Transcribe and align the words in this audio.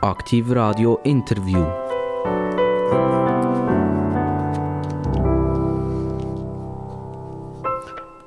Aktiv 0.00 0.48
Radio 0.50 1.00
Interview. 1.02 1.58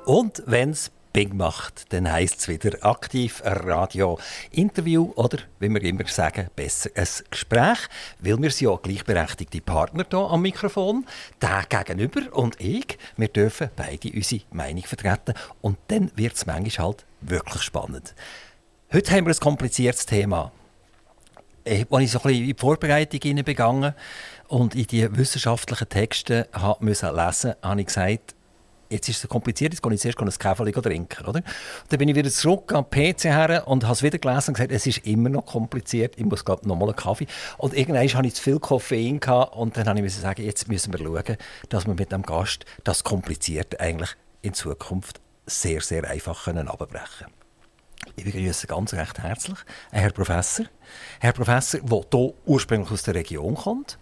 Und 0.04 0.42
wenn 0.44 0.72
es 0.72 0.90
Bing 1.14 1.34
macht, 1.34 1.90
dann 1.94 2.12
heisst 2.12 2.40
es 2.40 2.48
wieder 2.48 2.84
aktiv 2.84 3.40
Radio 3.46 4.18
Interview 4.50 5.12
oder, 5.14 5.38
wie 5.60 5.70
wir 5.70 5.82
immer 5.82 6.06
sagen, 6.08 6.48
besser 6.54 6.90
ein 6.94 7.08
Gespräch, 7.30 7.78
weil 8.18 8.42
wir 8.42 8.50
sind 8.50 8.68
ja 8.68 8.76
gleichberechtigte 8.76 9.62
Partner 9.62 10.04
hier 10.10 10.18
am 10.18 10.42
Mikrofon, 10.42 11.06
der 11.40 11.64
gegenüber 11.70 12.36
und 12.36 12.60
ich, 12.60 12.98
wir 13.16 13.28
dürfen 13.28 13.70
beide 13.74 14.10
unsere 14.14 14.42
Meinung 14.50 14.82
vertreten 14.82 15.32
und 15.62 15.78
dann 15.88 16.10
wird 16.16 16.34
es 16.34 16.44
manchmal 16.44 16.88
halt 16.88 17.06
wirklich 17.22 17.62
spannend. 17.62 18.14
Heute 18.92 19.10
haben 19.12 19.24
wir 19.24 19.32
ein 19.32 19.40
kompliziertes 19.40 20.04
Thema. 20.04 20.52
Als 21.64 22.02
ich 22.02 22.10
so 22.10 22.18
ein 22.18 22.22
bisschen 22.22 22.30
in 22.30 22.46
die 22.46 22.54
Vorbereitung 22.58 23.44
begangen 23.44 23.94
und 24.48 24.74
in 24.74 24.86
die 24.86 25.16
wissenschaftlichen 25.16 25.88
Texte 25.88 26.48
lesen 26.52 27.14
musste, 27.14 27.56
habe 27.62 27.80
ich 27.80 27.86
gesagt, 27.86 28.34
jetzt 28.92 29.08
ist 29.08 29.24
es 29.24 29.28
kompliziert, 29.28 29.72
jetzt 29.72 29.82
gehe 29.82 29.92
ich 29.92 30.00
zuerst 30.00 30.20
einen 30.20 30.30
Kaffee 30.30 30.70
trinken. 30.70 31.26
Oder? 31.26 31.42
Dann 31.88 31.98
bin 31.98 32.08
ich 32.08 32.14
wieder 32.14 32.30
zurück 32.30 32.72
am 32.72 32.88
PC 32.88 33.24
her 33.24 33.66
und 33.66 33.84
habe 33.84 33.94
es 33.94 34.02
wieder 34.02 34.18
gelesen 34.18 34.50
und 34.50 34.54
gesagt, 34.54 34.72
es 34.72 34.86
ist 34.86 34.98
immer 35.06 35.28
noch 35.28 35.46
kompliziert, 35.46 36.14
ich 36.16 36.24
muss 36.24 36.44
glaube 36.44 36.68
nochmal 36.68 36.88
einen 36.88 36.96
Kaffee. 36.96 37.26
Und 37.58 37.74
irgendwann 37.74 38.06
hatte 38.06 38.26
ich 38.26 38.34
zu 38.34 38.42
viel 38.42 38.58
Koffein 38.58 39.18
gehabt, 39.18 39.56
und 39.56 39.76
dann 39.76 39.88
habe 39.88 40.00
ich 40.00 40.14
sagen, 40.14 40.42
jetzt 40.42 40.68
müssen 40.68 40.92
wir 40.92 40.98
schauen, 40.98 41.36
dass 41.68 41.86
wir 41.86 41.94
mit 41.94 42.12
dem 42.12 42.22
Gast 42.22 42.64
das 42.84 43.02
Komplizierte 43.02 43.80
eigentlich 43.80 44.10
in 44.42 44.54
Zukunft 44.54 45.20
sehr, 45.46 45.80
sehr 45.80 46.08
einfach 46.08 46.44
können 46.44 46.68
abbrechen 46.68 47.06
können. 47.18 47.41
Ich 48.16 48.24
begrüße 48.24 48.66
ganz 48.66 48.92
recht 48.94 49.18
herzlich 49.20 49.58
einen 49.90 50.02
Herr 50.02 50.10
Professor. 50.10 50.66
Herr 51.20 51.32
Professor, 51.32 51.80
der 51.80 52.08
hier 52.18 52.34
ursprünglich 52.46 52.90
aus 52.90 53.04
der 53.04 53.14
Region 53.14 53.54
kommt, 53.54 53.98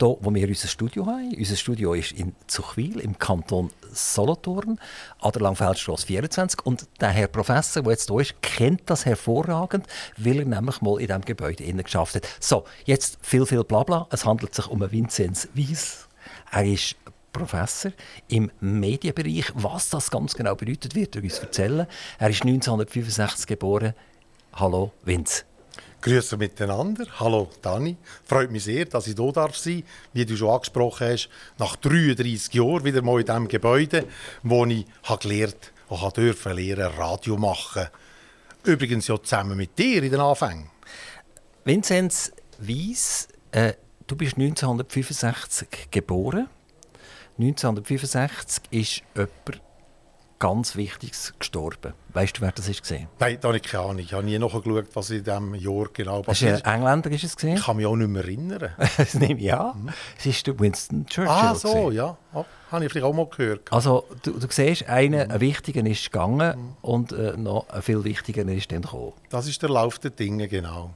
hier, 0.00 0.16
wo 0.20 0.34
wir 0.34 0.48
unser 0.48 0.68
Studio 0.68 1.06
haben. 1.06 1.34
Unser 1.36 1.56
Studio 1.56 1.94
ist 1.94 2.12
in 2.12 2.34
Zuchwil 2.46 2.98
im 2.98 3.18
Kanton 3.18 3.70
Solothurn, 3.92 4.80
an 5.20 5.32
der 5.32 5.42
Langfeldstrasse 5.42 6.06
24. 6.06 6.64
Und 6.64 6.86
der 7.00 7.10
Herr 7.10 7.28
Professor, 7.28 7.82
der 7.82 7.92
jetzt 7.92 8.08
hier 8.08 8.20
ist, 8.20 8.42
kennt 8.42 8.82
das 8.86 9.06
hervorragend, 9.06 9.86
weil 10.16 10.40
er 10.40 10.44
nämlich 10.46 10.80
mal 10.80 11.00
in 11.00 11.06
diesem 11.06 11.22
Gebäude 11.22 11.62
innen 11.62 11.84
geschafft 11.84 12.16
hat. 12.16 12.28
So, 12.40 12.64
jetzt 12.84 13.18
viel, 13.22 13.46
viel 13.46 13.64
Blabla. 13.64 14.08
Es 14.10 14.24
handelt 14.24 14.54
sich 14.54 14.66
um 14.66 14.82
einen 14.82 14.92
Vinzenz 14.92 15.48
Weiss. 15.54 16.08
Er 16.50 16.64
ist 16.64 16.96
Professor 17.32 17.92
im 18.28 18.50
Medienbereich. 18.60 19.52
Was 19.54 19.90
das 19.90 20.10
ganz 20.10 20.34
genau 20.34 20.54
bedeutet, 20.54 20.94
wird 20.94 21.16
er 21.16 21.22
uns 21.22 21.38
erzählen. 21.38 21.86
Er 22.18 22.30
ist 22.30 22.42
1965 22.42 23.46
geboren. 23.46 23.94
Hallo, 24.52 24.92
Vince. 25.04 25.44
Grüße 26.02 26.36
miteinander. 26.36 27.06
Hallo 27.20 27.48
Dani. 27.62 27.96
Freut 28.24 28.50
mich 28.50 28.64
sehr, 28.64 28.86
dass 28.86 29.06
ich 29.06 29.16
hier 29.16 29.32
darf 29.32 29.56
sein 29.56 29.84
Wie 30.12 30.26
du 30.26 30.36
schon 30.36 30.50
angesprochen 30.50 31.08
hast, 31.08 31.28
nach 31.58 31.76
33 31.76 32.52
Jahren 32.54 32.84
wieder 32.84 33.02
mal 33.02 33.20
in 33.20 33.26
diesem 33.26 33.48
Gebäude, 33.48 34.06
wo 34.42 34.66
ich 34.66 34.84
habe 35.04 35.22
gelernt 35.22 35.72
und 35.88 36.16
durfte 36.18 36.52
lernen, 36.52 36.92
Radio 36.96 37.36
machen. 37.36 37.86
Übrigens 38.64 39.06
ja 39.06 39.22
zusammen 39.22 39.56
mit 39.56 39.78
dir 39.78 40.02
in 40.02 40.10
den 40.10 40.20
Anfängen. 40.20 40.70
Vinzenz 41.64 42.32
Weiss, 42.58 43.28
äh, 43.52 43.74
du 44.06 44.16
bist 44.16 44.36
1965 44.36 45.88
geboren. 45.90 46.48
1965 47.42 48.62
ist 48.70 49.02
jemand 49.14 49.62
ganz 50.42 50.74
Wichtiges 50.74 51.34
gestorben. 51.38 51.92
Weißt 52.14 52.38
du, 52.38 52.40
wer 52.40 52.50
das 52.50 52.68
ist 52.68 52.82
gesehen? 52.82 53.06
Nein, 53.20 53.38
da 53.40 53.46
habe 53.46 53.58
ich 53.58 53.62
keine 53.62 53.84
Ahnung. 53.84 53.98
Ich 54.00 54.12
habe 54.12 54.24
nie 54.24 54.36
nachgeschaut, 54.40 54.86
was 54.94 55.10
in 55.10 55.22
diesem 55.22 55.54
Jahr 55.54 55.86
genau 55.92 56.22
passiert 56.22 56.56
ist. 56.56 56.66
Ein 56.66 56.80
Engländer 56.80 57.12
ist 57.12 57.22
es 57.22 57.36
gesehen? 57.36 57.58
Ich 57.58 57.64
kann 57.64 57.76
mich 57.76 57.86
auch 57.86 57.94
nicht 57.94 58.08
mehr 58.08 58.24
erinnern. 58.24 58.72
das 58.96 59.14
nehme 59.14 59.40
ich 59.40 59.54
an. 59.54 59.92
Es 60.18 60.26
ist 60.26 60.58
Winston 60.58 61.06
Churchill. 61.06 61.32
Ah, 61.32 61.54
so, 61.54 61.68
gesehen. 61.68 61.92
ja. 61.92 62.16
Oh, 62.34 62.44
habe 62.72 62.84
ich 62.84 62.90
vielleicht 62.90 63.06
auch 63.06 63.14
mal 63.14 63.26
gehört. 63.26 63.72
Also, 63.72 64.04
du, 64.24 64.32
du 64.32 64.46
siehst, 64.50 64.88
einer, 64.88 65.26
mhm. 65.26 65.30
ein 65.30 65.40
wichtiger 65.40 65.86
ist 65.86 66.10
gegangen 66.10 66.58
mhm. 66.58 66.76
und 66.82 67.12
äh, 67.12 67.36
noch 67.36 67.68
ein 67.68 67.80
viel 67.80 68.02
wichtiger 68.02 68.44
ist 68.48 68.72
dann 68.72 68.82
gekommen. 68.82 69.12
Das 69.30 69.46
ist 69.46 69.62
der 69.62 69.70
Lauf 69.70 70.00
der 70.00 70.10
Dinge, 70.10 70.48
genau. 70.48 70.92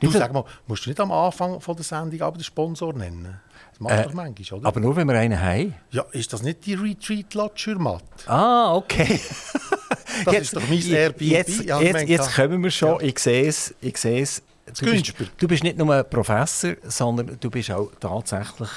Du, 0.00 0.10
sag 0.10 0.32
mal, 0.32 0.44
musst 0.66 0.86
du 0.86 0.90
nicht 0.90 1.00
am 1.00 1.12
Anfang 1.12 1.60
von 1.60 1.76
der 1.76 1.84
Sendung 1.84 2.20
aber 2.22 2.38
den 2.38 2.44
Sponsor 2.44 2.92
nennen? 2.92 3.40
Das 3.70 3.80
macht 3.80 3.94
äh, 3.94 4.02
doch 4.04 4.12
manchmal, 4.12 4.58
oder? 4.60 4.68
Aber 4.68 4.80
nur, 4.80 4.96
wenn 4.96 5.06
wir 5.06 5.18
einen 5.18 5.40
haben. 5.40 5.74
Ja, 5.90 6.04
ist 6.12 6.32
das 6.32 6.42
nicht 6.42 6.66
die 6.66 6.74
Retreat 6.74 7.34
Lodge 7.34 7.58
Schürmatt? 7.58 8.04
Ah, 8.26 8.74
okay. 8.74 9.20
das 10.24 10.34
jetzt, 10.34 10.42
ist 10.42 10.56
doch 10.56 10.68
mein 10.68 10.82
Airbnb. 10.82 11.20
Jetzt, 11.22 11.64
jetzt, 11.64 12.08
jetzt 12.08 12.34
kommen 12.34 12.62
wir 12.62 12.70
schon. 12.70 13.00
Ja. 13.00 13.06
Ich 13.06 13.18
sehe 13.18 13.46
es. 13.46 13.74
Ich 13.80 13.96
sehe 13.96 14.22
es. 14.22 14.42
Du 14.78 14.84
bist, 14.84 15.14
du 15.38 15.48
bist 15.48 15.64
nicht 15.64 15.78
nur 15.78 15.94
ein 15.94 16.08
Professor, 16.08 16.74
sondern 16.84 17.38
du 17.40 17.50
bist 17.50 17.70
auch 17.70 17.90
tatsächlich 17.98 18.68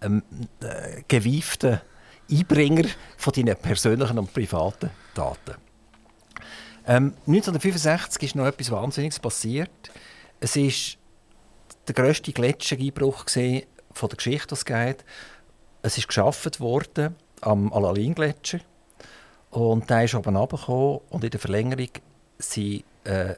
ein 0.00 0.22
äh, 0.60 1.02
gewiefter 1.08 1.82
Einbringer 2.30 2.88
von 3.16 3.32
deinen 3.32 3.56
persönlichen 3.56 4.18
und 4.18 4.32
privaten 4.32 4.90
Daten. 5.14 5.54
Ähm, 6.86 7.14
1965 7.26 8.22
ist 8.22 8.34
noch 8.34 8.46
etwas 8.46 8.70
Wahnsinniges 8.70 9.18
passiert. 9.18 9.70
Es 10.40 10.56
ist 10.56 10.96
der 11.86 11.94
grösste 11.94 12.32
Gletschereinbruch 12.32 13.26
von 13.28 14.08
der 14.08 14.16
Geschichte, 14.16 14.52
was 14.52 14.64
geht. 14.64 15.04
Es 15.82 15.98
ist 15.98 16.08
geschaffen 16.08 16.52
worden 16.58 17.14
am 17.42 17.72
Alalin-Gletscher 17.72 18.60
und 19.50 19.88
der 19.90 20.04
ist 20.04 20.14
oben 20.14 20.36
runtergekommen 20.36 21.00
und 21.10 21.24
in 21.24 21.30
der 21.30 21.40
Verlängerung 21.40 21.88
waren 22.38 22.82
äh, 23.04 23.34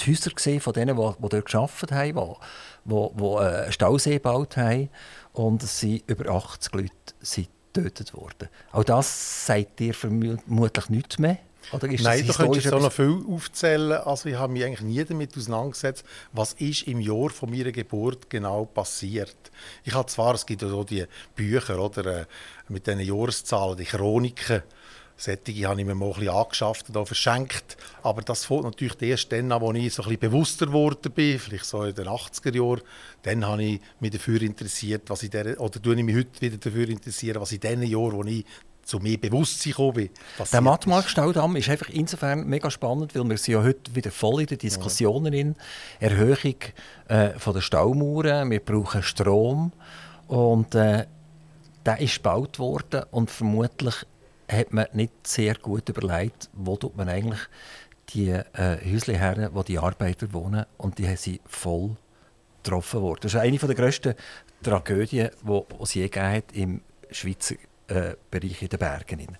die 0.00 0.10
Häuser 0.10 0.60
von 0.60 0.72
denen, 0.72 0.96
die, 0.96 1.12
die 1.18 1.28
dort 1.28 1.46
gearbeitet 1.46 1.92
haben, 1.92 2.36
die, 2.84 3.08
die, 3.14 3.24
äh, 3.24 3.62
einen 3.62 3.72
Stausee 3.72 4.14
gebaut 4.14 4.56
haben 4.56 4.88
und 5.32 5.62
es 5.62 5.80
sind 5.80 6.02
über 6.08 6.30
80 6.30 6.74
Leute 6.74 6.90
sind 7.20 7.48
getötet 7.72 8.14
worden. 8.14 8.48
Auch 8.72 8.84
das 8.84 9.46
sagt 9.46 9.80
ihr 9.80 9.94
vermutlich 9.94 10.88
nichts 10.88 11.18
mehr. 11.18 11.38
Nein, 11.72 12.26
da 12.26 12.32
könntest 12.32 12.66
du 12.66 12.70
so 12.70 12.78
noch 12.78 12.92
viel 12.92 13.24
aufzählen. 13.28 13.92
Also 13.92 14.28
ich 14.28 14.34
habe 14.34 14.52
mich 14.52 14.64
eigentlich 14.64 14.80
nie 14.80 15.04
damit 15.04 15.36
auseinandergesetzt, 15.36 16.04
was 16.32 16.54
ist 16.54 16.82
im 16.88 17.00
Jahr 17.00 17.30
von 17.30 17.50
meiner 17.50 17.72
Geburt 17.72 18.28
genau 18.28 18.64
passiert. 18.64 19.36
Ich 19.84 19.94
habe 19.94 20.06
zwar, 20.06 20.34
es 20.34 20.46
gibt 20.46 20.62
ja 20.62 20.68
so 20.68 20.84
die 20.84 21.04
Bücher 21.36 21.78
oder, 21.78 22.20
äh, 22.20 22.24
mit 22.68 22.86
diesen 22.86 23.00
Jahreszahlen, 23.00 23.76
die 23.76 23.84
Chroniken, 23.84 24.62
Sättige 25.20 25.68
habe 25.68 25.78
ich 25.78 25.86
mir 25.86 25.94
mal 25.94 26.06
ein 26.06 26.14
bisschen 26.14 26.34
angeschafft 26.34 26.96
und 26.96 27.06
verschenkt. 27.06 27.76
Aber 28.02 28.22
das 28.22 28.46
fängt 28.46 28.64
natürlich 28.64 29.00
erst 29.02 29.30
dann 29.30 29.52
an, 29.52 29.62
als 29.62 29.76
ich 29.76 29.92
so 29.92 30.02
ein 30.02 30.08
bisschen 30.08 30.20
bewusster 30.20 30.66
geworden 30.66 31.12
bin, 31.12 31.38
vielleicht 31.38 31.66
so 31.66 31.82
in 31.82 31.94
den 31.94 32.06
80er 32.06 32.56
Jahren. 32.56 32.80
Dann 33.22 33.46
habe 33.46 33.62
ich 33.62 33.80
mich 34.00 34.12
dafür 34.12 34.40
interessiert, 34.40 35.02
was 35.08 35.22
ich 35.22 35.30
der, 35.30 35.60
oder 35.60 35.80
tue 35.80 35.94
ich 35.94 36.04
mich 36.04 36.16
heute 36.16 36.40
wieder 36.40 36.56
dafür 36.56 36.88
interessieren, 36.88 37.40
was 37.40 37.52
in 37.52 37.60
den 37.60 37.82
Jahren, 37.82 38.12
wo 38.12 38.24
ich 38.24 38.46
zu 38.90 38.98
mehr 38.98 39.16
Bewusstsein 39.16 39.72
gekommen 39.72 39.94
bin. 39.94 40.10
Der 40.52 40.60
Mattmark-Staudamm 40.60 41.56
ist 41.56 41.68
einfach 41.68 41.88
insofern 41.88 42.46
mega 42.46 42.70
spannend, 42.70 43.14
weil 43.14 43.28
wir 43.28 43.38
sind 43.38 43.54
ja 43.54 43.62
heute 43.62 43.94
wieder 43.94 44.10
voll 44.10 44.40
in 44.40 44.46
den 44.46 44.58
Diskussionen 44.58 45.32
in 45.32 45.56
Erhöhung 46.00 46.56
äh, 47.08 47.30
von 47.38 47.54
der 47.54 47.60
Staumauern, 47.60 48.50
wir 48.50 48.60
brauchen 48.60 49.02
Strom 49.02 49.72
und 50.26 50.74
äh, 50.74 51.06
der 51.86 52.00
ist 52.00 52.16
gebaut 52.16 52.58
worden 52.58 53.04
und 53.12 53.30
vermutlich 53.30 53.94
hat 54.50 54.72
man 54.72 54.86
nicht 54.92 55.26
sehr 55.26 55.54
gut 55.54 55.88
überlegt, 55.88 56.50
wo 56.52 56.76
tut 56.76 56.96
man 56.96 57.08
eigentlich 57.08 57.40
die 58.12 58.30
äh, 58.30 58.44
Häusle 58.92 59.16
her, 59.16 59.50
wo 59.52 59.62
die 59.62 59.78
Arbeiter 59.78 60.32
wohnen 60.32 60.66
und 60.76 60.98
die 60.98 61.14
sind 61.14 61.40
voll 61.46 61.96
getroffen 62.62 63.00
worden. 63.00 63.20
Das 63.22 63.34
ist 63.34 63.40
eine 63.40 63.56
der 63.56 63.74
grössten 63.74 64.14
Tragödien, 64.62 65.30
die 65.42 65.62
es 65.80 65.94
je 65.94 66.08
gegeben 66.08 66.32
hat 66.32 66.52
im 66.52 66.82
Schweizer 67.12 67.54
äh, 67.90 68.16
Bereich 68.30 68.62
in 68.62 68.68
den 68.68 68.78
Bergen. 68.78 69.36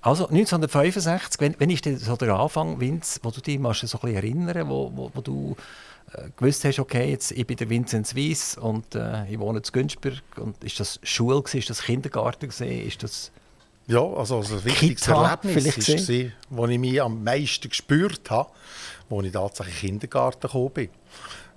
Also 0.00 0.24
1965, 0.24 1.40
wenn, 1.40 1.54
wenn 1.58 1.70
ist 1.70 1.84
so 2.00 2.16
der 2.16 2.34
Anfang, 2.34 2.78
Vince, 2.78 3.20
wo 3.22 3.30
du 3.30 3.40
dich 3.40 3.58
so 3.58 3.68
ein 3.68 3.72
bisschen 3.72 4.14
erinnern, 4.14 4.68
wo, 4.68 4.92
wo, 4.94 5.10
wo 5.14 5.20
du 5.22 5.56
äh, 6.12 6.28
gewusst 6.36 6.64
hast, 6.64 6.78
okay, 6.78 7.10
jetzt, 7.10 7.32
ich 7.32 7.46
bin 7.46 7.56
der 7.56 7.70
Vinzenz 7.70 8.14
Weiss 8.14 8.58
und 8.58 8.94
äh, 8.94 9.26
ich 9.30 9.38
wohne 9.38 9.60
in 9.60 9.72
Günzburg. 9.72 10.22
Und 10.36 10.62
ist 10.62 10.78
das 10.78 11.00
Schule, 11.02 11.40
gewesen, 11.40 11.58
ist 11.58 11.70
das 11.70 11.82
Kindergarten, 11.82 12.48
gewesen, 12.48 12.86
ist 12.86 13.02
das 13.02 13.32
ja, 13.86 14.00
also, 14.00 14.38
also 14.38 14.56
ein 14.56 14.64
wichtiges 14.64 15.04
Kita, 15.04 15.38
Erlebnis 15.42 16.08
war, 16.08 16.30
wo 16.50 16.66
ich 16.66 16.78
mich 16.78 17.02
am 17.02 17.22
meisten 17.22 17.68
gespürt 17.68 18.30
habe, 18.30 18.50
als 19.10 19.24
ich 19.26 19.32
tatsächlich 19.32 19.82
in 19.84 19.88
den 19.88 20.00
Kindergarten 20.00 20.40
gekommen 20.40 20.70
bin. 20.70 20.88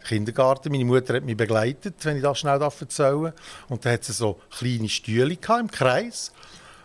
Kindergarten. 0.07 0.71
Meine 0.71 0.85
Mutter 0.85 1.15
hat 1.15 1.23
mich 1.23 1.37
begleitet, 1.37 1.95
wenn 2.03 2.17
ich 2.17 2.23
das 2.23 2.39
schnell 2.39 2.61
erzählen 2.61 3.23
darf. 3.23 3.33
Und 3.69 3.85
da 3.85 3.91
hat 3.91 4.03
sie 4.03 4.13
so 4.13 4.39
kleine 4.57 4.89
Stühle 4.89 5.37
im 5.59 5.71
Kreis. 5.71 6.31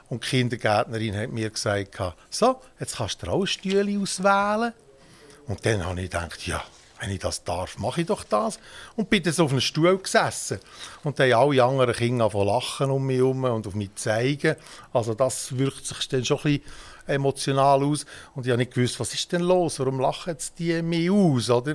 Und 0.09 0.25
die 0.25 0.29
Kindergärtnerin 0.29 1.17
hat 1.17 1.31
mir 1.31 1.49
gesagt, 1.49 1.99
so, 2.29 2.61
jetzt 2.79 2.97
kannst 2.97 3.23
du 3.23 3.29
auch 3.29 3.47
Stühle 3.47 3.99
auswählen. 3.99 4.73
Und 5.47 5.65
dann 5.65 5.87
habe 5.87 6.01
ich 6.01 6.11
gedacht, 6.11 6.47
ja, 6.47 6.63
wenn 7.01 7.11
ich 7.11 7.19
das 7.19 7.43
darf, 7.43 7.79
mache 7.79 8.03
ich 8.03 8.07
doch 8.07 8.23
das. 8.23 8.61
Und 8.95 9.11
bin 9.11 9.23
dann 9.23 9.33
so 9.33 9.45
auf 9.45 9.51
einem 9.51 9.61
Stuhl 9.61 9.99
gesessen. 9.99 10.61
Und 11.03 11.19
dann 11.19 11.33
haben 11.33 11.51
alle 11.51 11.65
anderen 11.65 11.95
Kinder 11.95 12.31
von 12.31 12.47
lachen 12.47 12.91
um 12.91 13.07
mich 13.07 13.17
herum 13.17 13.43
und 13.45 13.67
auf 13.67 13.75
mich 13.75 13.95
zeigen. 13.97 14.57
Also 14.93 15.15
das 15.15 15.57
wirkt 15.59 15.85
sich 15.85 16.09
dann 16.09 16.25
schon 16.25 16.39
ein 16.39 16.61
bisschen 16.61 16.63
emotional 17.07 17.83
aus. 17.83 18.07
Und 18.35 18.47
ich 18.47 18.51
habe 18.51 18.59
nicht 18.59 18.75
gewusst, 18.75 19.01
was 19.01 19.15
ist 19.15 19.33
denn 19.33 19.43
los? 19.43 19.81
Warum 19.81 19.99
lachen 19.99 20.31
jetzt 20.31 20.59
die 20.59 20.81
mich 20.83 21.11
aus, 21.11 21.51
oder? 21.51 21.75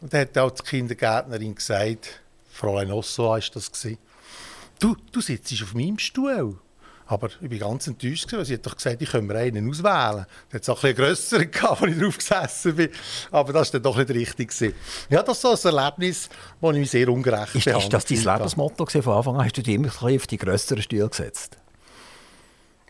Und 0.00 0.12
dann 0.12 0.22
hat 0.22 0.38
auch 0.38 0.50
die 0.50 0.62
Kindergärtnerin 0.62 1.54
gesagt, 1.54 2.20
Fräulein 2.50 2.90
Osso 2.90 3.24
war 3.28 3.38
das, 3.38 3.70
du, 4.78 4.96
du 5.12 5.20
sitzt 5.20 5.62
auf 5.62 5.74
meinem 5.74 5.98
Stuhl. 5.98 6.56
Aber 7.06 7.28
ich 7.40 7.50
war 7.50 7.70
ganz 7.70 7.88
enttäuscht, 7.88 8.32
weil 8.32 8.44
sie 8.44 8.54
hat 8.54 8.64
doch 8.64 8.76
gesagt, 8.76 9.02
ich 9.02 9.10
könnte 9.10 9.26
mir 9.26 9.40
einen 9.40 9.68
auswählen. 9.68 10.26
Da 10.48 10.54
hat 10.54 10.62
es 10.62 10.68
auch 10.68 10.84
ein 10.84 10.94
grösser 10.94 11.44
gehabt, 11.44 11.82
als 11.82 11.90
ich 11.90 11.98
drauf 11.98 12.18
gesessen 12.18 12.76
bin. 12.76 12.90
Aber 13.32 13.52
das 13.52 13.72
war 13.72 13.80
dann 13.80 13.82
doch 13.82 13.98
nicht 13.98 14.10
richtig. 14.10 14.50
Gewesen. 14.50 14.74
Ja, 15.08 15.20
das 15.22 15.42
ist 15.42 15.62
so 15.62 15.68
ein 15.68 15.76
Erlebnis, 15.76 16.28
das 16.60 16.70
ich 16.70 16.78
mich 16.78 16.90
sehr 16.90 17.08
ungerecht 17.08 17.54
ist, 17.56 17.66
Ist 17.66 17.92
das 17.92 18.04
dein 18.04 18.22
Lebensmotto 18.22 18.86
von 18.86 19.12
Anfang 19.12 19.36
an? 19.36 19.44
Hast 19.44 19.56
du 19.56 19.62
dich 19.62 19.74
immer 19.74 19.88
auf 19.88 20.26
die 20.28 20.36
grösseren 20.36 20.82
Stühle 20.82 21.08
gesetzt? 21.08 21.56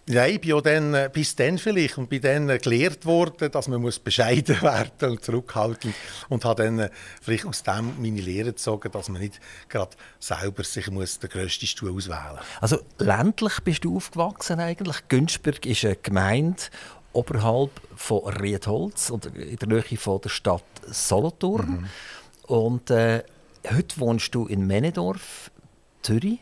Ja, 0.09 0.27
ich 0.27 0.41
bin 0.41 0.61
dann, 0.63 0.95
äh, 0.95 1.11
bis 1.13 1.37
dann 1.37 1.59
vielleicht 1.59 1.97
und 1.99 2.09
bin 2.09 2.21
dann 2.21 2.49
äh, 2.49 2.59
gelehrt 2.59 3.07
worden, 3.07 3.51
dass 3.51 3.69
man 3.69 3.81
muss 3.81 3.99
bescheiden 3.99 4.61
werden 4.63 5.11
und 5.11 5.25
zurückhaltend 5.25 5.95
und 6.29 6.45
habe 6.45 6.65
dann 6.65 6.79
äh, 6.81 6.91
vielleicht 7.23 7.47
aus 7.47 7.63
dem 7.63 7.95
meine 8.01 8.21
Lehre 8.21 8.51
gezogen, 8.51 8.91
dass 8.91 9.09
man 9.09 9.21
nicht 9.21 9.41
gerade 9.69 9.97
selber 10.19 10.65
sich 10.65 10.91
muss 10.91 11.19
den 11.19 11.31
grössten 11.31 11.67
Stuhl 11.67 11.95
auswählen 11.95 12.37
muss. 12.37 12.45
Also 12.61 12.79
ländlich 12.99 13.61
bist 13.63 13.85
du 13.85 13.97
aufgewachsen 13.97 14.59
eigentlich. 14.59 14.97
Günzburg 15.09 15.65
ist 15.67 15.85
eine 15.85 15.97
Gemeinde 15.97 16.63
oberhalb 17.13 17.71
von 17.95 18.27
Riedholz 18.27 19.11
und 19.11 19.27
in 19.27 19.57
der 19.57 19.69
Nähe 19.69 19.97
von 19.97 20.21
der 20.21 20.29
Stadt 20.29 20.65
Solothurn. 20.87 21.71
Mhm. 21.71 21.87
Und 22.47 22.91
äh, 22.91 23.23
heute 23.71 24.01
wohnst 24.01 24.35
du 24.35 24.47
in 24.47 24.67
Menedorf, 24.67 25.51
Zürich. 26.03 26.41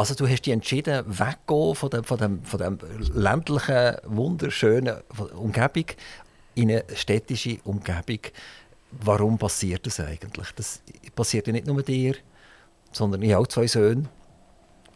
Also 0.00 0.14
du 0.14 0.26
hast 0.26 0.46
dich 0.46 0.54
entschieden, 0.54 1.04
weggehen 1.06 1.74
von 1.74 1.90
der, 1.90 2.02
von 2.04 2.16
dem, 2.16 2.42
von 2.42 2.58
dem 2.58 2.78
ländlichen, 3.12 3.96
wunderschönen 4.04 4.96
Umgebung 5.34 5.84
in 6.54 6.70
eine 6.70 6.84
städtische 6.94 7.58
Umgebung. 7.64 8.20
Warum 8.92 9.36
passiert 9.36 9.84
das 9.84 10.00
eigentlich? 10.00 10.52
Das 10.52 10.80
passiert 11.14 11.48
ja 11.48 11.52
nicht 11.52 11.66
nur 11.66 11.82
dir, 11.82 12.14
sondern 12.92 13.20
ich 13.20 13.32
habe 13.32 13.42
auch 13.42 13.46
zwei 13.46 13.66
Söhne, 13.66 14.08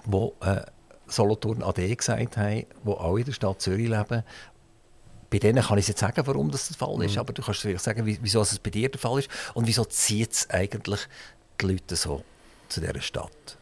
die 0.06 0.30
äh, 0.40 0.62
Solothurn 1.06 1.62
AD 1.62 1.96
gesagt 1.96 2.38
haben, 2.38 2.64
die 2.82 2.88
auch 2.88 3.18
in 3.18 3.26
der 3.26 3.32
Stadt 3.32 3.60
Zürich 3.60 3.90
leben. 3.90 4.22
Bei 5.28 5.38
denen 5.38 5.62
kann 5.62 5.76
ich 5.76 5.86
jetzt 5.86 6.00
sagen, 6.00 6.26
warum 6.26 6.50
das 6.50 6.68
der 6.68 6.78
Fall 6.78 7.02
ist, 7.02 7.16
mhm. 7.16 7.18
aber 7.18 7.34
du 7.34 7.42
kannst 7.42 7.60
vielleicht 7.60 7.84
sagen, 7.84 8.06
wieso 8.06 8.40
es 8.40 8.58
bei 8.58 8.70
dir 8.70 8.88
der 8.88 8.98
Fall 8.98 9.18
ist 9.18 9.28
und 9.52 9.66
wieso 9.66 9.84
zieht 9.84 10.32
es 10.32 10.48
eigentlich 10.48 11.00
die 11.60 11.66
Leute 11.66 11.94
so 11.94 12.24
zu 12.70 12.80
dieser 12.80 13.02
Stadt. 13.02 13.58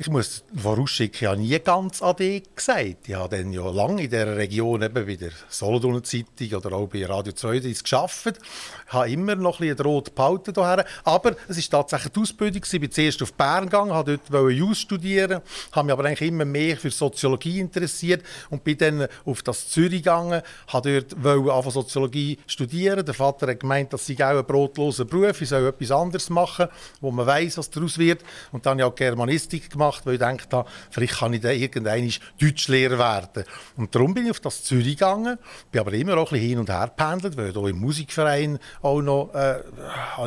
Ich 0.00 0.08
muss 0.08 0.44
vorausschicken, 0.54 1.18
ich 1.20 1.26
habe 1.26 1.40
nie 1.40 1.58
ganz 1.58 2.00
AD 2.02 2.42
gesagt. 2.54 3.08
Ich 3.08 3.14
habe 3.14 3.36
dann 3.36 3.52
ja 3.52 3.68
lange 3.68 4.04
in 4.04 4.10
dieser 4.10 4.36
Region, 4.36 4.80
eben 4.80 4.94
bei 4.94 5.16
der 5.16 5.32
Solothurner 5.48 6.04
Zeitung 6.04 6.52
oder 6.52 6.72
auch 6.76 6.86
bei 6.86 7.04
Radio 7.04 7.32
2 7.32 7.58
gearbeitet. 7.58 8.38
Ich 8.88 8.94
habe 8.94 9.10
immer 9.10 9.34
noch 9.36 9.60
ein 9.60 9.68
bisschen 9.68 9.84
rote 9.84 10.10
Paute 10.10 10.52
hierher. 10.52 10.84
Aber 11.04 11.36
es 11.46 11.58
war 11.72 11.80
tatsächlich 11.80 12.12
die 12.12 12.20
Ausbildung. 12.20 12.62
Ich 12.64 12.80
bin 12.80 12.90
zuerst 12.90 13.22
auf 13.22 13.34
Bern 13.34 13.64
gegangen, 13.64 13.90
wollte 13.90 14.18
dort 14.30 14.52
Jus 14.52 14.80
studieren, 14.80 15.42
habe 15.72 15.86
mich 15.86 15.92
aber 15.92 16.04
eigentlich 16.06 16.28
immer 16.28 16.46
mehr 16.46 16.76
für 16.76 16.90
Soziologie 16.90 17.60
interessiert 17.60 18.22
und 18.48 18.64
bin 18.64 18.78
dann 18.78 19.08
auf 19.26 19.42
das 19.42 19.68
Zürich 19.68 20.02
gegangen, 20.02 20.42
habe 20.68 21.02
dort 21.02 21.26
anfangen 21.26 21.70
Soziologie 21.70 22.38
studieren. 22.46 23.04
Der 23.04 23.14
Vater 23.14 23.48
hat 23.48 23.60
gemeint, 23.60 23.92
das 23.92 24.06
sei 24.06 24.14
auch 24.14 24.38
ein 24.38 24.44
brotloser 24.44 25.04
Beruf, 25.04 25.40
ich 25.42 25.50
soll 25.50 25.66
etwas 25.66 25.90
anderes 25.90 26.30
machen, 26.30 26.68
wo 27.00 27.10
man 27.10 27.26
weiß, 27.26 27.58
was 27.58 27.70
daraus 27.70 27.98
wird. 27.98 28.22
Und 28.52 28.64
dann 28.64 28.72
habe 28.72 28.80
ich 28.80 28.86
auch 28.86 28.94
Germanistik 28.94 29.70
gemacht 29.70 30.06
weil 30.06 30.14
ich 30.14 30.20
gedacht 30.20 30.52
habe, 30.52 30.68
vielleicht 30.90 31.18
kann 31.18 31.34
ich 31.34 31.40
dann 31.40 31.56
irgendwann 31.56 32.10
Deutschlehrer 32.40 32.98
werden. 32.98 33.44
Und 33.76 33.94
darum 33.94 34.14
bin 34.14 34.24
ich 34.24 34.30
auf 34.30 34.40
das 34.40 34.64
Zürich 34.64 34.96
gegangen, 34.96 35.38
bin 35.70 35.80
aber 35.80 35.92
immer 35.92 36.16
auch 36.16 36.32
ein 36.32 36.38
bisschen 36.38 36.48
hin 36.48 36.58
und 36.58 36.70
her 36.70 36.90
gependelt, 36.96 37.36
weil 37.36 37.52
hier 37.52 37.66
im 37.68 37.78
Musikverein 37.78 38.58
auch 38.82 39.00
noch 39.00 39.34
äh, 39.34 39.62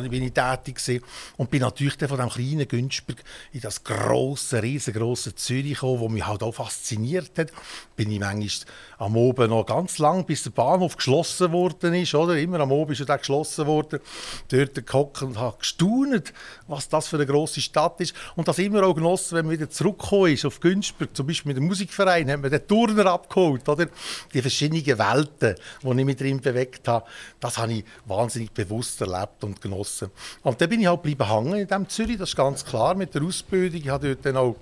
bin 0.08 0.22
ich 0.22 0.32
tätig 0.32 0.80
war. 0.86 1.08
Und 1.36 1.50
bin 1.50 1.60
natürlich 1.60 1.96
dann 1.96 2.08
von 2.08 2.18
diesem 2.18 2.30
kleinen 2.30 2.68
Günzburg 2.68 3.22
in 3.52 3.60
das 3.60 3.82
grosse, 3.84 4.62
riesengroße 4.62 5.34
Zürich 5.34 5.74
gekommen, 5.74 6.02
das 6.02 6.10
mich 6.10 6.26
halt 6.26 6.42
auch 6.42 6.52
fasziniert 6.52 7.38
hat. 7.38 7.52
Bin 7.96 8.10
ich 8.10 8.20
manchmal 8.20 8.66
am 9.02 9.16
Oben 9.16 9.50
noch 9.50 9.66
ganz 9.66 9.98
lang, 9.98 10.24
bis 10.24 10.44
der 10.44 10.50
Bahnhof 10.50 10.96
geschlossen 10.96 11.50
worden 11.50 11.92
ist, 11.94 12.14
oder? 12.14 12.38
Immer 12.38 12.60
am 12.60 12.70
Oben 12.70 12.92
ist 12.92 13.00
er 13.00 13.18
geschlossen 13.18 13.66
worden. 13.66 13.98
Dort 14.48 14.86
gehockt 14.86 15.22
und 15.22 15.38
habe 15.38 15.58
gestaunt, 15.58 16.32
was 16.68 16.88
das 16.88 17.08
für 17.08 17.16
eine 17.16 17.26
grosse 17.26 17.60
Stadt 17.60 18.00
ist. 18.00 18.14
Und 18.36 18.46
das 18.46 18.60
immer 18.60 18.84
auch 18.84 18.94
genossen, 18.94 19.36
wenn 19.36 19.46
man 19.46 19.54
wieder 19.54 19.68
zurückgekommen 19.68 20.32
ist 20.32 20.44
auf 20.44 20.60
Günzburg, 20.60 21.16
zum 21.16 21.26
Beispiel 21.26 21.50
mit 21.50 21.56
dem 21.56 21.66
Musikverein, 21.66 22.30
hat 22.30 22.40
man 22.40 22.50
den 22.50 22.64
Turner 22.64 23.06
abgeholt, 23.06 23.68
oder? 23.68 23.88
Die 24.32 24.40
verschiedenen 24.40 24.86
Welten, 24.86 25.56
die 25.82 25.88
ich 25.88 26.04
mich 26.04 26.16
drin 26.16 26.40
bewegt 26.40 26.86
habe, 26.86 27.04
das 27.40 27.58
habe 27.58 27.72
ich 27.72 27.84
wahnsinnig 28.06 28.52
bewusst 28.52 29.00
erlebt 29.00 29.42
und 29.42 29.60
genossen. 29.60 30.10
Und 30.44 30.60
dann 30.60 30.68
bin 30.68 30.80
ich 30.80 30.86
halt 30.86 31.02
bleiben 31.02 31.28
hängen 31.28 31.54
in 31.54 31.66
diesem 31.66 31.88
Zürich, 31.88 32.18
das 32.18 32.28
ist 32.28 32.36
ganz 32.36 32.64
klar, 32.64 32.94
mit 32.94 33.12
der 33.16 33.24
Ausbildung. 33.24 33.80
Ich 33.80 33.88
habe 33.88 34.14
dort 34.14 34.24
dann 34.24 34.36
auch 34.36 34.56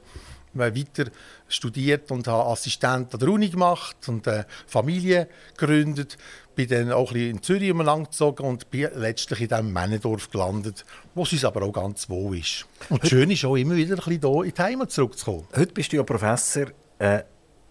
weiter 0.55 1.11
studiert 1.49 2.11
und 2.11 2.26
habe 2.26 2.50
Assistent 2.50 3.12
an 3.14 3.20
der 3.20 3.29
Uni 3.29 3.49
gemacht 3.49 3.97
und 4.08 4.26
eine 4.26 4.47
Familie 4.67 5.29
gegründet. 5.56 6.19
Bin 6.55 6.69
dann 6.69 6.93
auch 6.93 7.11
ein 7.11 7.14
bisschen 7.14 7.31
in 7.31 7.43
Zürich 7.43 7.70
umeinander 7.70 8.11
gezogen 8.11 8.44
und 8.44 8.70
bin 8.70 8.88
letztlich 8.94 9.43
in 9.43 9.49
diesem 9.49 9.73
Männendorf 9.73 10.31
gelandet, 10.31 10.85
wo 11.14 11.23
es 11.23 11.32
uns 11.32 11.44
aber 11.44 11.62
auch 11.62 11.73
ganz 11.73 12.08
wohl 12.08 12.38
ist. 12.38 12.67
Und 12.88 13.06
schön 13.06 13.31
ist 13.31 13.44
auch 13.44 13.56
immer 13.56 13.76
wieder 13.76 13.94
ein 13.94 13.97
bisschen 13.97 14.20
hier 14.20 14.44
in 14.44 14.55
die 14.55 14.62
Heimat 14.62 14.91
zurückzukommen. 14.91 15.47
Heute 15.55 15.73
bist 15.73 15.93
du 15.93 15.97
ja 15.97 16.02
Professor 16.02 16.67
äh, 16.99 17.23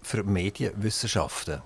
für 0.02 0.24
Medienwissenschaften. 0.24 1.62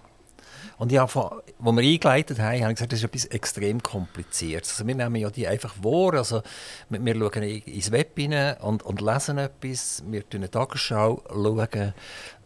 Und 0.84 0.92
ja, 0.92 1.04
als 1.04 1.16
wir 1.16 1.32
eingeleitet 1.64 2.40
haben, 2.40 2.62
habe 2.62 2.72
ich 2.72 2.76
gesagt, 2.76 2.92
das 2.92 3.00
ist 3.00 3.06
etwas 3.06 3.26
extrem 3.28 3.82
Kompliziertes. 3.82 4.72
Also 4.72 4.86
wir 4.86 4.96
nehmen 4.96 5.16
ja 5.16 5.30
die 5.30 5.48
einfach 5.48 5.76
vor. 5.82 6.14
Also 6.14 6.42
wir, 6.90 7.06
wir 7.06 7.16
schauen 7.16 7.44
ins 7.44 7.90
Web 7.94 8.20
rein 8.20 8.58
und, 8.58 8.84
und 8.84 9.00
lesen 9.00 9.38
etwas. 9.38 10.04
Wir 10.06 10.24
schauen 10.24 10.42
eine 10.42 10.52
Tagesschau, 10.52 11.24
schauen, 11.30 11.94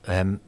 ähm, 0.06 0.40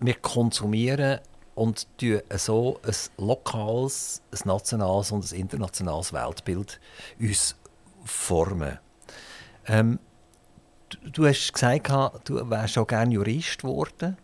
wir 0.00 0.14
konsumieren 0.14 1.20
und 1.54 1.86
so 2.34 2.80
ein 2.82 2.94
lokales, 3.24 4.20
ein 4.32 4.48
nationales 4.48 5.12
und 5.12 5.30
ein 5.30 5.38
internationales 5.38 6.12
Weltbild 6.12 6.80
uns 7.20 7.54
formen. 8.04 8.80
Ähm, 9.68 10.00
du, 10.88 11.10
du 11.10 11.26
hast 11.28 11.52
gesagt, 11.52 12.28
du 12.28 12.50
wärst 12.50 12.76
auch 12.78 12.86
gerne 12.88 13.14
Jurist 13.14 13.60
geworden. 13.60 14.16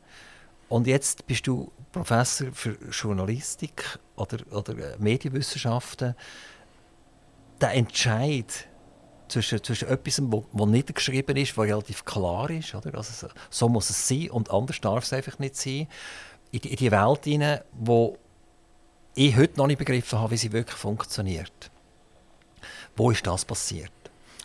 Und 0.69 0.89
jetzt 0.89 1.29
bist 1.29 1.47
du 1.47 1.71
Professor 1.95 2.49
für 2.53 2.77
Journalistik 2.91 3.99
oder, 4.17 4.39
oder 4.51 4.75
Medienwissenschaften. 4.99 6.17
Der 7.61 7.73
Entscheid 7.73 8.67
zwischen, 9.29 9.63
zwischen 9.63 9.89
etwas, 9.89 10.21
was 10.21 10.67
niedergeschrieben 10.69 11.37
ist, 11.37 11.57
was 11.57 11.67
relativ 11.67 12.05
klar 12.05 12.51
ist, 12.51 12.75
oder? 12.75 12.97
Also, 12.97 13.29
so 13.49 13.69
muss 13.69 13.91
es 13.91 14.09
sein 14.09 14.31
und 14.31 14.51
anders 14.51 14.81
darf 14.81 15.05
es 15.05 15.13
einfach 15.13 15.39
nicht 15.39 15.57
sein, 15.57 15.87
in 16.51 16.61
die, 16.61 16.71
in 16.71 16.77
die 16.77 16.91
Welt 16.91 17.25
hinein, 17.25 17.61
wo 17.73 18.19
ich 19.15 19.37
heute 19.37 19.57
noch 19.57 19.69
nicht 19.69 19.79
begriffen 19.79 20.19
habe, 20.19 20.33
wie 20.33 20.37
sie 20.37 20.53
wirklich 20.53 20.77
funktioniert. 20.77 21.71
Wo 22.97 23.13
ist 23.13 23.25
das 23.25 23.45
passiert? 23.45 23.93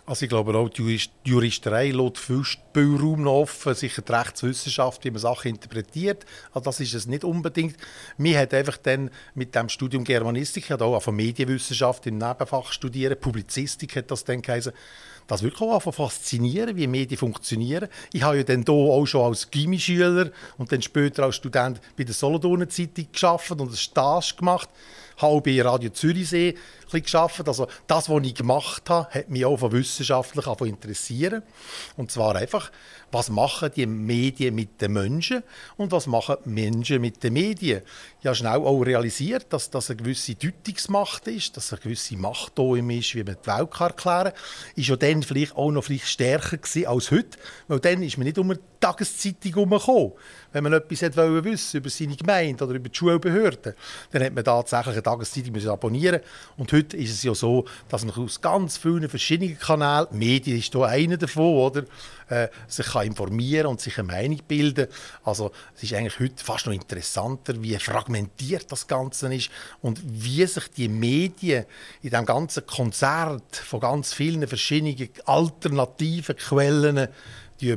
Also 0.09 0.23
ich 0.23 0.29
glaube 0.29 0.57
auch, 0.57 0.69
die 0.69 0.99
Juristerei 1.23 1.91
lässt 1.91 2.17
viel 2.17 2.43
Spielraum 2.43 3.27
offen, 3.27 3.75
sicher 3.75 4.01
die 4.01 4.11
Rechtswissenschaft, 4.11 5.05
wie 5.05 5.11
man 5.11 5.19
Sachen 5.19 5.49
interpretiert. 5.49 6.25
Also 6.51 6.65
das 6.65 6.79
ist 6.79 6.95
es 6.95 7.05
nicht 7.05 7.23
unbedingt. 7.23 7.77
Mir 8.17 8.39
hat 8.39 8.55
einfach 8.55 8.77
dann 8.77 9.11
mit 9.35 9.53
dem 9.53 9.69
Studium 9.69 10.03
Germanistik, 10.03 10.71
ich 10.71 10.81
auch 10.81 10.99
von 10.99 11.15
Medienwissenschaft 11.15 12.07
im 12.07 12.17
Nebenfach 12.17 12.71
studiert, 12.71 13.21
Publizistik 13.21 13.97
hat 13.97 14.09
das 14.09 14.23
dann 14.23 14.41
geheißen, 14.41 14.73
das 15.27 15.43
wirklich 15.43 15.61
auch 15.61 15.93
faszinieren, 15.93 16.75
wie 16.75 16.87
Medien 16.87 17.19
funktionieren. 17.19 17.87
Ich 18.11 18.23
habe 18.23 18.37
ja 18.37 18.43
dann 18.43 18.63
hier 18.65 18.73
auch 18.73 19.05
schon 19.05 19.27
als 19.27 19.51
Gimmischüler 19.51 20.31
und 20.57 20.71
dann 20.71 20.81
später 20.81 21.21
als 21.21 21.35
Student 21.35 21.79
bei 21.95 22.03
der 22.03 22.15
Solothurner 22.15 22.67
Zeitung 22.67 23.09
geschafft 23.11 23.51
und 23.51 23.61
einen 23.61 23.75
Stage 23.75 24.33
gemacht 24.39 24.69
habe 25.21 25.41
bei 25.41 25.61
Radio 25.61 25.89
Zürichsee 25.89 26.55
geschafft. 26.91 27.47
Also 27.47 27.67
das, 27.87 28.09
was 28.09 28.23
ich 28.23 28.35
gemacht 28.35 28.89
habe, 28.89 29.09
hat 29.13 29.29
mich 29.29 29.45
auch 29.45 29.57
von 29.57 29.71
wissenschaftlich 29.71 30.45
interessieren. 30.61 31.43
Und 31.97 32.11
zwar 32.11 32.35
einfach, 32.35 32.71
was 33.11 33.29
machen 33.29 33.71
die 33.75 33.85
Medien 33.85 34.55
mit 34.55 34.81
den 34.81 34.93
Menschen 34.93 35.43
und 35.77 35.91
was 35.91 36.07
machen 36.07 36.37
die 36.45 36.49
Menschen 36.49 37.01
mit 37.01 37.23
den 37.23 37.33
Medien. 37.33 37.81
Ich 38.19 38.25
habe 38.25 38.35
schnell 38.35 38.57
auch 38.57 38.81
realisiert, 38.81 39.47
dass 39.49 39.69
das 39.69 39.89
eine 39.89 39.97
gewisse 39.97 40.35
Deutungsmacht 40.35 41.27
ist, 41.27 41.55
dass 41.57 41.73
eine 41.73 41.81
gewisse 41.81 42.17
Macht 42.17 42.57
da 42.57 42.75
ist, 42.75 43.15
wie 43.15 43.23
man 43.23 43.37
die 43.41 43.47
Welt 43.47 43.79
erklären 43.79 43.95
kann. 43.95 44.31
Ist 44.75 44.89
ja 44.89 44.95
dann 44.95 45.23
vielleicht 45.23 45.55
auch 45.55 45.71
noch 45.71 45.83
vielleicht 45.83 46.07
stärker 46.07 46.59
als 46.87 47.11
heute, 47.11 47.37
weil 47.67 47.79
dann 47.79 48.03
ist 48.03 48.17
man 48.17 48.25
nicht 48.25 48.37
unbedingt 48.37 48.65
Tageszeitung 48.79 49.53
herumgekommen. 49.53 50.13
Wenn 50.51 50.63
man 50.63 50.73
etwas 50.73 51.01
wollte 51.15 51.43
wissen 51.43 51.77
über 51.77 51.89
seine 51.89 52.15
Gemeinde 52.15 52.63
oder 52.63 52.75
über 52.75 52.89
die 52.89 52.97
Schulbehörden, 52.97 53.73
dann 54.11 54.23
hat 54.23 54.33
man 54.33 54.43
tatsächlich 54.43 54.95
eine 54.95 55.03
Tageszeitung 55.03 55.69
abonnieren 55.69 56.21
Und 56.57 56.71
heute 56.71 56.78
ist 56.79 57.11
es 57.11 57.23
ja 57.23 57.33
so, 57.33 57.65
dass 57.89 58.05
man 58.05 58.15
aus 58.15 58.41
ganz 58.41 58.77
vielen 58.77 59.09
verschiedenen 59.09 59.57
Kanälen, 59.57 60.07
Medien 60.11 60.57
ist 60.57 60.73
hier 60.73 60.83
einer 60.83 61.17
davon, 61.17 61.55
oder, 61.55 61.83
äh, 62.29 62.47
sich 62.67 62.85
kann 62.87 63.07
informieren 63.07 63.67
und 63.67 63.81
sich 63.81 63.97
eine 63.97 64.07
Meinung 64.07 64.39
bilden. 64.47 64.87
Also 65.23 65.51
es 65.75 65.83
ist 65.83 65.93
eigentlich 65.93 66.19
heute 66.19 66.43
fast 66.43 66.65
noch 66.65 66.73
interessanter, 66.73 67.61
wie 67.61 67.75
fragmentiert 67.77 68.71
das 68.71 68.87
Ganze 68.87 69.33
ist 69.33 69.49
und 69.81 69.99
wie 70.03 70.45
sich 70.45 70.67
die 70.69 70.87
Medien 70.87 71.65
in 72.01 72.11
dem 72.11 72.25
ganzen 72.25 72.65
Konzert 72.65 73.55
von 73.55 73.79
ganz 73.79 74.13
vielen 74.13 74.47
verschiedenen 74.47 75.09
alternativen 75.25 76.35
Quellen 76.35 77.07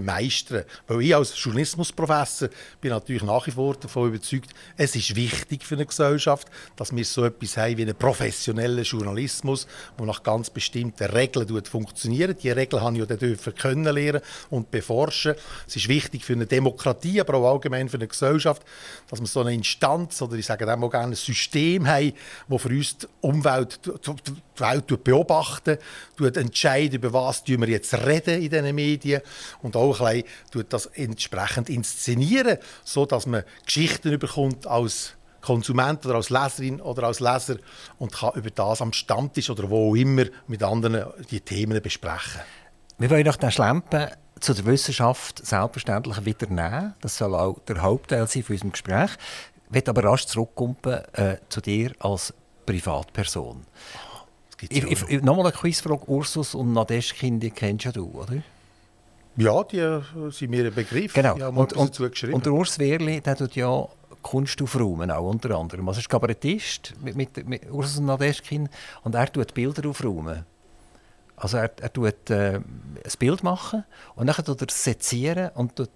meistern. 0.00 0.64
Weil 0.86 1.02
ich 1.02 1.14
als 1.14 1.42
Journalismusprofessor 1.42 2.48
bin 2.80 2.90
natürlich 2.90 3.22
nach 3.22 3.46
wie 3.46 3.52
vor 3.52 3.74
davon 3.74 4.08
überzeugt, 4.08 4.50
es 4.76 4.96
ist 4.96 5.16
wichtig 5.16 5.64
für 5.64 5.74
eine 5.74 5.86
Gesellschaft, 5.86 6.48
dass 6.76 6.94
wir 6.94 7.04
so 7.04 7.24
etwas 7.24 7.56
haben 7.56 7.76
wie 7.76 7.82
einen 7.82 7.94
professionellen 7.94 8.84
Journalismus, 8.84 9.66
der 9.98 10.06
nach 10.06 10.22
ganz 10.22 10.50
bestimmten 10.50 11.04
Regeln 11.04 11.64
funktioniert. 11.64 12.42
Die 12.42 12.50
Regeln 12.50 12.82
haben 12.82 12.96
ja 12.96 13.06
dürfen 13.06 13.54
können 13.54 14.20
und 14.50 14.70
beforschen. 14.70 15.34
Es 15.66 15.76
ist 15.76 15.88
wichtig 15.88 16.24
für 16.24 16.32
eine 16.32 16.46
Demokratie, 16.46 17.20
aber 17.20 17.34
auch 17.34 17.52
allgemein 17.52 17.88
für 17.88 17.96
eine 17.96 18.08
Gesellschaft, 18.08 18.62
dass 19.08 19.20
wir 19.20 19.26
so 19.26 19.40
eine 19.40 19.54
Instanz 19.54 20.20
oder 20.22 20.36
ich 20.36 20.46
sage 20.46 20.72
auch 20.72 20.90
gerne 20.90 21.12
ein 21.12 21.14
System 21.14 21.86
haben, 21.86 22.12
das 22.48 22.62
für 22.62 22.68
uns 22.68 22.98
die 22.98 23.06
Umwelt, 23.20 23.80
die 23.84 24.32
Welt 24.60 25.04
beobachten, 25.04 25.78
entscheiden, 26.18 26.96
über 26.96 27.12
was 27.12 27.46
wir 27.46 27.68
jetzt 27.68 27.94
reden 27.94 28.42
in 28.42 28.50
diesen 28.50 28.74
Medien 28.74 29.22
und 29.62 29.76
auch 29.76 30.00
ein 30.00 30.22
das 30.68 30.86
entsprechend 30.86 31.68
inszenieren, 31.68 32.58
so 32.84 33.06
dass 33.06 33.26
man 33.26 33.44
Geschichten 33.64 34.18
bekommt 34.18 34.66
als 34.66 35.14
Konsument 35.40 36.06
oder 36.06 36.14
als 36.14 36.30
Leserin 36.30 36.80
oder 36.80 37.04
als 37.04 37.20
Leser 37.20 37.56
und 37.98 38.12
kann 38.12 38.32
über 38.34 38.50
das 38.50 38.80
am 38.80 38.92
Stammtisch 38.92 39.50
oder 39.50 39.68
wo 39.68 39.94
immer 39.94 40.24
mit 40.46 40.62
anderen 40.62 41.04
die 41.30 41.40
Themen 41.40 41.82
besprechen. 41.82 42.40
Wir 42.98 43.10
wollen 43.10 43.26
noch 43.26 43.36
den 43.36 43.50
Schlempen 43.50 44.08
zu 44.38 44.54
der 44.54 44.64
Wissenschaft 44.64 45.44
selbstverständlich 45.44 46.24
wieder 46.24 46.46
nehmen. 46.46 46.94
Das 47.00 47.16
soll 47.16 47.34
auch 47.34 47.58
der 47.66 47.82
Hauptteil 47.82 48.26
sein 48.26 48.42
von 48.42 48.54
unserem 48.54 48.72
Gespräch. 48.72 49.10
Ich 49.68 49.74
will 49.74 49.82
aber 49.86 50.04
rasch 50.04 50.26
zurückkommen 50.26 50.76
äh, 51.12 51.36
zu 51.48 51.60
dir 51.60 51.92
als 51.98 52.32
Privatperson. 52.66 53.64
Nochmal 55.22 55.46
eine 55.46 55.52
Quizfrage. 55.52 56.08
Ursus 56.08 56.54
und 56.54 56.72
Nadeschkin, 56.72 57.40
die 57.40 57.50
kennst 57.50 57.84
ja 57.84 57.92
du, 57.92 58.06
oder? 58.06 58.42
Ja, 59.36 59.64
die 59.64 59.78
äh, 59.78 60.00
sind 60.30 60.50
mir 60.50 60.66
ein 60.66 60.74
Begriff. 60.74 61.14
Genau. 61.14 61.34
und, 61.50 61.72
und, 61.72 62.00
und 62.00 62.46
der 62.46 62.52
Urs 62.52 62.78
Wehrli, 62.78 63.20
der 63.20 63.36
tut 63.36 63.56
ja 63.56 63.88
Kunst 64.20 64.60
aufräumen, 64.62 65.10
auch 65.10 65.28
unter 65.28 65.58
anderem. 65.58 65.88
Also 65.88 65.98
er 65.98 66.02
ist 66.02 66.08
Kabarettist 66.08 66.94
mit, 67.02 67.16
mit, 67.16 67.48
mit 67.48 67.70
Urs 67.70 67.98
Nadeschkin 67.98 68.68
und 69.02 69.14
er 69.14 69.32
tut 69.32 69.54
Bilder 69.54 69.88
aufräumen. 69.88 70.44
Also 71.36 71.56
er, 71.56 71.70
er 71.80 71.92
tut 71.92 72.30
äh, 72.30 72.56
ein 72.56 72.64
Bild 73.18 73.42
machen 73.42 73.84
und 74.14 74.26
dann 74.26 74.44
tut 74.44 74.62
er 74.62 74.68
sezieren 74.70 75.50
und 75.54 75.76
tut 75.76 75.90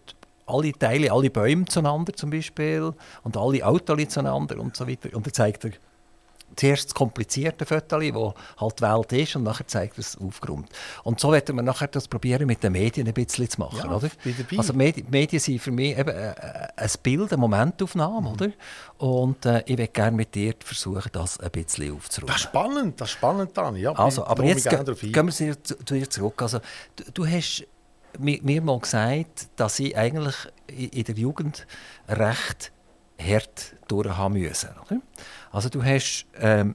alle 0.46 0.72
Teile, 0.72 1.12
alle 1.12 1.30
Bäume 1.30 1.66
zueinander 1.66 2.12
zum 2.14 2.30
Beispiel 2.30 2.92
und 3.22 3.36
alle 3.36 3.64
Autos 3.66 4.08
zueinander 4.08 4.58
und 4.58 4.76
so 4.76 4.88
weiter. 4.88 5.14
Und 5.14 5.26
dann 5.26 5.34
zeigt 5.34 5.64
er 5.64 5.72
zuerst 6.54 6.86
das 6.86 6.94
komplizierte 6.94 7.66
Foto, 7.66 7.98
das 7.98 8.34
halt 8.60 8.78
die 8.78 8.82
Welt 8.82 9.12
ist, 9.12 9.36
und 9.36 9.42
nachher 9.42 9.66
zeigt 9.66 9.98
es 9.98 10.16
aufgeräumt. 10.16 10.68
Und 11.04 11.20
so 11.20 11.32
werden 11.32 11.56
wir 11.56 11.62
nachher 11.62 11.88
das 11.88 12.08
probieren, 12.08 12.46
mit 12.46 12.62
den 12.62 12.72
Medien 12.72 13.06
ein 13.06 13.14
bisschen 13.14 13.48
zu 13.48 13.60
machen. 13.60 13.90
Ja, 13.90 13.96
oder? 13.96 14.10
Also 14.56 14.72
Medien, 14.72 15.06
Medien 15.10 15.40
sind 15.40 15.60
für 15.60 15.70
mich 15.70 15.96
eben 15.96 16.08
äh, 16.08 16.30
äh, 16.30 16.68
ein 16.76 16.90
Bild, 17.02 17.32
eine 17.32 17.40
Momentaufnahme. 17.40 18.20
Mhm. 18.20 18.34
Oder? 18.34 18.50
Und 18.98 19.46
äh, 19.46 19.62
ich 19.66 19.76
würde 19.76 19.88
gerne 19.88 20.16
mit 20.16 20.34
dir 20.34 20.54
versuchen, 20.64 21.10
das 21.12 21.38
ein 21.40 21.50
bisschen 21.50 21.94
aufzuräumen. 21.94 22.28
Das 22.28 22.36
ist 22.36 22.42
spannend, 22.42 23.00
das 23.00 23.08
ist 23.08 23.14
spannend, 23.14 23.56
Dani. 23.56 23.80
Ja, 23.80 23.92
also, 23.92 24.26
aber 24.26 24.44
jetzt 24.44 24.68
gehen 24.68 24.86
wir 25.26 25.32
zu, 25.62 25.84
zu 25.84 25.94
dir 25.94 26.08
zurück. 26.08 26.40
Also, 26.40 26.60
du, 26.96 27.04
du 27.12 27.26
hast 27.26 27.66
mir 28.18 28.62
mal 28.62 28.78
gesagt, 28.78 29.48
dass 29.56 29.78
ich 29.78 29.96
eigentlich 29.96 30.36
in 30.68 31.04
der 31.04 31.14
Jugend 31.14 31.66
recht 32.08 32.72
hart 33.18 33.74
durch 33.88 34.08
haben 34.08 34.34
müssen. 34.34 34.70
Oder? 34.86 35.00
Also 35.56 35.70
du 35.70 35.82
hast 35.82 36.26
ähm, 36.38 36.74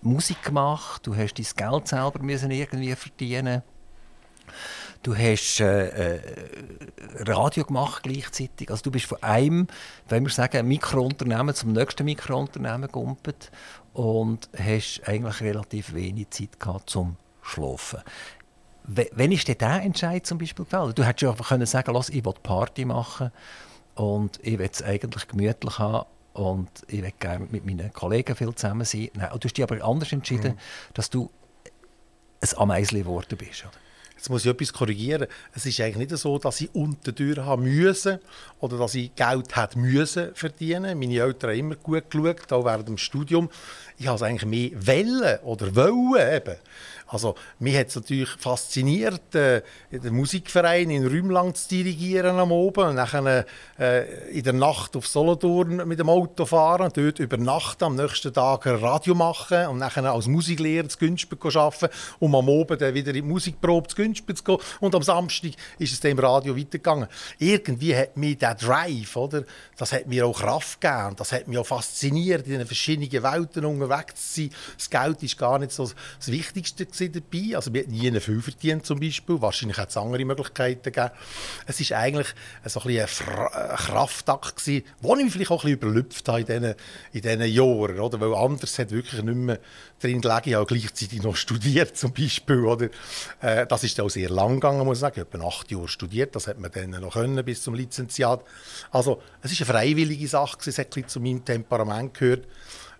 Musik 0.00 0.42
gemacht, 0.42 1.06
du 1.06 1.14
hast 1.14 1.34
dein 1.34 1.70
Geld 1.70 1.88
selber 1.88 2.22
müssen 2.22 2.50
irgendwie 2.50 2.94
verdienen. 2.94 3.60
Du 5.02 5.14
hast 5.14 5.60
äh, 5.60 6.16
äh, 6.16 6.20
Radio 7.26 7.64
gemacht 7.64 8.04
gleichzeitig. 8.04 8.70
Also 8.70 8.84
du 8.84 8.90
bist 8.90 9.04
von 9.04 9.22
einem, 9.22 9.66
wenn 10.08 10.24
wir 10.24 10.30
sagen, 10.30 10.66
Mikrounternehmen 10.66 11.54
zum 11.54 11.74
nächsten 11.74 12.06
Mikrounternehmen 12.06 12.86
gegumpelt 12.86 13.50
und 13.92 14.48
hast 14.58 15.02
eigentlich 15.04 15.42
relativ 15.42 15.92
wenig 15.92 16.30
Zeit 16.30 16.58
gehabt 16.58 16.88
zum 16.88 17.16
Schlafen. 17.42 18.00
Wann 18.84 19.30
ist 19.30 19.46
dir 19.46 19.56
dieser 19.56 19.82
Entscheid 19.82 20.24
zum 20.24 20.38
Beispiel 20.38 20.64
gefallen? 20.64 20.94
Du 20.94 21.04
hättest 21.04 21.20
ja 21.20 21.32
einfach 21.32 21.48
können 21.48 21.66
sagen, 21.66 21.92
Lass, 21.92 22.08
ich 22.08 22.24
will 22.24 22.32
Party 22.42 22.86
machen 22.86 23.30
und 23.94 24.40
ich 24.42 24.58
will 24.58 24.70
es 24.72 24.82
eigentlich 24.82 25.28
gemütlich 25.28 25.78
haben 25.78 26.06
und 26.36 26.68
ich 26.88 27.02
will 27.02 27.12
gerne 27.18 27.46
mit 27.50 27.64
meinen 27.64 27.92
Kollegen 27.92 28.36
viel 28.36 28.54
zusammen 28.54 28.84
sein. 28.84 29.08
Nein, 29.14 29.30
du 29.32 29.44
hast 29.44 29.56
dich 29.56 29.62
aber 29.62 29.82
anders 29.82 30.12
entschieden, 30.12 30.52
mhm. 30.52 30.58
dass 30.92 31.08
du 31.08 31.30
ein 32.42 32.58
Ameisli 32.58 33.00
geworden 33.00 33.38
bist. 33.38 33.64
Oder? 33.64 33.72
Jetzt 34.14 34.28
muss 34.28 34.44
ich 34.44 34.50
etwas 34.50 34.72
korrigieren. 34.72 35.28
Es 35.54 35.64
ist 35.66 35.80
eigentlich 35.80 36.10
nicht 36.10 36.20
so, 36.20 36.38
dass 36.38 36.60
ich 36.60 36.74
unter 36.74 37.14
Tür 37.14 37.44
haben 37.44 37.64
müssen 37.64 38.18
oder 38.60 38.78
dass 38.78 38.94
ich 38.94 39.14
Geld 39.14 39.54
hat 39.56 39.76
müssen 39.76 40.34
verdienen. 40.34 40.98
Meine 40.98 41.18
Eltern 41.18 41.50
haben 41.50 41.58
immer 41.58 41.76
gut 41.76 42.10
geschaut, 42.10 42.52
auch 42.52 42.64
während 42.64 42.88
dem 42.88 42.98
Studium. 42.98 43.50
Ich 43.98 44.06
habe 44.06 44.16
es 44.16 44.22
eigentlich 44.22 44.46
mehr 44.46 44.86
wollen 44.86 45.38
oder 45.40 45.74
wollen 45.74 46.36
eben. 46.36 46.56
Also, 47.08 47.36
mich 47.60 47.76
hat 47.76 47.86
es 47.86 47.94
natürlich 47.94 48.30
fasziniert, 48.30 49.32
äh, 49.36 49.62
den 49.92 50.14
Musikverein 50.14 50.90
in 50.90 51.06
Rümlang 51.06 51.54
zu 51.54 51.68
dirigieren 51.68 52.36
am 52.36 52.50
Oben 52.50 52.88
und 52.88 52.96
dann 52.96 53.44
äh, 53.78 54.30
in 54.30 54.42
der 54.42 54.52
Nacht 54.52 54.96
auf 54.96 55.06
Solothurn 55.06 55.86
mit 55.86 56.00
dem 56.00 56.08
Auto 56.08 56.44
fahren, 56.46 56.90
dort 56.92 57.20
übernachten, 57.20 57.84
am 57.84 57.94
nächsten 57.94 58.32
Tag 58.32 58.66
ein 58.66 58.74
Radio 58.76 59.14
machen 59.14 59.68
und 59.68 59.78
dann 59.78 60.06
als 60.06 60.26
Musiklehrer 60.26 60.88
zu 60.88 60.98
Günspel 60.98 61.38
arbeiten, 61.54 61.94
um 62.18 62.34
am 62.34 62.48
Oben 62.48 62.76
dann 62.76 62.94
wieder 62.94 63.10
in 63.10 63.14
die 63.14 63.22
Musikprobe 63.22 63.86
zu 63.86 63.94
Günspel 63.94 64.34
zu 64.34 64.42
gehen. 64.42 64.58
Und 64.80 64.94
am 64.96 65.02
Samstag 65.02 65.52
ist 65.78 65.92
es 65.92 66.00
im 66.00 66.18
Radio 66.18 66.56
weitergegangen. 66.56 67.06
Irgendwie 67.38 67.94
hat 67.94 68.16
mich 68.16 68.36
der 68.46 68.54
Drive, 68.54 69.16
oder, 69.16 69.44
das 69.76 69.92
hat 69.92 70.06
mir 70.06 70.26
auch 70.26 70.38
Kraft 70.38 70.80
gegeben. 70.80 71.16
Das 71.16 71.32
hat 71.32 71.48
mich 71.48 71.58
auch 71.58 71.66
fasziniert, 71.66 72.46
in 72.46 72.58
den 72.58 72.66
verschiedenen 72.66 73.22
Welten 73.22 73.64
unterwegs 73.64 74.32
zu 74.32 74.42
sein. 74.42 74.50
Das 74.76 74.90
Geld 74.90 75.22
ist 75.22 75.38
gar 75.38 75.58
nicht 75.58 75.72
so 75.72 75.90
das 76.18 76.28
Wichtigste 76.28 76.86
dabei. 76.86 77.56
Also 77.56 77.72
wir 77.72 77.82
haben 77.82 77.90
nie 77.90 78.20
viel 78.20 78.40
verdient 78.40 78.86
zum 78.86 79.00
Beispiel. 79.00 79.40
Wahrscheinlich 79.40 79.78
hat 79.78 79.90
es 79.90 79.96
andere 79.96 80.24
Möglichkeiten 80.24 80.82
gegeben. 80.82 81.10
Es 81.66 81.90
war 81.90 81.98
eigentlich 81.98 82.28
so 82.64 82.80
ein, 82.80 82.98
ein 82.98 83.76
Kraftakt 83.76 84.56
gewesen, 84.56 84.84
ich 85.00 85.24
mich 85.24 85.32
vielleicht 85.32 85.50
auch 85.50 85.64
ein 85.64 85.76
bisschen 85.76 85.90
überlüpft 85.90 86.28
habe 86.28 86.40
in 86.40 86.46
diesen, 86.46 86.74
in 87.12 87.22
diesen 87.22 87.42
Jahren. 87.42 88.00
Oder? 88.00 88.20
Weil 88.20 88.34
anders 88.34 88.78
hat 88.78 88.90
wirklich 88.90 89.22
nicht 89.22 89.36
mehr 89.36 89.58
drin 90.00 90.20
gelegen. 90.20 90.42
Ich 90.44 90.54
habe 90.54 90.66
gleichzeitig 90.66 91.22
noch 91.22 91.36
studiert 91.36 91.96
zum 91.96 92.12
Beispiel. 92.12 92.64
Oder? 92.64 92.88
Äh, 93.40 93.66
das 93.66 93.84
ist 93.84 94.00
auch 94.00 94.08
sehr 94.08 94.30
lang 94.30 94.54
gegangen, 94.54 94.84
muss 94.84 94.98
ich 94.98 95.00
sagen. 95.00 95.24
Ich 95.26 95.34
habe 95.34 95.46
acht 95.46 95.70
Jahre 95.70 95.88
studiert. 95.88 96.34
Das 96.34 96.46
hat 96.46 96.58
man 96.58 96.70
dann 96.70 96.90
noch 96.90 97.14
können 97.14 97.44
bis 97.44 97.62
zum 97.62 97.74
Lizenziat. 97.74 98.42
Also 98.90 99.20
es 99.42 99.52
ist 99.52 99.60
eine 99.62 99.66
freiwillige 99.66 100.28
Sache. 100.28 100.58
Es 100.66 100.78
hat 100.78 100.94
zu 101.06 101.20
meinem 101.20 101.44
Temperament 101.44 102.14
gehört. 102.14 102.46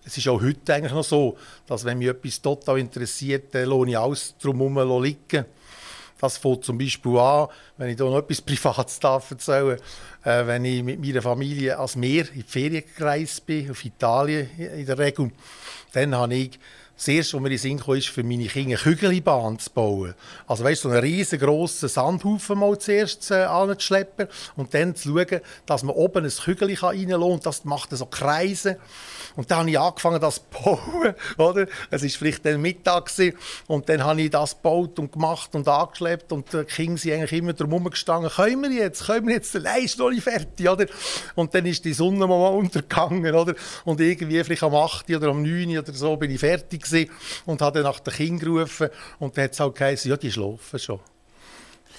Es 0.05 0.17
ist 0.17 0.27
auch 0.29 0.41
heute 0.41 0.73
eigentlich 0.73 0.93
noch 0.93 1.03
so, 1.03 1.37
dass 1.65 1.83
wenn 1.83 1.97
mich 1.97 2.07
etwas 2.07 2.41
total 2.41 2.79
interessiert, 2.79 3.53
dann 3.53 3.67
lohne 3.67 3.91
ich 3.91 3.97
alles 3.97 4.35
drumherum 4.41 5.03
liegen. 5.03 5.45
Das 6.19 6.37
fängt 6.37 6.63
zum 6.63 6.77
Beispiel 6.77 7.17
an, 7.17 7.47
wenn 7.77 7.89
ich 7.89 7.97
hier 7.97 8.05
noch 8.05 8.17
etwas 8.17 8.41
Privates 8.41 8.99
darf 9.01 9.29
erzählen 9.29 9.77
äh, 10.27 10.45
wenn 10.45 10.65
ich 10.65 10.83
mit 10.83 10.99
meiner 10.99 11.21
Familie 11.21 11.77
als 11.77 11.95
Meer 11.95 12.27
in 12.29 12.41
die 12.41 12.43
Ferien 12.43 12.83
bin, 13.45 13.71
auf 13.71 13.85
Italien 13.85 14.49
in 14.57 14.85
der 14.85 14.97
Regel, 14.97 15.31
dann 15.93 16.15
habe 16.15 16.35
ich 16.35 16.59
das 16.97 17.07
Erste, 17.07 17.37
was 17.37 17.41
mir 17.41 17.47
in 17.47 17.51
den 17.51 17.59
Sinn 17.59 17.79
kam, 17.79 17.95
ist, 17.95 18.07
für 18.07 18.23
meine 18.23 18.47
Kinder 18.47 18.69
eine 18.69 18.77
Kügelbahn 18.77 19.59
zu 19.59 19.69
bauen. 19.69 20.15
Also 20.47 20.63
weißt 20.63 20.83
du, 20.83 20.89
so 20.89 20.93
einen 20.93 21.03
riesengroßen 21.03 21.89
Sandhaufen 21.89 22.57
mal 22.57 22.77
zuerst 22.79 23.29
äh, 23.29 23.43
anzuschleppen 23.43 24.27
und 24.55 24.73
dann 24.73 24.95
zu 24.95 25.09
schauen, 25.09 25.41
dass 25.67 25.83
man 25.83 25.95
oben 25.95 26.25
ein 26.25 26.31
Kügel 26.31 26.73
reinlassen 26.73 27.21
und 27.21 27.45
das 27.45 27.65
macht 27.65 27.91
so 27.91 28.05
Kreise. 28.07 28.77
Und 29.37 29.49
dann 29.49 29.59
habe 29.59 29.69
ich 29.69 29.79
angefangen, 29.79 30.19
das 30.19 30.35
zu 30.35 30.41
bauen. 30.51 31.13
Oder? 31.37 31.67
Es 31.91 32.01
war 32.01 32.09
vielleicht 32.09 32.45
dann 32.45 32.59
Mittag 32.59 33.05
gewesen, 33.05 33.37
und 33.67 33.87
dann 33.87 34.03
habe 34.03 34.21
ich 34.21 34.31
das 34.31 34.55
gebaut 34.55 34.99
und 34.99 35.11
gemacht 35.11 35.53
und 35.55 35.67
angeschleppt 35.67 36.31
und 36.31 36.51
die 36.51 36.63
Kinder 36.65 36.97
sind 36.97 37.13
eigentlich 37.13 37.33
immer 37.33 37.53
drum 37.53 37.83
gestanden, 37.85 38.31
können 38.31 38.63
wir 38.63 38.71
jetzt, 38.71 39.05
können 39.05 39.27
wir 39.27 39.35
jetzt, 39.35 39.53
nein, 39.55 39.83
ist 39.83 39.99
noch 39.99 40.09
nicht 40.09 40.23
fertig. 40.23 40.67
Oder? 40.67 40.87
Und 41.35 41.53
dann 41.53 41.65
ist 41.65 41.85
die 41.85 41.93
Sonne 41.93 42.25
mal 42.25 42.49
untergegangen. 42.49 43.33
Oder? 43.33 43.53
Und 43.85 44.01
irgendwie 44.01 44.43
vielleicht 44.43 44.63
am 44.63 44.75
8. 44.75 45.09
oder 45.11 45.27
am 45.27 45.43
9. 45.43 45.77
oder 45.77 45.93
so 45.93 46.17
bin 46.17 46.31
ich 46.31 46.39
fertig 46.39 46.83
gewesen 46.83 47.11
und 47.45 47.61
habe 47.61 47.79
dann 47.79 47.91
nach 47.91 47.99
den 47.99 48.13
Kindern 48.13 48.53
gerufen 48.53 48.89
und 49.19 49.37
dann 49.37 49.45
hat 49.45 49.53
es 49.53 49.59
halt 49.59 49.75
geheißen, 49.75 50.09
ja, 50.09 50.17
die 50.17 50.31
schlafen 50.31 50.79
schon. 50.79 50.99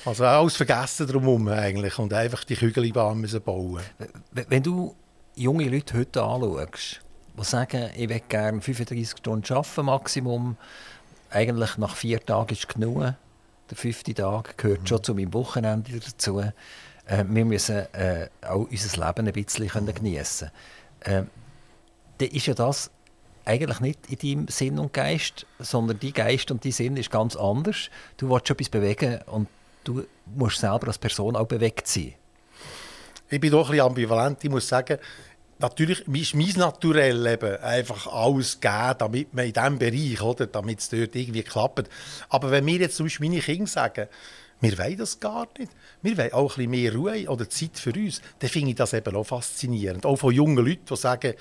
Also 0.05 0.25
alles 0.25 0.57
vergessen 0.57 1.07
drumherum 1.07 1.49
eigentlich 1.49 1.99
und 1.99 2.13
einfach 2.13 2.45
die 2.45 2.57
Kügelbahn 2.57 3.19
müssen 3.19 3.43
bauen. 3.43 3.83
Wenn 4.33 4.63
du 4.63 4.95
junge 5.35 5.69
Leute 5.69 5.99
heute 5.99 6.23
anschaust, 6.23 7.01
die 7.39 7.45
sagen, 7.45 7.91
ich 7.97 8.09
will 8.09 8.21
gerne 8.29 8.61
35 8.61 9.19
Stunden 9.19 9.53
arbeiten, 9.53 9.87
Maximum, 9.87 10.57
eigentlich 11.31 11.77
nach 11.77 11.95
vier 11.97 12.25
Tagen 12.25 12.53
ist 12.53 12.69
genug, 12.69 13.15
der 13.71 13.77
fünfte 13.77 14.15
Tag 14.15 14.57
gehört 14.57 14.83
mhm. 14.83 14.87
schon 14.87 15.05
zu 15.05 15.15
meinem 15.15 15.35
Wochenende 15.35 15.93
dazu. 15.99 16.41
Äh, 16.41 17.25
wir 17.29 17.45
müssen 17.45 17.93
äh, 17.95 18.29
auch 18.43 18.67
unser 18.71 19.07
Leben 19.07 19.27
ein 19.27 19.33
bisschen 19.33 19.69
geniessen 19.95 20.51
können. 21.01 21.27
Äh, 21.27 21.31
dann 22.19 22.29
ist 22.29 22.47
ja 22.47 22.55
das 22.55 22.91
eigentlich 23.45 23.81
nicht 23.81 23.99
in 24.09 24.19
deinem 24.19 24.49
Sinn 24.49 24.79
und 24.79 24.93
Geist, 24.93 25.47
sondern 25.59 25.99
dein 26.01 26.13
Geist 26.13 26.51
und 26.51 26.65
dein 26.65 26.73
Sinn 26.73 26.97
ist 26.97 27.11
ganz 27.11 27.37
anders. 27.37 27.89
Du 28.17 28.29
willst 28.29 28.51
etwas 28.51 28.69
bewegen 28.69 29.21
und 29.27 29.49
du 29.85 30.05
musst 30.35 30.59
selber 30.59 30.89
als 30.89 30.99
Person 30.99 31.37
auch 31.37 31.47
bewegt 31.47 31.87
sein. 31.87 32.15
Ich 33.31 33.41
bin 33.41 33.51
doch 33.51 33.67
ein 33.67 33.73
bisschen 33.73 33.87
ambivalent. 33.87 34.43
Ich 34.43 34.51
muss 34.51 34.69
sagen, 34.69 34.99
natürlich 35.59 36.07
ist 36.09 36.35
mein 36.35 36.53
Naturell 36.57 37.27
eben 37.27 37.57
einfach 37.59 38.07
alles 38.07 38.61
geben, 38.61 38.95
damit 38.99 39.35
man 39.35 39.47
in 39.47 39.53
diesem 39.53 39.79
Bereich, 39.79 40.23
oder, 40.23 40.47
damit 40.47 40.81
es 40.81 40.89
dort 40.89 41.15
irgendwie 41.15 41.43
klappt. 41.43 41.89
Aber 42.29 42.51
wenn 42.51 42.65
mir 42.65 42.79
jetzt 42.79 42.97
zum 42.97 43.07
Beispiel 43.07 43.29
meine 43.29 43.41
Kinder 43.41 43.67
sagen, 43.67 44.09
wir 44.61 44.77
wollen 44.77 44.97
das 44.97 45.21
gar 45.21 45.47
nicht. 45.57 45.71
Wir 46.03 46.19
wollen 46.19 46.33
auch 46.33 46.59
ein 46.59 46.69
bisschen 46.69 46.71
mehr 46.71 46.95
Ruhe 46.95 47.29
oder 47.29 47.49
Zeit 47.49 47.79
für 47.79 47.93
uns. 47.93 48.21
Dann 48.41 48.51
finde 48.51 48.71
ich 48.71 48.77
das 48.77 48.93
eben 48.93 49.15
auch 49.15 49.25
faszinierend. 49.25 50.05
Auch 50.05 50.17
von 50.17 50.35
jungen 50.35 50.65
Leuten, 50.65 50.85
die 50.85 50.97
sagen, 50.97 51.35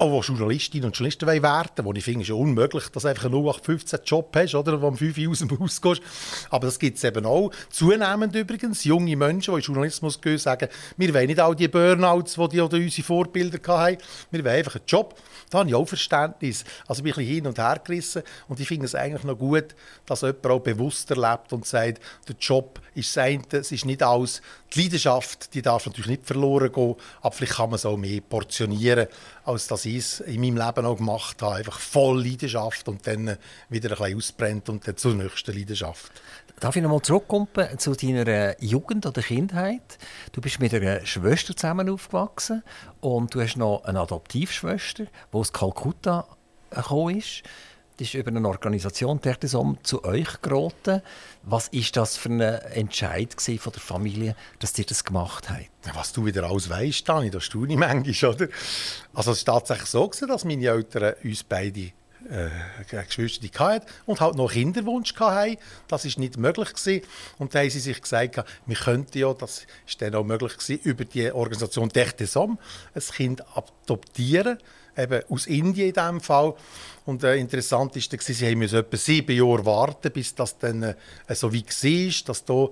auch 0.00 0.24
Journalistinnen 0.24 0.86
und 0.86 0.96
Journalisten 0.96 1.26
werden 1.26 1.44
wollen, 1.44 1.84
wo 1.84 1.92
ich 1.92 2.04
finde, 2.04 2.22
es 2.22 2.28
ist 2.28 2.34
unmöglich, 2.34 2.88
dass 2.88 3.02
du 3.02 3.08
einfach 3.08 3.26
einen 3.26 3.34
0815-Job 3.34 4.34
hast, 4.34 4.54
oder, 4.54 4.80
wo 4.80 4.88
um 4.88 4.96
5 4.96 5.18
Uhr 5.18 5.30
aus 5.30 5.38
dem 5.40 5.60
Haus 5.60 5.80
gehst. 5.80 6.02
Aber 6.48 6.66
das 6.66 6.78
gibt 6.78 6.96
es 6.96 7.04
eben 7.04 7.26
auch. 7.26 7.50
Zunehmend 7.68 8.34
übrigens, 8.34 8.84
junge 8.84 9.14
Menschen, 9.16 9.52
die 9.52 9.60
in 9.60 9.64
Journalismus 9.64 10.20
gehen, 10.20 10.38
sagen, 10.38 10.68
wir 10.96 11.14
wollen 11.14 11.26
nicht 11.26 11.40
all 11.40 11.54
die 11.54 11.68
Burnouts, 11.68 12.34
die, 12.34 12.48
die 12.48 12.60
oder 12.60 12.76
unsere 12.78 13.06
Vorbilder 13.06 13.78
hatten, 13.78 13.98
wir 14.30 14.44
wollen 14.44 14.56
einfach 14.56 14.76
einen 14.76 14.84
Job. 14.86 15.18
Da 15.50 15.58
habe 15.58 15.68
ich 15.68 15.74
auch 15.74 15.86
Verständnis. 15.86 16.64
Also 16.86 17.02
bin 17.02 17.10
ich 17.10 17.16
ein 17.16 17.24
bisschen 17.24 17.34
hin 17.34 17.46
und 17.46 17.58
her 17.58 17.80
gerissen 17.84 18.22
und 18.48 18.60
ich 18.60 18.68
finde 18.68 18.86
es 18.86 18.94
eigentlich 18.94 19.24
noch 19.24 19.38
gut, 19.38 19.74
dass 20.06 20.22
jemand 20.22 20.46
auch 20.46 20.60
bewusst 20.60 21.10
erlebt 21.10 21.52
und 21.52 21.66
sagt, 21.66 22.00
der 22.28 22.36
Job 22.38 22.80
ist 22.94 23.16
das 23.16 23.26
es 23.52 23.72
ist 23.72 23.84
nicht 23.84 24.02
alles. 24.02 24.42
Die 24.74 24.82
Leidenschaft, 24.82 25.54
die 25.54 25.62
darf 25.62 25.86
natürlich 25.86 26.10
nicht 26.10 26.26
verloren 26.26 26.72
gehen, 26.72 26.96
aber 27.22 27.34
vielleicht 27.34 27.54
kann 27.54 27.70
man 27.70 27.76
es 27.76 27.86
auch 27.86 27.96
mehr 27.96 28.20
portionieren, 28.20 29.06
als 29.44 29.66
dass 29.66 29.84
ich 29.84 29.96
es 29.96 30.20
in 30.20 30.40
meinem 30.40 30.56
Leben 30.56 30.86
auch 30.86 30.96
gemacht 30.96 31.42
habe. 31.42 31.56
Einfach 31.56 31.78
voll 31.78 32.24
Leidenschaft 32.24 32.88
und 32.88 33.06
dann 33.06 33.36
wieder 33.68 33.90
ein 33.90 33.96
bisschen 33.96 34.16
ausbrennt 34.16 34.68
und 34.68 34.86
dann 34.86 34.96
zur 34.96 35.14
nächsten 35.14 35.56
Leidenschaft. 35.56 36.12
Darf 36.60 36.76
ich 36.76 36.82
nochmal 36.82 37.00
zurückkommen 37.00 37.48
zu 37.78 37.94
deiner 37.94 38.62
Jugend 38.62 39.06
oder 39.06 39.22
Kindheit? 39.22 39.98
Du 40.32 40.42
bist 40.42 40.60
mit 40.60 40.74
einer 40.74 41.04
Schwester 41.06 41.56
zusammen 41.56 41.88
aufgewachsen 41.88 42.62
und 43.00 43.34
du 43.34 43.40
hast 43.40 43.56
noch 43.56 43.84
eine 43.84 44.00
Adoptivschwester, 44.00 45.04
die 45.04 45.36
aus 45.36 45.54
Kalkutta 45.54 46.26
gekommen 46.70 47.16
ist. 47.16 47.42
Ist 48.00 48.14
über 48.14 48.30
eine 48.30 48.48
Organisation 48.48 49.20
Tertesom 49.20 49.76
zu 49.82 50.02
euch 50.04 50.40
geraten. 50.40 51.02
Was 51.42 51.68
ist 51.68 51.98
das 51.98 52.16
für 52.16 52.30
ein 52.30 52.40
Entscheid 52.40 53.34
von 53.38 53.72
der 53.74 53.82
Familie, 53.82 54.36
dass 54.58 54.78
ihr 54.78 54.86
das 54.86 55.04
gemacht 55.04 55.50
habt? 55.50 55.68
Was 55.94 56.14
du 56.14 56.24
wieder 56.24 56.44
alles 56.44 56.70
weißt, 56.70 57.06
Dani, 57.06 57.30
das 57.30 57.50
tue 57.50 57.68
ich 57.68 57.76
manchmal, 57.76 58.34
oder? 58.34 58.48
Also 59.12 59.32
es 59.32 59.46
war 59.46 59.56
tatsächlich 59.56 59.90
so, 59.90 60.08
dass 60.26 60.46
meine 60.46 60.66
Eltern 60.66 61.12
uns 61.22 61.44
beide 61.44 61.92
äh, 62.30 62.48
Geschwister 63.04 63.48
hatten 63.58 63.86
und 64.06 64.18
halt 64.22 64.34
noch 64.34 64.52
Kinderwunsch 64.52 65.14
hatten. 65.16 65.58
Das 65.86 66.06
ist 66.06 66.18
nicht 66.18 66.38
möglich 66.38 66.72
gewesen. 66.72 67.04
Und 67.36 67.54
dann 67.54 67.64
haben 67.64 67.70
sie 67.70 67.80
sich 67.80 68.00
gesagt, 68.00 68.42
wir 68.64 68.76
könnten 68.76 69.18
ja, 69.18 69.34
das 69.34 69.66
ist 69.86 70.00
dann 70.00 70.14
auch 70.14 70.24
möglich 70.24 70.56
gewesen, 70.56 70.80
über 70.84 71.04
die 71.04 71.30
Organisation 71.30 71.90
Terre 71.90 72.26
Somme 72.26 72.56
ein 72.94 73.02
Kind 73.02 73.42
adoptieren, 73.54 74.56
eben 74.96 75.22
aus 75.28 75.46
Indien 75.46 75.88
in 75.88 75.94
diesem 75.94 76.20
Fall. 76.20 76.54
Und 77.06 77.24
äh, 77.24 77.36
interessant 77.36 77.96
ist, 77.96 78.12
dass 78.12 78.26
sie 78.26 78.50
haben 78.50 78.62
etwa 78.62 78.96
sieben 78.96 79.36
Jahre 79.36 79.64
warten, 79.64 80.12
bis 80.12 80.34
das 80.34 80.58
dann 80.58 80.82
äh, 80.82 80.94
so 81.30 81.52
wie 81.52 81.64
war, 81.64 82.24
dass 82.26 82.44
hier 82.46 82.70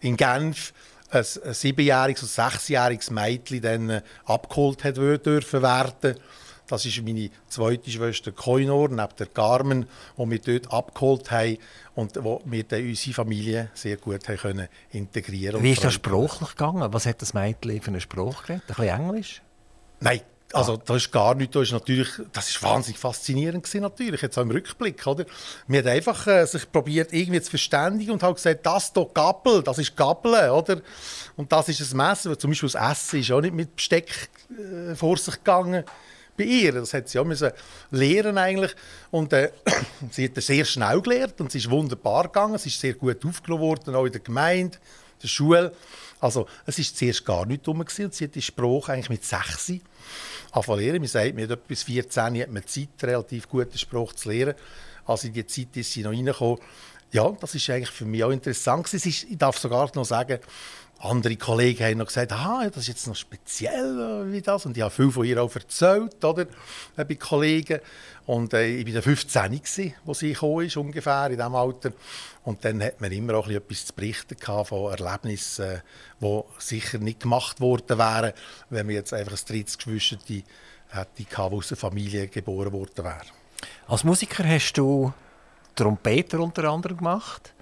in 0.00 0.16
Genf 0.16 0.72
ein, 1.10 1.24
ein 1.44 1.54
siebenjähriges 1.54 2.22
und 2.22 2.30
sechsjähriges 2.30 3.10
Mädchen 3.10 3.60
dann 3.60 3.90
äh, 3.90 4.02
abgeholt 4.24 4.84
hat 4.84 4.96
dürfen 4.96 5.62
werden 5.62 6.16
das 6.66 6.84
ist 6.84 7.02
meine 7.02 7.30
zweite 7.48 7.90
Schwester 7.90 8.32
Koinor, 8.32 8.88
neben 8.88 9.16
der 9.18 9.26
Carmen, 9.26 9.86
die 10.18 10.30
wir 10.30 10.38
dort 10.38 10.72
abgeholt 10.72 11.30
haben 11.30 11.58
und 11.94 12.22
wo 12.22 12.42
wir 12.44 12.64
dann 12.64 12.82
unsere 12.82 13.14
Familie 13.14 13.70
sehr 13.74 13.96
gut 13.96 14.28
haben 14.28 14.36
können 14.36 14.68
integrieren 14.90 15.62
Wie 15.62 15.72
ist 15.72 15.84
das 15.84 15.94
sprachlich 15.94 16.50
gegangen? 16.50 16.92
Was 16.92 17.06
hat 17.06 17.22
das 17.22 17.34
Mädchen 17.34 17.80
für 17.80 17.90
einen 17.90 18.00
Spruch 18.00 18.42
geredet? 18.44 18.64
Ein 18.68 18.74
bisschen 18.74 19.00
Englisch? 19.00 19.42
Nein, 20.00 20.20
also 20.52 20.76
das 20.76 20.96
ist 20.96 21.12
gar 21.12 21.34
nicht, 21.34 21.54
das 21.54 21.64
ist 21.64 21.72
natürlich, 21.72 22.08
das 22.32 22.48
ist 22.50 22.62
wahnsinnig 22.62 22.98
faszinierend 22.98 23.64
gewesen, 23.64 23.82
natürlich, 23.82 24.22
jetzt 24.22 24.38
auch 24.38 24.42
im 24.42 24.50
Rückblick, 24.50 25.06
oder? 25.06 25.24
Wir 25.66 25.80
haben 25.80 25.88
einfach 25.88 26.26
äh, 26.26 26.46
sich 26.46 26.70
probiert 26.70 27.12
irgendwie 27.12 27.40
zu 27.40 27.50
verständigen 27.50 28.12
und 28.12 28.22
haben 28.22 28.34
gesagt, 28.34 28.64
das 28.64 28.92
hier 28.94 29.06
Gappel, 29.12 29.62
das 29.62 29.78
ist 29.78 29.96
Gappeln, 29.96 30.50
oder? 30.50 30.80
Und 31.36 31.50
das 31.50 31.68
ist 31.68 31.80
ein 31.92 31.96
Messer, 31.96 32.38
zum 32.38 32.50
Beispiel 32.50 32.70
das 32.70 32.90
Essen 32.90 33.20
ist 33.20 33.32
auch 33.32 33.40
nicht 33.40 33.54
mit 33.54 33.74
Besteck 33.74 34.28
äh, 34.50 34.94
vor 34.94 35.16
sich 35.16 35.34
gegangen 35.34 35.84
bei 36.36 36.44
ihr. 36.44 36.72
Das 36.72 36.94
hat 36.94 37.08
sie 37.08 37.18
auch 37.18 37.24
müssen 37.24 37.50
lernen 37.90 38.38
eigentlich. 38.38 38.74
Und 39.10 39.32
äh, 39.32 39.50
sie 40.10 40.26
hat 40.26 40.36
das 40.36 40.46
sehr 40.46 40.64
schnell 40.64 41.00
gelernt 41.00 41.40
und 41.40 41.50
sie 41.50 41.58
ist 41.58 41.70
wunderbar 41.70 42.24
gegangen. 42.24 42.58
Sie 42.58 42.68
ist 42.68 42.80
sehr 42.80 42.94
gut 42.94 43.24
aufgenommen 43.24 43.62
worden, 43.62 43.94
auch 43.94 44.04
in 44.04 44.12
der 44.12 44.20
Gemeinde, 44.20 44.76
in 44.76 45.20
der 45.22 45.28
Schule. 45.28 45.72
Also 46.20 46.46
es 46.64 46.78
ist 46.78 46.96
zuerst 46.96 47.24
gar 47.24 47.46
nicht 47.46 47.66
dumm 47.66 47.84
gewesen. 47.84 48.10
Sie 48.10 48.24
hat 48.24 48.34
die 48.34 48.42
Sprache 48.42 48.92
eigentlich 48.92 49.10
mit 49.10 49.24
6 49.24 49.72
angefangen 50.56 50.80
lernen. 50.80 51.00
Man 51.00 51.08
sagt, 51.08 51.34
mit 51.34 51.68
bis 51.68 51.82
14 51.84 52.40
hat 52.40 52.50
man 52.50 52.66
Zeit, 52.66 52.88
relativ 53.02 53.48
gute 53.48 53.78
Sprache 53.78 54.14
zu 54.14 54.30
lernen. 54.30 54.54
Also 55.04 55.28
in 55.28 55.34
die 55.34 55.46
Zeit 55.46 55.76
ist 55.76 55.92
sie 55.92 56.02
noch 56.02 56.10
reingekommen. 56.10 56.58
Ja, 57.12 57.30
das 57.40 57.54
ist 57.54 57.70
eigentlich 57.70 57.90
für 57.90 58.04
mich 58.04 58.24
auch 58.24 58.30
interessant. 58.30 58.92
Ist, 58.92 59.06
ich 59.06 59.26
darf 59.38 59.58
sogar 59.58 59.90
noch 59.94 60.04
sagen, 60.04 60.38
andere 60.98 61.36
Kollegen 61.36 61.84
haben 61.84 61.98
noch 61.98 62.06
gesagt, 62.06 62.32
ah, 62.32 62.64
das 62.68 62.84
ist 62.84 62.88
jetzt 62.88 63.06
noch 63.06 63.16
speziell 63.16 64.24
äh, 64.28 64.32
wie 64.32 64.40
das. 64.40 64.66
Und 64.66 64.76
ich 64.76 64.82
habe 64.82 64.92
viel 64.92 65.10
von 65.10 65.24
ihr 65.24 65.42
auch 65.42 65.54
erzählt, 65.54 66.24
oder? 66.24 66.46
Äh, 66.96 67.04
bei 67.04 67.14
Kollegen. 67.16 67.80
Und 68.24 68.54
äh, 68.54 68.66
ich 68.66 68.94
war 68.94 69.02
15, 69.02 69.42
gewesen, 69.42 69.94
als 70.06 70.18
sie 70.18 70.32
gekommen 70.32 70.66
ist, 70.66 70.76
ungefähr 70.76 71.26
in 71.26 71.36
diesem 71.36 71.54
Alter. 71.54 71.92
Und 72.44 72.64
dann 72.64 72.82
hat 72.82 73.00
man 73.00 73.12
immer 73.12 73.34
auch 73.34 73.48
etwas 73.48 73.86
zu 73.86 73.92
berichten 73.94 74.36
von 74.38 74.92
Erlebnissen, 74.92 75.82
die 76.20 76.26
äh, 76.26 76.42
sicher 76.58 76.98
nicht 76.98 77.20
gemacht 77.20 77.60
worden 77.60 77.98
wären, 77.98 78.32
wenn 78.70 78.86
man 78.86 78.94
jetzt 78.94 79.12
einfach 79.12 79.32
ein 79.32 79.46
drittes 79.46 79.76
Geschwister 79.76 80.16
hätte, 80.88 81.24
das 81.28 81.38
aus 81.38 81.68
der 81.68 81.76
Familie 81.76 82.28
geboren 82.28 82.72
worden 82.72 83.04
wäre. 83.04 83.26
Als 83.86 84.04
Musiker 84.04 84.44
hast 84.44 84.72
du 84.74 85.12
Trompeter 85.74 86.40
unter 86.40 86.64
anderem 86.64 86.96
gemacht. 86.96 87.52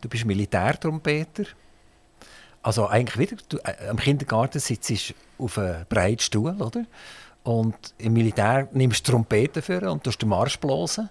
Du 0.00 0.08
bist 0.08 0.24
Militärtrompeter. 0.24 1.44
Also 2.66 2.88
eigentlich 2.88 3.16
wieder, 3.16 3.40
du, 3.48 3.58
äh, 3.58 3.88
am 3.88 3.96
Kindergarten 3.96 4.58
sitzt 4.58 4.90
du 4.90 5.14
auf 5.38 5.56
einem 5.56 5.86
breiten 5.88 6.18
Stuhl, 6.18 6.60
oder? 6.60 6.84
Und 7.44 7.76
im 7.98 8.12
Militär 8.12 8.68
nimmst 8.72 9.06
du 9.06 9.12
Trompeten 9.12 9.62
für 9.62 9.88
und 9.88 10.02
tust 10.02 10.20
den 10.20 10.28
Marsch 10.28 10.58
blasen. 10.58 11.08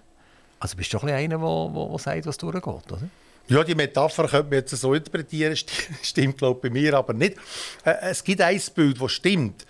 Also 0.60 0.76
bist 0.76 0.92
du 0.92 0.98
doch 0.98 1.06
einer, 1.06 1.38
der 1.38 1.98
sagt, 1.98 2.26
was 2.26 2.38
durchgeht, 2.38 2.92
oder? 2.92 3.08
Ja, 3.48 3.64
die 3.64 3.74
Metapher 3.74 4.28
könnte 4.28 4.50
man 4.50 4.60
jetzt 4.60 4.72
so 4.72 4.94
interpretieren, 4.94 5.56
stimmt 6.02 6.40
glaube 6.40 6.60
bei 6.60 6.70
mir 6.70 6.94
aber 6.96 7.14
nicht. 7.14 7.38
Äh, 7.86 7.94
es 8.02 8.22
gibt 8.22 8.42
ein 8.42 8.60
Bild, 8.76 9.02
das 9.02 9.14
stimmt. 9.14 9.66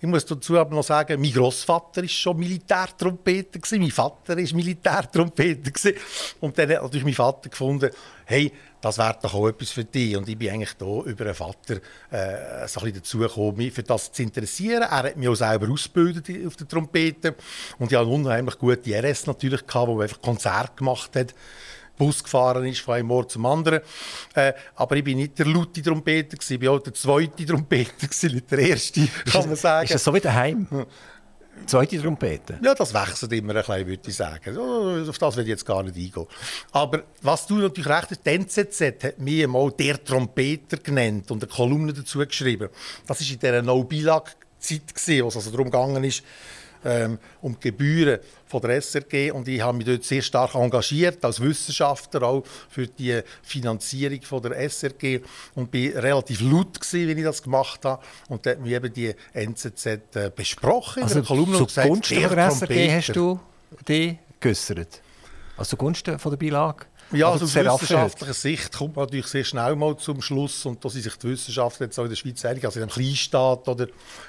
Ich 0.00 0.08
muss 0.08 0.26
dazu 0.26 0.58
aber 0.58 0.74
noch 0.74 0.84
sagen, 0.84 1.20
mein 1.20 1.32
Großvater 1.32 2.02
war 2.02 2.08
schon 2.08 2.36
Militärtrompeter, 2.36 3.60
mein 3.78 3.90
Vater 3.92 4.36
war 4.36 4.54
Militärtrompeter. 4.56 5.92
Und 6.40 6.58
dann 6.58 6.70
hat 6.70 6.82
natürlich 6.82 7.04
mein 7.04 7.14
Vater 7.14 7.48
gefunden, 7.48 7.90
hey, 8.24 8.52
das 8.80 8.98
wäre 8.98 9.16
doch 9.20 9.34
auch 9.34 9.48
etwas 9.48 9.70
für 9.70 9.84
dich. 9.84 10.16
Und 10.16 10.28
ich 10.28 10.38
bin 10.38 10.50
eigentlich 10.50 10.74
hier 10.78 11.04
über 11.04 11.24
einen 11.24 11.34
Vater 11.34 11.76
äh, 12.10 12.68
so 12.68 12.80
ein 12.80 12.92
dazugekommen, 12.92 13.56
mich 13.56 13.72
für 13.72 13.82
das 13.82 14.12
zu 14.12 14.22
interessieren. 14.22 14.82
Er 14.82 14.90
hat 14.90 15.16
mich 15.16 15.28
auch 15.28 15.34
selber 15.34 15.68
ausgebildet 15.70 16.46
auf 16.46 16.56
der 16.56 16.68
Trompete. 16.68 17.34
Und 17.78 17.90
ich 17.90 17.98
hatte 17.98 18.08
unheimlich 18.08 18.58
gute 18.58 18.94
RS 18.94 19.26
natürlich, 19.26 19.66
gehabt, 19.66 19.88
wo 19.88 20.00
einfach 20.00 20.20
Konzerte 20.20 20.76
gemacht 20.76 21.14
hat. 21.16 21.34
Bus 21.98 22.22
gefahren 22.22 22.64
ist 22.64 22.80
von 22.80 22.94
einem 22.94 23.10
Ort 23.10 23.32
zum 23.32 23.44
anderen. 23.44 23.80
Äh, 24.34 24.52
aber 24.76 24.96
ich 24.96 25.04
bin 25.04 25.18
nicht 25.18 25.38
der 25.38 25.46
laute 25.46 25.82
Trompeter, 25.82 26.38
ich 26.40 26.62
war 26.62 26.74
auch 26.74 26.78
der 26.78 26.94
zweite 26.94 27.44
Trompeter, 27.44 28.06
nicht 28.28 28.50
der 28.50 28.58
erste, 28.60 29.08
kann 29.30 29.46
man 29.46 29.56
sagen. 29.56 29.84
Ist 29.84 29.94
das 29.94 30.04
so 30.04 30.14
wie 30.14 30.20
daheim? 30.20 30.66
Zweite 31.66 32.00
Trompete? 32.00 32.58
Ja, 32.62 32.74
das 32.74 32.94
wechselt 32.94 33.32
immer 33.32 33.54
ein 33.54 33.62
bisschen, 33.62 33.86
würde 33.86 34.08
ich 34.08 34.16
sagen. 34.16 34.58
Auf 35.08 35.18
das 35.18 35.36
will 35.36 35.44
ich 35.44 35.50
jetzt 35.50 35.66
gar 35.66 35.82
nicht 35.82 35.96
eingehen. 35.96 36.26
Aber 36.72 37.02
was 37.22 37.46
du 37.46 37.56
natürlich 37.56 37.88
recht 37.88 38.10
hast, 38.10 38.24
die 38.24 38.30
NZZ 38.30 39.04
hat 39.04 39.18
mir 39.18 39.48
mal 39.48 39.70
«der 39.72 40.02
Trompeter» 40.02 40.78
genannt 40.78 41.30
und 41.30 41.42
eine 41.42 41.52
Kolumne 41.52 41.92
dazu 41.92 42.18
geschrieben. 42.18 42.68
Das 43.06 43.20
war 43.20 43.30
in 43.30 43.38
dieser 43.38 43.62
No-Bilag-Zeit, 43.62 44.82
wo 45.22 45.28
es 45.28 45.36
also 45.36 45.50
darum 45.50 46.04
ist, 46.04 46.22
ähm, 46.84 47.18
um 47.40 47.54
die 47.54 47.70
Gebühren 47.70 48.18
von 48.46 48.60
der 48.62 48.80
SRG 48.80 49.30
und 49.32 49.46
ich 49.48 49.60
habe 49.60 49.76
mich 49.76 49.86
dort 49.86 50.04
sehr 50.04 50.22
stark 50.22 50.54
engagiert 50.54 51.24
als 51.24 51.40
Wissenschaftler 51.40 52.22
auch 52.22 52.44
für 52.68 52.86
die 52.86 53.20
Finanzierung 53.42 54.22
von 54.22 54.42
der 54.42 54.68
SRG 54.68 55.20
und 55.54 55.70
bin 55.70 55.96
relativ 55.96 56.40
laut 56.40 56.80
gewesen, 56.80 57.08
wenn 57.08 57.18
ich 57.18 57.24
das 57.24 57.42
gemacht 57.42 57.84
habe 57.84 58.02
und 58.28 58.44
da 58.44 58.50
hat 58.50 58.60
mich 58.60 58.72
eben 58.72 58.92
die 58.92 59.14
NZZ 59.32 59.86
äh, 59.86 60.30
besprochen 60.34 61.02
also 61.02 61.18
in 61.18 61.24
der 61.24 61.28
Kolumne 61.28 61.58
und 61.58 61.66
gesagt, 61.66 62.10
der 62.10 62.50
SRG 62.50 62.90
hast 62.92 63.16
du 63.16 63.40
die 63.86 64.18
geäussert? 64.40 65.02
Also 65.56 65.70
zugunsten 65.70 66.18
von 66.18 66.30
der 66.30 66.36
Beilage? 66.38 66.86
Ja, 67.10 67.30
also 67.30 67.46
aus 67.46 67.54
wissenschaftlicher 67.54 68.34
Sicht 68.34 68.72
kommt 68.76 68.96
man 68.96 69.06
natürlich 69.06 69.28
sehr 69.28 69.44
schnell 69.44 69.74
mal 69.76 69.96
zum 69.96 70.20
Schluss 70.20 70.66
und 70.66 70.84
da 70.84 70.90
sind 70.90 71.02
sich 71.02 71.16
die 71.16 71.28
Wissenschaftler 71.28 71.86
jetzt 71.86 71.98
auch 71.98 72.04
in 72.04 72.10
der 72.10 72.16
Schweiz 72.16 72.44
einig, 72.44 72.66
also 72.66 72.80
in 72.80 72.82
einem 72.82 72.92
Kleinstaat 72.92 73.66
oder 73.66 73.86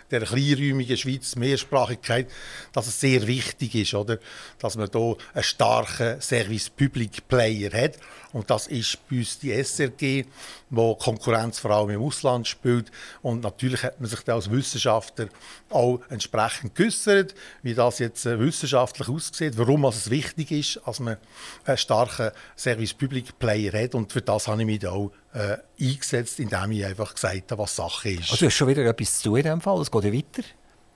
der 0.09 0.21
kleinräumigen 0.21 0.95
Schweiz, 0.95 1.35
Mehrsprachigkeit, 1.35 2.27
dass 2.71 2.87
es 2.87 2.99
sehr 2.99 3.27
wichtig 3.27 3.75
ist, 3.75 3.93
oder? 3.93 4.17
dass 4.59 4.77
man 4.77 4.89
hier 4.91 5.17
einen 5.33 5.43
starken 5.43 6.21
Service-Public-Player 6.21 7.71
hat 7.73 7.97
und 8.31 8.49
das 8.49 8.67
ist 8.67 8.97
bei 9.09 9.17
uns 9.17 9.39
die 9.39 9.51
SRG, 9.51 10.25
wo 10.69 10.93
Konkurrenz 10.95 11.59
vor 11.59 11.71
allem 11.71 11.89
im 11.89 12.01
Ausland 12.01 12.47
spielt. 12.47 12.91
Und 13.23 13.41
natürlich 13.41 13.81
hat 13.81 13.99
man 13.99 14.09
sich 14.09 14.19
da 14.21 14.35
als 14.35 14.51
Wissenschaftler 14.51 15.29
auch 15.71 15.99
entsprechend 16.09 16.75
geäußert, 16.75 17.33
wie 17.63 17.73
das 17.73 17.97
jetzt 17.97 18.25
äh, 18.27 18.39
wissenschaftlich 18.39 19.09
aussieht, 19.09 19.57
warum 19.57 19.83
es 19.85 20.11
wichtig 20.11 20.51
ist, 20.51 20.81
dass 20.85 20.99
man 20.99 21.17
einen 21.65 21.77
starken 21.77 22.31
Service-Public-Player 22.55 23.83
hat. 23.83 23.95
Und 23.95 24.11
für 24.11 24.21
das 24.21 24.47
habe 24.47 24.61
ich 24.61 24.67
mich 24.67 24.85
auch 24.85 25.11
äh, 25.33 25.57
eingesetzt, 25.81 26.39
indem 26.39 26.71
ich 26.71 26.85
einfach 26.85 27.15
gesagt 27.15 27.51
habe, 27.51 27.63
was 27.63 27.75
Sache 27.75 28.11
ist. 28.11 28.31
Also 28.31 28.37
du 28.37 28.45
hast 28.45 28.53
schon 28.53 28.67
wieder 28.67 28.85
etwas 28.85 29.19
zu 29.19 29.35
in 29.35 29.43
diesem 29.43 29.61
Fall, 29.61 29.81
es 29.81 29.89
geht 29.89 30.03
ja 30.03 30.13
weiter. 30.13 30.43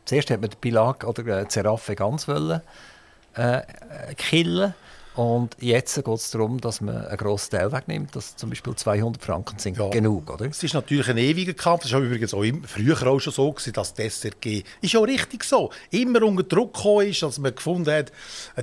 Zuerst 0.06 0.30
hat 0.30 0.42
man 0.42 0.50
den 0.52 0.60
Bilag 0.60 1.04
oder 1.04 1.46
die 1.46 1.52
Seraphe 1.52 1.96
ganz 1.96 2.28
wollen, 2.28 2.62
äh, 3.36 3.62
killen 4.18 4.76
und 5.16 5.56
jetzt 5.60 5.96
geht 5.96 6.08
es 6.08 6.32
darum, 6.32 6.60
dass 6.60 6.82
man 6.82 7.06
einen 7.06 7.18
grossen 7.18 7.52
Teil 7.52 7.72
wegnimmt, 7.72 8.16
dass 8.16 8.36
zum 8.36 8.50
Beispiel 8.50 8.76
200 8.76 9.24
Franken 9.24 9.60
sind 9.60 9.78
ja. 9.78 9.88
genug, 9.90 10.32
oder? 10.32 10.48
Es 10.48 10.64
ist 10.64 10.74
natürlich 10.74 11.08
ein 11.08 11.18
ewiger 11.18 11.54
Kampf. 11.54 11.86
Es 11.86 11.92
war 11.94 12.02
übrigens 12.02 12.34
auch 12.34 12.44
früher 12.66 13.06
auch 13.06 13.20
schon 13.20 13.32
so, 13.32 13.52
gewesen, 13.52 13.74
dass 13.74 13.94
die 13.94 14.10
SRG 14.10 14.64
ist 14.82 14.96
auch 14.96 15.04
richtig 15.04 15.44
so, 15.44 15.72
immer 15.92 16.24
unter 16.24 16.42
Druck 16.42 16.74
gekommen 16.74 17.08
ist, 17.08 17.22
dass 17.22 17.38
man 17.38 17.54
gefunden 17.54 17.92
hat, 17.92 18.12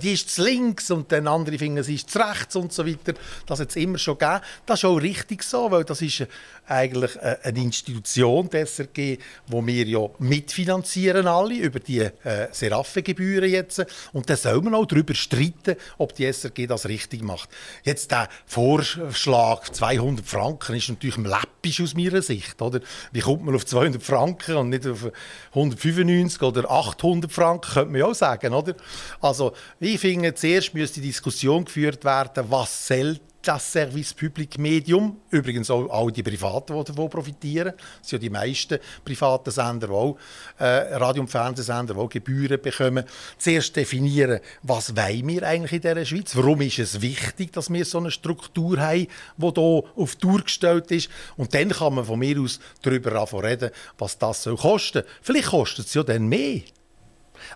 die 0.02 0.12
ist 0.12 0.28
zu 0.34 0.42
links 0.42 0.90
und 0.90 1.12
dann 1.12 1.28
andere 1.28 1.56
finden, 1.56 1.84
sie 1.84 1.94
ist 1.94 2.10
zu 2.10 2.18
rechts 2.18 2.56
und 2.56 2.72
so 2.72 2.84
weiter. 2.84 3.14
Das 3.46 3.60
hat 3.60 3.70
es 3.70 3.76
immer 3.76 3.98
schon 3.98 4.18
gegeben. 4.18 4.40
Das 4.66 4.80
ist 4.80 4.84
auch 4.84 4.96
richtig 4.96 5.44
so, 5.44 5.70
weil 5.70 5.84
das 5.84 6.02
ist 6.02 6.26
eigentlich 6.66 7.12
eine 7.20 7.60
Institution, 7.60 8.48
die 8.50 8.66
SRG, 8.66 9.18
wo 9.46 9.64
wir 9.64 9.84
ja 9.86 10.08
mitfinanzieren 10.18 11.26
alle 11.26 11.54
über 11.54 11.78
die 11.78 12.00
äh, 12.00 12.48
Seraphengebühren 12.50 13.50
jetzt. 13.50 13.84
Und 14.12 14.28
dann 14.28 14.36
soll 14.36 14.60
man 14.62 14.74
auch 14.74 14.86
darüber 14.86 15.14
streiten, 15.14 15.76
ob 15.98 16.14
die 16.14 16.24
SRG 16.24 16.39
das 16.42 16.86
richtig 16.86 17.22
macht. 17.22 17.48
Jetzt 17.84 18.10
der 18.10 18.28
Vorschlag 18.46 19.68
200 19.68 20.26
Franken 20.26 20.76
ist 20.76 20.88
natürlich 20.88 21.16
läppisch 21.16 21.80
aus 21.80 21.94
meiner 21.94 22.22
Sicht. 22.22 22.60
Oder? 22.60 22.80
Wie 23.12 23.20
kommt 23.20 23.44
man 23.44 23.54
auf 23.54 23.66
200 23.66 24.02
Franken 24.02 24.56
und 24.56 24.70
nicht 24.70 24.86
auf 24.86 25.10
195 25.50 26.42
oder 26.42 26.70
800 26.70 27.30
Franken, 27.30 27.72
könnte 27.72 27.90
man 27.90 28.00
ja 28.00 28.06
auch 28.06 28.14
sagen. 28.14 28.54
Oder? 28.54 28.74
Also 29.20 29.52
ich 29.78 30.00
finde, 30.00 30.34
zuerst 30.34 30.74
müsste 30.74 31.00
die 31.00 31.08
Diskussion 31.08 31.64
geführt 31.64 32.04
werden, 32.04 32.44
was 32.48 32.86
zählt 32.86 33.20
das 33.42 33.72
Service 33.72 34.12
Public 34.12 34.58
Medium, 34.58 35.20
übrigens 35.30 35.70
auch, 35.70 35.88
auch 35.88 36.10
die 36.10 36.22
Privaten, 36.22 36.76
die 36.76 36.84
davon 36.84 37.08
profitieren. 37.08 37.72
Das 37.76 38.08
sind 38.08 38.22
ja 38.22 38.28
die 38.28 38.30
meisten 38.30 38.78
privaten 39.04 39.50
Sender, 39.50 39.86
die 39.86 39.92
auch 39.92 40.18
äh, 40.58 40.94
Radio- 40.96 41.22
und 41.22 41.28
Fernsehsender, 41.28 41.94
die 41.94 42.00
auch 42.00 42.08
Gebühren 42.08 42.60
bekommen. 42.60 43.04
Zuerst 43.38 43.74
definieren, 43.76 44.40
was 44.62 44.94
wollen 44.94 45.26
wir 45.28 45.42
eigentlich 45.42 45.72
in 45.72 45.80
dieser 45.80 46.04
Schweiz? 46.04 46.36
Warum 46.36 46.60
ist 46.60 46.78
es 46.78 47.00
wichtig, 47.00 47.52
dass 47.52 47.72
wir 47.72 47.84
so 47.84 47.98
eine 47.98 48.10
Struktur 48.10 48.78
haben, 48.78 49.06
die 49.36 49.50
hier 49.54 49.84
auf 49.96 50.16
Tour 50.16 50.42
gestellt 50.42 50.90
ist? 50.90 51.08
Und 51.36 51.54
dann 51.54 51.70
kann 51.70 51.94
man 51.94 52.04
von 52.04 52.18
mir 52.18 52.38
aus 52.40 52.60
darüber 52.82 53.26
reden, 53.42 53.70
was 53.98 54.18
das 54.18 54.42
soll 54.42 54.56
kosten. 54.56 55.02
Vielleicht 55.22 55.48
kostet 55.48 55.86
es 55.86 55.94
ja 55.94 56.02
dann 56.02 56.28
mehr. 56.28 56.60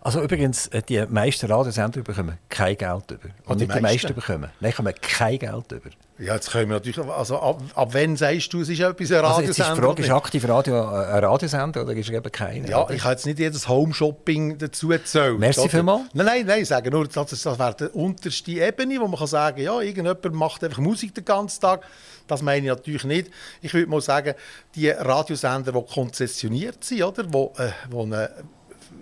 Also 0.01 0.23
übrigens, 0.23 0.67
äh, 0.69 0.83
die 0.83 1.05
meisten 1.09 1.51
Radiosender 1.51 2.03
bekommen 2.03 2.39
kein 2.49 2.77
Geld 2.77 3.11
über. 3.11 3.25
Und, 3.25 3.53
und 3.53 3.61
die 3.61 3.67
nicht 3.67 3.77
die 3.77 3.83
meisten 3.83 4.15
bekommen. 4.15 4.51
Nein, 4.61 4.73
kommen 4.73 4.95
kein 5.01 5.39
Geld 5.39 5.73
über. 5.73 5.91
Ja, 6.17 6.35
jetzt 6.35 6.53
können 6.53 6.69
wir 6.69 6.75
natürlich, 6.75 6.99
also 7.11 7.41
ab, 7.41 7.61
ab 7.75 7.89
wann 7.91 8.17
sagst 8.17 8.53
du, 8.53 8.61
es 8.61 8.69
ist 8.69 8.79
etwas 8.79 9.11
ein 9.11 9.17
Radiosender? 9.17 9.25
Also 9.27 9.41
jetzt 9.43 9.59
ist 9.59 9.69
die 9.69 9.81
Frage, 9.81 10.03
ist 10.03 10.11
aktiv 10.11 10.49
Radio 10.49 10.77
äh, 10.77 11.07
ein 11.07 11.25
Radiosender 11.25 11.83
oder 11.83 11.93
ist 11.93 12.09
es 12.09 12.15
eben 12.15 12.31
keiner? 12.31 12.69
Ja, 12.69 12.89
ich 12.89 13.03
habe 13.03 13.15
jetzt 13.15 13.27
nicht 13.27 13.41
jedes 13.41 13.69
Home-Shopping 13.69 14.57
dazu 14.59 14.93
erzählt. 14.93 15.41
Merci 15.41 15.69
vielmals. 15.69 16.03
Nein, 16.13 16.27
nein, 16.27 16.47
nein, 16.47 16.63
ich 16.63 16.69
sage 16.69 16.89
nur, 16.93 17.09
das, 17.09 17.43
das 17.43 17.59
wäre 17.59 17.75
die 17.75 17.85
unterste 17.87 18.53
Ebene, 18.53 19.01
wo 19.01 19.09
man 19.09 19.19
kann 19.19 19.27
sagen 19.27 19.57
kann, 19.57 19.65
ja, 19.65 19.81
irgendjemand 19.81 20.35
macht 20.35 20.63
einfach 20.63 20.79
Musik 20.79 21.17
den 21.17 21.25
ganzen 21.25 21.61
Tag. 21.61 21.83
Das 22.29 22.43
meine 22.43 22.61
ich 22.61 22.73
natürlich 22.73 23.05
nicht. 23.05 23.31
Ich 23.61 23.75
würde 23.75 23.91
mal 23.91 24.01
sagen, 24.01 24.35
die 24.77 24.91
Radiosender, 24.91 25.73
die 25.73 25.83
konzessioniert 25.93 26.85
sind, 26.85 27.03
oder, 27.03 27.25
wo, 27.27 27.53
äh, 27.59 27.71
wo 27.91 28.05
eine 28.05 28.31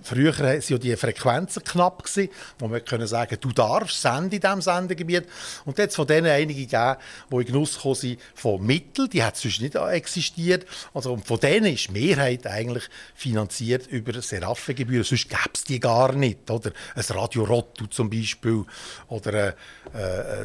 früher 0.02 0.38
waren 0.38 0.62
ja 0.66 0.78
die 0.78 0.96
Frequenzen 0.96 1.62
knapp, 1.64 2.02
gewesen, 2.04 2.30
wo 2.58 2.68
man 2.68 2.84
können 2.84 3.06
sagen 3.06 3.36
du 3.40 3.52
darfst 3.52 4.00
senden 4.00 4.32
in 4.32 4.40
diesem 4.40 4.62
Sendegebiet. 4.62 5.24
Und 5.64 5.78
jetzt 5.78 5.96
von 5.96 6.06
denen 6.06 6.30
einige 6.30 6.60
gegeben, 6.60 6.96
die 7.30 7.36
in 7.36 7.44
Genuss 7.44 7.80
sind 8.00 8.20
von 8.34 8.64
Mitteln, 8.64 9.10
die 9.10 9.22
hat 9.22 9.36
sonst 9.36 9.60
nicht 9.60 9.74
existiert. 9.74 10.66
Also 10.94 11.16
von 11.16 11.40
denen 11.40 11.72
ist 11.74 11.88
die 11.88 11.92
Mehrheit 11.92 12.46
eigentlich 12.46 12.84
finanziert 13.14 13.86
über 13.86 14.20
Seraphengebühren, 14.20 15.04
sonst 15.04 15.28
gäbe 15.28 15.40
es 15.54 15.64
die 15.64 15.80
gar 15.80 16.12
nicht. 16.12 16.50
Oder 16.50 16.72
ein 16.94 17.04
Radio 17.08 17.44
Rottu 17.44 17.86
zum 17.86 18.10
Beispiel 18.10 18.64
oder 19.08 19.54
äh, 19.94 20.44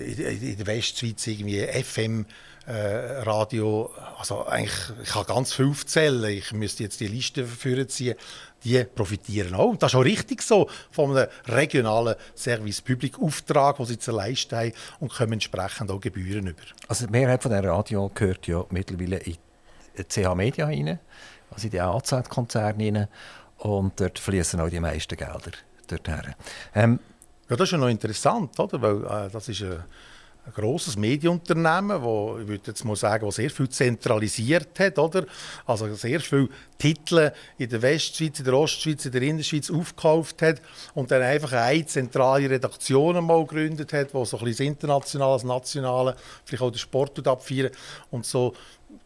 äh, 0.00 0.52
in 0.52 0.56
der 0.56 0.66
Westschweiz 0.66 1.26
irgendwie 1.26 1.66
FM 1.66 2.26
äh, 2.68 3.22
Radio, 3.22 3.90
also 4.18 4.46
eigentlich, 4.46 4.74
ich 5.02 5.08
kann 5.08 5.24
ganz 5.24 5.54
viel 5.54 5.70
aufzählen, 5.70 6.22
ich 6.24 6.52
müsste 6.52 6.82
jetzt 6.82 7.00
die 7.00 7.06
Liste 7.06 7.46
ziehen, 7.88 8.14
die 8.62 8.84
profitieren 8.84 9.54
auch. 9.54 9.70
Und 9.70 9.82
das 9.82 9.92
ist 9.92 9.96
auch 9.96 10.04
richtig 10.04 10.42
so 10.42 10.68
von 10.90 11.16
einem 11.16 11.28
regionalen 11.46 12.14
Service-Public-Auftrag, 12.36 13.76
den 13.78 13.86
sie 13.86 13.98
zu 13.98 14.12
leisten 14.12 14.54
haben 14.56 14.72
und 15.00 15.12
kommen 15.12 15.34
entsprechend 15.34 15.90
auch 15.90 16.00
Gebühren 16.00 16.48
über. 16.48 16.62
Also 16.88 17.06
die 17.06 17.12
Mehrheit 17.12 17.42
von 17.42 17.52
der 17.52 17.64
Radio 17.64 18.10
gehört 18.14 18.46
ja 18.46 18.62
mittlerweile 18.68 19.16
in 19.16 19.36
CH 20.06 20.34
Media 20.34 20.66
rein, 20.66 20.98
also 21.50 21.66
in 21.66 21.70
die 21.70 21.80
AZ-Konzerne 21.80 22.84
rein 22.84 23.08
und 23.58 23.98
dort 23.98 24.18
fließen 24.18 24.60
auch 24.60 24.68
die 24.68 24.80
meisten 24.80 25.16
Gelder 25.16 25.52
dorthin. 25.86 26.34
Ähm, 26.74 27.00
ja, 27.48 27.56
das 27.56 27.68
ist 27.68 27.72
ja 27.72 27.78
noch 27.78 27.88
interessant, 27.88 28.60
oder? 28.60 28.82
weil 28.82 29.26
äh, 29.26 29.30
das 29.30 29.48
ist 29.48 29.62
eine 29.62 29.84
ein 30.48 30.62
grosses 30.62 30.96
Medienunternehmen, 30.96 32.02
wo 32.02 32.38
ich 32.40 32.48
würde 32.48 32.68
jetzt 32.68 32.84
mal 32.84 32.96
sagen, 32.96 33.26
wo 33.26 33.30
sehr 33.30 33.50
viel 33.50 33.68
zentralisiert 33.68 34.78
hat, 34.78 34.98
oder? 34.98 35.26
Also 35.66 35.92
sehr 35.94 36.20
viele 36.20 36.48
Titel 36.78 37.30
in 37.58 37.68
der 37.68 37.82
Westschweiz, 37.82 38.38
in 38.38 38.44
der 38.44 38.54
Ostschweiz, 38.54 39.04
in 39.04 39.12
der 39.12 39.22
Innerschweiz 39.22 39.70
aufgekauft 39.70 40.40
hat 40.42 40.62
und 40.94 41.10
dann 41.10 41.22
einfach 41.22 41.52
eine 41.52 41.84
zentrale 41.84 42.48
Redaktion 42.48 43.24
mal 43.24 43.44
gegründet 43.44 43.92
hat, 43.92 44.14
wo 44.14 44.24
so 44.24 44.38
ein 44.38 44.44
bisschen 44.44 44.66
das 44.66 44.72
Internationale, 44.74 45.32
das 45.34 45.44
Nationale, 45.44 46.16
vielleicht 46.44 46.62
auch 46.62 46.70
den 46.70 46.78
Sport 46.78 47.26
abfeiern 47.26 47.70
und 48.10 48.24
so 48.24 48.54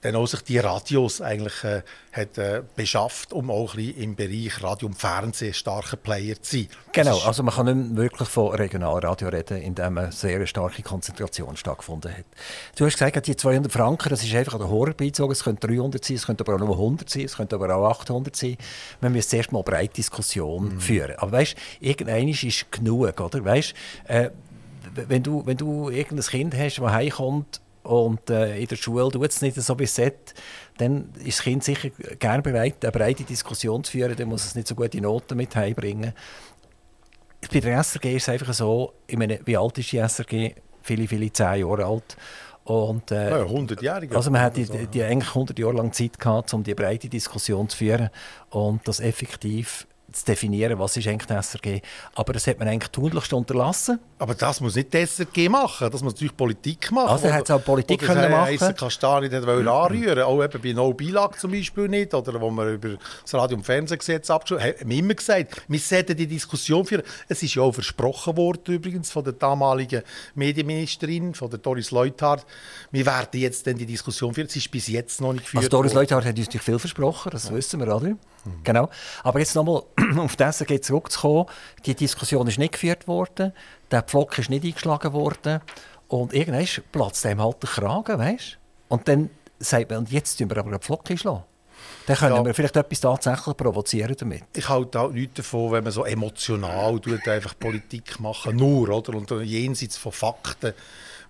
dann 0.03 0.17
auch 0.17 0.27
sich 0.27 0.43
die 0.43 0.59
Radios 0.59 1.21
eigentlich 1.21 1.65
äh, 1.65 1.83
hat, 2.13 2.37
äh, 2.37 2.63
beschafft, 2.75 3.33
um 3.33 3.51
auch 3.51 3.75
ein 3.75 3.95
im 3.97 4.17
Bereich 4.17 4.63
Radio 4.63 4.89
und 4.89 4.95
Fernsehen 4.95 5.55
starke 5.55 5.97
Player 5.97 6.41
zu 6.43 6.57
sein. 6.57 6.69
Genau, 6.93 7.19
also 7.21 7.43
man 7.43 7.55
kann 7.55 7.67
nicht 7.67 7.97
wirklich 7.97 8.29
von 8.29 8.55
Regionalradio 8.55 9.29
reden, 9.29 9.59
in 9.59 9.75
dem 9.75 9.99
eine 9.99 10.13
sehr 10.13 10.45
starke 10.47 10.83
Konzentration 10.83 11.57
stattgefunden 11.57 12.13
hat. 12.13 12.25
Du 12.77 12.85
hast 12.85 12.95
gesagt, 12.95 13.27
die 13.27 13.37
200 13.37 13.71
Franken, 13.71 14.09
das 14.09 14.25
ist 14.25 14.35
einfach 14.35 14.55
an 14.55 14.61
der 14.61 14.71
Horror 14.71 14.93
beizogen. 14.95 15.33
Es 15.33 15.45
könnte 15.45 15.69
300 15.69 16.05
sein, 16.05 16.17
es 16.17 16.27
könnte 16.27 16.45
aber 16.45 16.55
auch 16.57 16.67
nur 16.67 16.73
100 16.75 17.09
sein, 17.09 17.25
es 17.25 17.37
könnte 17.37 17.55
aber 17.55 17.75
auch 17.75 17.91
800 18.01 18.35
sein. 18.35 18.57
Man 19.01 19.13
müsste 19.13 19.37
erst 19.37 19.53
mal 19.53 19.61
eine 19.61 19.65
breite 19.65 19.95
Diskussion 19.95 20.75
mhm. 20.75 20.81
führen. 20.81 21.17
Aber 21.19 21.33
weißt, 21.33 21.55
irgendeiner 21.81 22.29
ist 22.29 22.73
genug, 22.73 23.21
oder? 23.21 23.45
Weißt, 23.45 23.75
äh, 24.09 24.31
wenn 24.95 25.23
du, 25.23 25.47
wenn 25.47 25.57
du 25.57 25.91
irgendein 25.91 26.27
Kind 26.27 26.57
hast, 26.57 26.79
das 26.79 26.91
heimkommt 26.91 27.61
und 27.83 28.31
äh, 28.31 28.59
in 28.59 28.67
der 28.67 28.77
Schule 28.77 29.11
tut 29.11 29.29
es 29.29 29.43
nicht 29.43 29.57
so 29.57 29.79
wie 29.79 29.85
es 29.85 29.95
sollte, 29.95 30.35
dann 30.79 31.11
ist 31.25 31.39
das 31.39 31.43
Kind 31.43 31.65
sicher 31.65 31.91
gerne 32.19 32.43
bereit, 32.43 32.77
eine 32.83 32.93
breite 32.93 33.25
Diskussion 33.25 33.83
zu 33.85 33.93
führen, 33.93 34.17
dann 34.17 34.29
muss 34.29 34.45
es 34.45 34.55
nicht 34.55 34.69
so 34.69 34.75
gute 34.75 35.01
Noten 35.01 35.37
mit 35.37 35.55
heimbringen. 35.55 36.13
Bei 37.53 37.61
der 37.61 37.83
SRG 37.83 38.17
ist 38.17 38.23
es 38.23 38.29
einfach 38.29 38.53
so, 38.55 38.93
ich 39.07 39.17
meine, 39.17 39.41
wie 39.45 39.57
alt 39.57 39.79
ist 39.79 39.91
die 39.91 39.99
SRG? 39.99 40.55
Viele, 40.83 41.09
viele, 41.09 41.33
zehn 41.33 41.61
Jahre 41.61 41.87
alt. 41.87 42.17
Und, 42.65 43.11
äh, 43.11 43.31
ja, 43.31 43.45
100-jährige. 43.45 44.15
Also 44.15 44.31
man 44.31 44.41
hat 44.41 44.57
die, 44.57 44.67
die, 44.87 45.03
eigentlich 45.03 45.29
100 45.29 45.59
Jahre 45.59 45.75
lang 45.75 45.93
Zeit 45.93 46.19
gehabt, 46.19 46.55
um 46.55 46.63
die 46.63 46.75
breite 46.75 47.09
Diskussion 47.09 47.69
zu 47.69 47.77
führen 47.77 48.11
und 48.51 48.87
das 48.87 49.01
effektiv 49.01 49.87
zu 50.13 50.25
definieren, 50.25 50.79
was 50.79 50.97
ist 50.97 51.07
eigentlich 51.07 51.27
die 51.27 51.35
SRG. 51.35 51.81
Aber 52.15 52.33
das 52.33 52.47
hat 52.47 52.59
man 52.59 52.69
eigentlich 52.69 52.91
tunlichst 52.91 53.33
unterlassen. 53.33 53.99
Aber 54.19 54.35
das 54.35 54.61
muss 54.61 54.77
nicht 54.77 54.93
die 54.93 55.05
SRG 55.07 55.49
machen, 55.49 55.91
das 55.91 56.03
muss 56.03 56.15
natürlich 56.15 56.37
Politik 56.37 56.91
machen. 56.93 57.09
Also 57.09 57.33
hat 57.33 57.45
es 57.45 57.51
auch 57.51 57.65
Politik 57.65 58.03
oder 58.03 58.15
können 58.15 58.31
machen. 58.31 58.57
Oder 58.57 58.73
Kastani 58.73 59.29
nicht 59.29 59.47
wollen 59.47 59.69
anrühren, 59.69 60.23
auch 60.23 60.43
eben 60.43 60.63
bei 60.63 60.73
No 60.73 60.93
Bilag 60.93 61.39
zum 61.39 61.51
Beispiel 61.51 61.89
nicht, 61.89 62.15
oder 62.15 62.41
wo 62.41 62.51
wir 62.51 62.69
über 62.69 62.97
das 63.23 63.35
Radio- 63.35 63.57
und 63.57 63.65
Fernsehgesetz 63.65 64.31
abgeschaut 64.31 64.61
haben, 64.61 64.75
haben 64.79 64.91
wir 64.91 64.99
immer 64.99 65.15
gesagt, 65.15 65.63
wir 65.67 65.79
sollten 65.79 66.17
die 66.17 66.27
Diskussion 66.27 66.85
führen. 66.85 67.03
Es 67.29 67.43
ist 67.43 67.55
ja 67.55 67.63
auch 67.63 67.73
versprochen 67.73 68.37
worden 68.37 68.75
übrigens 68.75 69.11
von 69.11 69.25
der 69.25 69.33
damaligen 69.33 70.03
Medienministerin, 70.35 71.35
von 71.35 71.51
der 71.51 71.59
Doris 71.59 71.91
Leuthard, 71.91 72.47
wir 72.91 73.07
werden 73.07 73.41
jetzt 73.41 73.67
dann 73.67 73.77
die 73.77 73.87
Diskussion 73.87 74.35
führen. 74.35 74.47
Es 74.47 74.57
ist 74.57 74.71
bis 74.71 74.89
jetzt 74.89 75.21
noch 75.21 75.33
nicht 75.33 75.45
geführt 75.45 75.65
Also 75.65 75.71
Doris 75.71 75.95
Leuthard 75.95 76.25
hat 76.25 76.39
uns 76.39 76.49
viel 76.49 76.79
versprochen, 76.79 77.31
das 77.31 77.49
ja. 77.49 77.55
wissen 77.55 77.81
wir, 77.81 77.95
oder? 77.95 78.17
Mhm. 78.45 78.65
Genau. 78.65 78.89
Aber 79.23 79.39
jetzt 79.39 79.55
nochmal 79.55 79.83
auf 80.19 80.37
das 80.37 80.65
geht 80.67 80.85
zurückzukommen. 80.85 81.47
Die 81.87 81.95
Diskussion 81.95 82.47
ist 82.47 82.59
nicht 82.59 82.73
geführt 82.73 83.07
worden, 83.07 83.53
der 83.91 84.03
Pflock 84.03 84.39
ist 84.39 84.51
nicht 84.51 84.65
eingeschlagen 84.65 85.13
worden 85.13 85.61
und 86.09 86.33
irgendwann 86.35 86.67
platzt 86.91 87.25
einem 87.27 87.43
halt 87.43 87.63
der 87.63 87.71
Kragen, 87.71 88.19
weißt? 88.19 88.59
Und 88.89 89.09
dann 89.09 89.31
sagt 89.59 89.91
man, 89.91 90.01
und 90.01 90.13
jetzt 90.13 90.37
tun 90.37 90.51
wir 90.51 90.59
aber 90.59 90.71
einen 90.71 90.81
Pflock 90.81 91.11
einschlagen. 91.11 91.45
Dann 92.07 92.17
können 92.17 92.37
ja. 92.37 92.45
wir 92.45 92.55
vielleicht 92.55 92.77
etwas 92.77 93.01
tatsächlich 93.01 93.57
provozieren 93.57 94.15
damit. 94.19 94.45
Ich 94.55 94.69
halte 94.69 95.01
auch 95.01 95.11
nichts 95.11 95.35
davon, 95.35 95.73
wenn 95.73 95.85
man 95.85 95.93
so 95.93 96.05
emotional 96.05 96.99
tut, 97.01 97.27
einfach 97.29 97.59
Politik 97.59 98.19
machen, 98.21 98.57
nur, 98.57 98.89
oder? 98.89 99.15
Und 99.15 99.31
jenseits 99.43 99.97
von 99.97 100.13
Fakten 100.13 100.75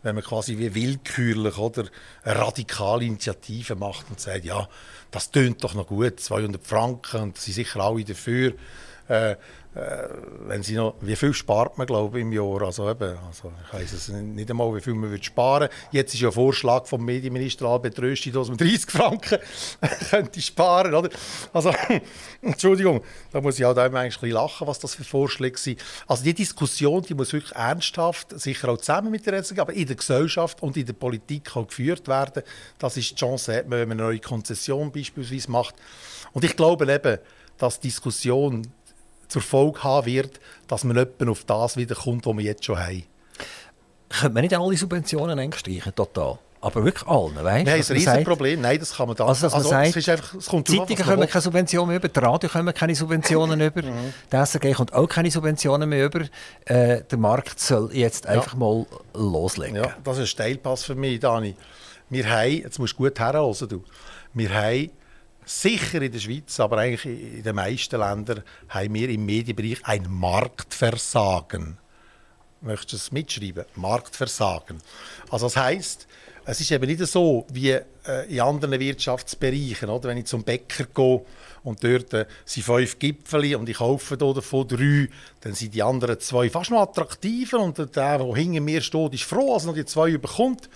wenn 0.02 0.14
man 0.14 0.24
quasi 0.24 0.58
wie 0.58 0.74
willkürlich 0.74 1.58
oder 1.58 1.84
eine 2.24 2.38
radikale 2.38 3.04
Initiative 3.04 3.74
macht 3.74 4.06
und 4.10 4.20
sagt, 4.20 4.44
ja, 4.44 4.68
das 5.10 5.30
tönt 5.30 5.62
doch 5.62 5.74
noch 5.74 5.86
gut, 5.86 6.20
200 6.20 6.66
Franken 6.66 7.20
und 7.20 7.38
sie 7.38 7.52
sicher 7.52 7.80
alle 7.80 8.04
dafür. 8.04 8.54
Äh, 9.08 9.36
wenn 9.74 10.62
sie 10.62 10.74
noch, 10.74 10.96
wie 11.00 11.16
viel 11.16 11.32
spart 11.32 11.78
man 11.78 11.86
glaube 11.86 12.18
ich, 12.18 12.22
im 12.22 12.32
Jahr? 12.32 12.60
Also 12.62 12.90
eben, 12.90 13.16
also 13.26 13.50
ich 13.66 13.72
weiß 13.72 13.92
es 13.92 14.08
nicht 14.08 14.50
einmal, 14.50 14.74
wie 14.74 14.82
viel 14.82 14.92
man 14.92 15.10
wird 15.10 15.24
sparen 15.24 15.68
Jetzt 15.90 16.12
ist 16.12 16.20
ja 16.20 16.28
ein 16.28 16.34
Vorschlag 16.34 16.86
vom 16.86 17.02
Medienminister 17.04 17.66
Albert 17.66 17.98
Rösti, 17.98 18.30
dass 18.30 18.48
man 18.48 18.58
30 18.58 18.90
Franken 18.90 19.38
könnte 20.10 20.42
sparen 20.42 20.94
oder? 20.94 21.08
Also, 21.54 21.72
Entschuldigung, 22.42 23.02
da 23.32 23.40
muss 23.40 23.58
ich 23.58 23.64
halt 23.64 23.78
eigentlich 23.78 24.22
ein 24.22 24.30
lachen, 24.30 24.66
was 24.66 24.78
das 24.78 24.94
für 24.94 25.04
Vorschläge 25.04 25.58
sind. 25.58 25.82
Also 26.06 26.22
die 26.22 26.34
Diskussion, 26.34 27.02
die 27.02 27.14
muss 27.14 27.32
wirklich 27.32 27.52
ernsthaft, 27.52 28.38
sicher 28.38 28.68
auch 28.68 28.78
zusammen 28.78 29.10
mit 29.10 29.24
der 29.26 29.42
SRG, 29.42 29.60
aber 29.60 29.72
in 29.72 29.86
der 29.86 29.96
Gesellschaft 29.96 30.62
und 30.62 30.76
in 30.76 30.84
der 30.84 30.92
Politik 30.92 31.56
auch 31.56 31.66
geführt 31.66 32.08
werden. 32.08 32.42
Das 32.78 32.98
ist 32.98 33.10
die 33.10 33.14
Chance, 33.14 33.64
wenn 33.66 33.88
man 33.88 33.92
eine 33.92 34.02
neue 34.02 34.20
Konzession 34.20 34.92
beispielsweise 34.92 35.50
macht. 35.50 35.76
Und 36.32 36.44
ich 36.44 36.56
glaube 36.56 36.92
eben, 36.92 37.18
dass 37.58 37.80
Diskussion 37.80 38.66
zur 39.32 39.42
Folge 39.42 39.82
haben 39.82 40.06
wird, 40.06 40.40
dass 40.68 40.84
man 40.84 40.96
etwa 40.96 41.30
auf 41.30 41.44
das 41.44 41.76
wiederkommt, 41.76 42.26
was 42.26 42.36
wir 42.36 42.44
jetzt 42.44 42.64
schon 42.64 42.78
haben. 42.78 43.04
Könnte 44.10 44.34
man 44.34 44.42
nicht 44.42 44.54
alle 44.54 44.76
Subventionen 44.76 45.38
einstreichen, 45.38 45.94
total? 45.94 46.38
Aber 46.60 46.84
wirklich 46.84 47.08
allen, 47.08 47.34
weißt? 47.34 47.66
Nein, 47.66 47.78
das 47.78 47.90
ist 47.90 47.90
ein 47.90 47.96
Riesenproblem. 47.96 48.60
Nein, 48.60 48.78
das 48.78 48.94
kann 48.94 49.08
man 49.08 49.16
da 49.16 49.26
Also, 49.26 49.46
dass 49.46 49.52
man 49.52 49.62
also, 49.62 49.70
sagt, 49.70 49.96
es 49.96 50.08
einfach, 50.08 50.34
es 50.34 50.46
kommt 50.46 50.68
Zeitungen 50.68 51.02
kommen 51.02 51.28
keine 51.28 51.42
Subventionen 51.42 51.96
über, 51.96 52.08
die 52.08 52.20
Radio 52.20 52.48
kommen 52.48 52.72
keine 52.72 52.94
Subventionen 52.94 53.60
über, 53.68 53.82
mhm. 53.82 54.12
der 54.30 54.46
SRG 54.46 54.72
kommt 54.74 54.92
auch 54.92 55.08
keine 55.08 55.30
Subventionen 55.30 55.88
mehr 55.88 56.04
über. 56.04 56.20
Äh, 56.66 57.02
der 57.02 57.18
Markt 57.18 57.58
soll 57.58 57.90
jetzt 57.92 58.26
einfach 58.26 58.52
ja. 58.52 58.58
mal 58.58 58.86
loslegen. 59.14 59.76
Ja, 59.76 59.96
das 60.04 60.18
ist 60.18 60.22
ein 60.22 60.26
Steilpass 60.28 60.84
für 60.84 60.94
mich, 60.94 61.18
Dani. 61.18 61.56
Wir 62.10 62.30
haben, 62.30 62.50
jetzt 62.50 62.78
musst 62.78 62.92
du 62.92 62.98
gut 62.98 63.18
herhören, 63.18 63.68
du. 63.68 63.82
Wir 64.34 64.54
haben 64.54 64.90
Sicher 65.44 66.02
in 66.02 66.12
der 66.12 66.20
Schweiz, 66.20 66.58
aber 66.60 66.78
eigentlich 66.78 67.04
in 67.04 67.42
den 67.42 67.56
meisten 67.56 67.98
Ländern 67.98 68.42
haben 68.68 68.94
wir 68.94 69.08
im 69.08 69.26
Medienbereich 69.26 69.78
ein 69.84 70.06
Marktversagen. 70.08 71.78
Möchtest 72.60 72.92
du 72.92 72.96
es 72.96 73.12
mitschreiben? 73.12 73.64
Marktversagen. 73.74 74.78
Also 75.30 75.46
das 75.46 75.56
heißt, 75.56 76.06
es 76.44 76.60
ist 76.60 76.70
eben 76.70 76.86
nicht 76.86 77.04
so 77.06 77.46
wie 77.52 77.70
äh, 77.70 77.82
in 78.28 78.40
anderen 78.40 78.78
Wirtschaftsbereichen. 78.78 79.88
Oder? 79.88 80.08
Wenn 80.08 80.18
ich 80.18 80.26
zum 80.26 80.42
Bäcker 80.42 80.84
gehe 80.84 81.24
und 81.62 81.82
dort 81.84 82.12
äh, 82.14 82.26
sind 82.44 82.64
fünf 82.64 82.98
Gipfel 82.98 83.56
und 83.56 83.68
ich 83.68 83.78
kaufe 83.78 84.16
davon 84.16 84.66
drei, 84.66 85.08
dann 85.40 85.54
sind 85.54 85.74
die 85.74 85.82
anderen 85.82 86.18
zwei 86.18 86.50
fast 86.50 86.70
noch 86.70 86.82
attraktiver 86.82 87.60
und 87.60 87.78
der, 87.78 87.86
der 87.86 88.34
hinter 88.34 88.60
mir 88.60 88.80
steht, 88.80 89.14
ist 89.14 89.24
froh, 89.24 89.54
dass 89.54 89.64
er 89.64 89.68
noch 89.68 89.74
die 89.74 89.84
zwei 89.84 90.16
bekommt. 90.16 90.68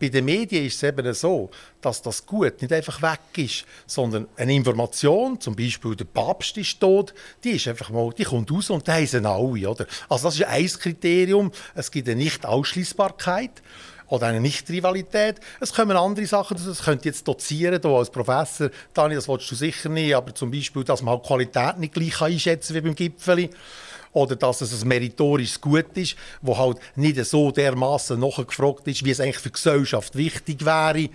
Bei 0.00 0.08
den 0.08 0.24
Medien 0.24 0.64
ist 0.64 0.76
es 0.76 0.82
eben 0.84 1.12
so, 1.12 1.50
dass 1.80 2.00
das 2.02 2.24
Gut 2.24 2.60
nicht 2.62 2.72
einfach 2.72 3.02
weg 3.02 3.20
ist, 3.36 3.64
sondern 3.86 4.28
eine 4.36 4.54
Information, 4.54 5.40
zum 5.40 5.56
Beispiel 5.56 5.96
der 5.96 6.04
Papst 6.04 6.56
ist 6.56 6.78
tot, 6.78 7.12
die 7.42 7.50
ist 7.50 7.66
einfach 7.66 7.90
mal, 7.90 8.10
die 8.16 8.24
kommt 8.24 8.50
raus 8.50 8.70
und 8.70 8.86
die 8.86 8.92
heißen 8.92 9.26
alle, 9.26 9.68
oder? 9.68 9.86
Also 10.08 10.28
das 10.28 10.36
ist 10.36 10.44
ein 10.44 10.66
Kriterium. 10.66 11.50
Es 11.74 11.90
gibt 11.90 12.08
eine 12.08 12.16
Nicht-Ausschließbarkeit 12.16 13.62
oder 14.08 14.26
eine 14.28 14.40
Nicht-Rivalität. 14.40 15.40
Es 15.60 15.72
kommen 15.72 15.96
andere 15.96 16.26
Sachen 16.26 16.56
dazu. 16.56 16.68
Das 16.68 16.82
könnt 16.82 17.04
jetzt 17.04 17.26
dozieren 17.26 17.80
hier 17.82 17.90
als 17.90 18.10
Professor. 18.10 18.70
Dani, 18.94 19.14
das 19.14 19.28
willst 19.28 19.50
du 19.50 19.54
sicher 19.54 19.88
nicht, 19.88 20.14
aber 20.14 20.34
zum 20.34 20.50
Beispiel, 20.50 20.84
dass 20.84 21.02
man 21.02 21.14
halt 21.14 21.26
Qualität 21.26 21.78
nicht 21.78 21.94
gleich 21.94 22.20
einschätzen 22.20 22.74
wie 22.74 22.80
beim 22.80 22.94
Gipfeli 22.94 23.50
oder 24.12 24.36
dass 24.36 24.60
es 24.60 24.82
ein 24.82 24.88
meritorisches 24.88 25.60
Gut 25.60 25.96
ist, 25.96 26.16
wo 26.42 26.56
halt 26.56 26.78
nicht 26.96 27.24
so 27.24 27.50
dermaßen 27.50 28.18
nachgefragt 28.18 28.86
ist, 28.88 29.04
wie 29.04 29.10
es 29.10 29.20
eigentlich 29.20 29.38
für 29.38 29.48
die 29.48 29.54
Gesellschaft 29.54 30.16
wichtig 30.16 30.64
wäre. 30.64 31.08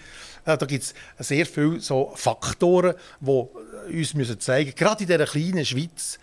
Da 0.45 0.55
gibt 0.57 0.83
es 0.83 0.93
sehr 1.19 1.45
viele 1.45 1.79
so 1.79 2.11
Faktoren, 2.15 2.95
die 3.21 3.45
uns 3.91 4.13
müssen 4.13 4.39
zeigen 4.39 4.71
müssen, 4.71 4.77
gerade 4.77 5.03
in 5.03 5.09
dieser 5.09 5.25
kleinen 5.25 5.65
Schweiz 5.65 6.19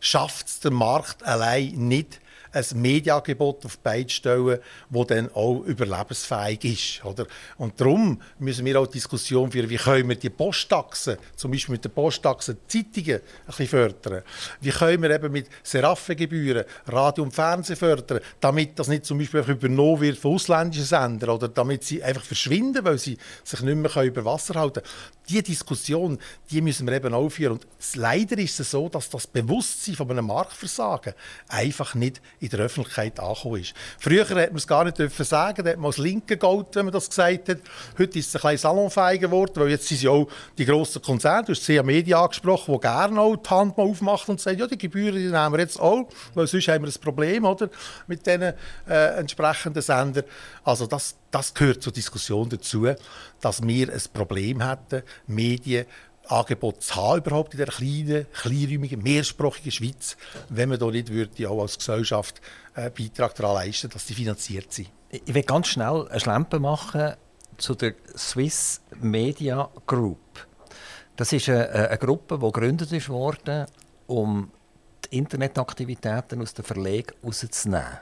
schafft 0.00 0.46
es 0.46 0.60
der 0.60 0.70
Markt 0.70 1.22
allein 1.22 1.72
nicht, 1.88 2.20
ein 2.54 2.80
Medienangebot 2.80 3.64
auf 3.64 3.78
beide 3.78 4.08
stellen, 4.08 4.58
das 4.90 5.06
dann 5.06 5.30
auch 5.34 5.62
überlebensfähig 5.64 6.64
ist. 6.64 7.04
Oder? 7.04 7.26
Und 7.58 7.80
darum 7.80 8.20
müssen 8.38 8.64
wir 8.64 8.80
auch 8.80 8.86
Diskussion 8.86 9.50
führen, 9.50 9.68
wie 9.68 9.76
können 9.76 10.08
wir 10.08 10.16
die 10.16 10.30
Posttaxen, 10.30 11.16
zum 11.36 11.50
Beispiel 11.50 11.72
mit 11.74 11.84
den 11.84 11.92
Posttaxen 11.92 12.58
Zeitungen, 12.68 13.20
ein 13.20 13.46
bisschen 13.46 13.66
fördern. 13.68 14.22
Wie 14.60 14.70
können 14.70 15.02
wir 15.02 15.10
eben 15.10 15.32
mit 15.32 15.48
Seraffengebühren 15.62 16.64
Radio 16.86 17.24
und 17.24 17.34
Fernsehen 17.34 17.76
fördern, 17.76 18.20
damit 18.40 18.78
das 18.78 18.88
nicht 18.88 19.04
zum 19.04 19.18
Beispiel 19.18 19.40
übernommen 19.40 20.00
wird 20.00 20.18
von 20.18 20.34
ausländischen 20.34 20.84
Sendern 20.84 21.30
oder 21.30 21.48
damit 21.48 21.84
sie 21.84 22.02
einfach 22.02 22.24
verschwinden, 22.24 22.84
weil 22.84 22.98
sie 22.98 23.18
sich 23.42 23.60
nicht 23.60 23.76
mehr 23.76 24.04
über 24.04 24.24
Wasser 24.24 24.54
halten 24.54 24.82
können. 24.82 24.86
Diese 25.28 25.42
Diskussion, 25.42 26.18
die 26.50 26.60
müssen 26.60 26.86
wir 26.86 26.94
eben 26.94 27.14
auch 27.14 27.30
führen. 27.30 27.52
Und 27.52 27.66
leider 27.94 28.36
ist 28.38 28.60
es 28.60 28.70
so, 28.70 28.88
dass 28.88 29.08
das 29.08 29.26
Bewusstsein 29.26 29.94
von 29.94 30.10
einem 30.10 30.26
Marktversagen 30.26 31.14
einfach 31.48 31.94
nicht 31.94 32.20
in 32.44 32.50
der 32.50 32.60
Öffentlichkeit 32.60 33.18
angekommen 33.18 33.60
ist. 33.60 33.74
Früher 33.98 34.28
hätte 34.28 34.34
man 34.34 34.56
es 34.56 34.66
gar 34.66 34.84
nicht 34.84 34.98
dürfen 34.98 35.24
sagen, 35.24 35.64
da 35.64 35.70
hat 35.70 35.78
man 35.78 35.86
als 35.86 35.98
Linke 35.98 36.36
Gold, 36.36 36.68
wenn 36.74 36.84
man 36.84 36.92
das 36.92 37.08
gesagt 37.08 37.48
hat. 37.48 37.58
Heute 37.98 38.18
ist 38.18 38.28
es 38.28 38.36
ein 38.36 38.42
bisschen 38.42 38.58
salonfähiger 38.58 39.28
geworden, 39.28 39.52
weil 39.56 39.70
jetzt 39.70 39.88
sind 39.88 40.02
ja 40.02 40.10
auch 40.10 40.28
die 40.58 40.66
grossen 40.66 41.00
Konzerne, 41.00 41.46
du 41.46 41.52
hast 41.52 41.66
CA 41.66 41.82
Media 41.82 42.22
angesprochen, 42.22 42.74
die 42.74 42.80
gerne 42.80 43.20
auch 43.20 43.36
die 43.36 43.48
Hand 43.48 43.76
mal 43.76 43.84
aufmachen 43.84 44.32
und 44.32 44.40
sagen, 44.40 44.58
ja, 44.58 44.66
die 44.66 44.78
Gebühren 44.78 45.16
die 45.16 45.30
nehmen 45.30 45.52
wir 45.52 45.60
jetzt 45.60 45.80
auch, 45.80 46.06
weil 46.34 46.46
sonst 46.46 46.68
haben 46.68 46.84
wir 46.84 46.92
ein 46.92 47.00
Problem 47.00 47.44
oder, 47.44 47.70
mit 48.06 48.26
diesen 48.26 48.42
äh, 48.42 48.54
entsprechenden 49.18 49.82
Sendern. 49.82 50.24
Also 50.64 50.86
das, 50.86 51.16
das 51.30 51.54
gehört 51.54 51.82
zur 51.82 51.92
Diskussion 51.92 52.48
dazu, 52.48 52.86
dass 53.40 53.62
wir 53.62 53.92
ein 53.92 54.02
Problem 54.12 54.60
hätten, 54.60 55.02
Medien 55.26 55.86
Angebot 56.26 56.82
zu 56.82 56.94
haben, 56.96 57.18
überhaupt 57.18 57.54
in 57.54 57.58
der 57.58 57.66
kleinen, 57.66 58.26
kleinräumigen, 58.32 59.02
mehrsprachigen 59.02 59.70
Schweiz, 59.70 60.16
wenn 60.48 60.68
man 60.68 60.78
da 60.78 60.86
nicht 60.86 61.10
würde, 61.10 61.50
auch 61.50 61.62
als 61.62 61.78
Gesellschaft 61.78 62.40
einen 62.74 62.92
Beitrag 62.92 63.34
daran 63.34 63.56
leisten, 63.56 63.90
dass 63.90 64.06
sie 64.06 64.14
finanziert 64.14 64.72
sind. 64.72 64.90
Ich 65.10 65.34
will 65.34 65.42
ganz 65.42 65.68
schnell 65.68 66.08
eine 66.08 66.20
Schlempe 66.20 66.58
machen 66.58 67.14
zu 67.56 67.74
der 67.74 67.94
Swiss 68.16 68.80
Media 69.00 69.68
Group. 69.86 70.18
Das 71.16 71.32
ist 71.32 71.48
eine, 71.48 71.68
eine 71.68 71.98
Gruppe, 71.98 72.38
die 72.38 72.44
gegründet 72.46 73.08
wurde, 73.08 73.66
um 74.06 74.50
die 75.04 75.18
Internetaktivitäten 75.18 76.40
aus 76.42 76.54
den 76.54 76.64
Verlegen 76.64 77.12
rauszunehmen. 77.22 78.00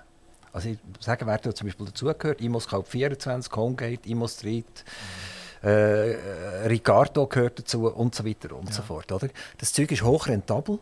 Also 0.53 0.71
ich 0.71 0.79
sage, 1.01 1.27
wer 1.27 1.39
da 1.39 1.55
zum 1.55 1.67
Beispiel 1.67 1.87
dazugehört, 1.87 2.41
Imos 2.41 2.65
Scout 2.65 2.85
24, 2.85 3.53
Homegate, 3.55 4.09
Immo 4.09 4.29
Street, 4.29 4.85
mhm 4.85 5.42
äh, 5.63 6.67
Ricardo 6.67 7.27
gehört 7.27 7.61
dazu 7.61 7.87
und 7.89 8.15
so 8.15 8.25
weiter 8.25 8.55
und 8.57 8.69
ja. 8.69 8.75
so 8.75 8.83
fort. 8.83 9.11
Oder? 9.13 9.29
Das 9.59 9.73
Zeug 9.73 9.91
ist 9.93 10.03
hochrentabel 10.03 10.79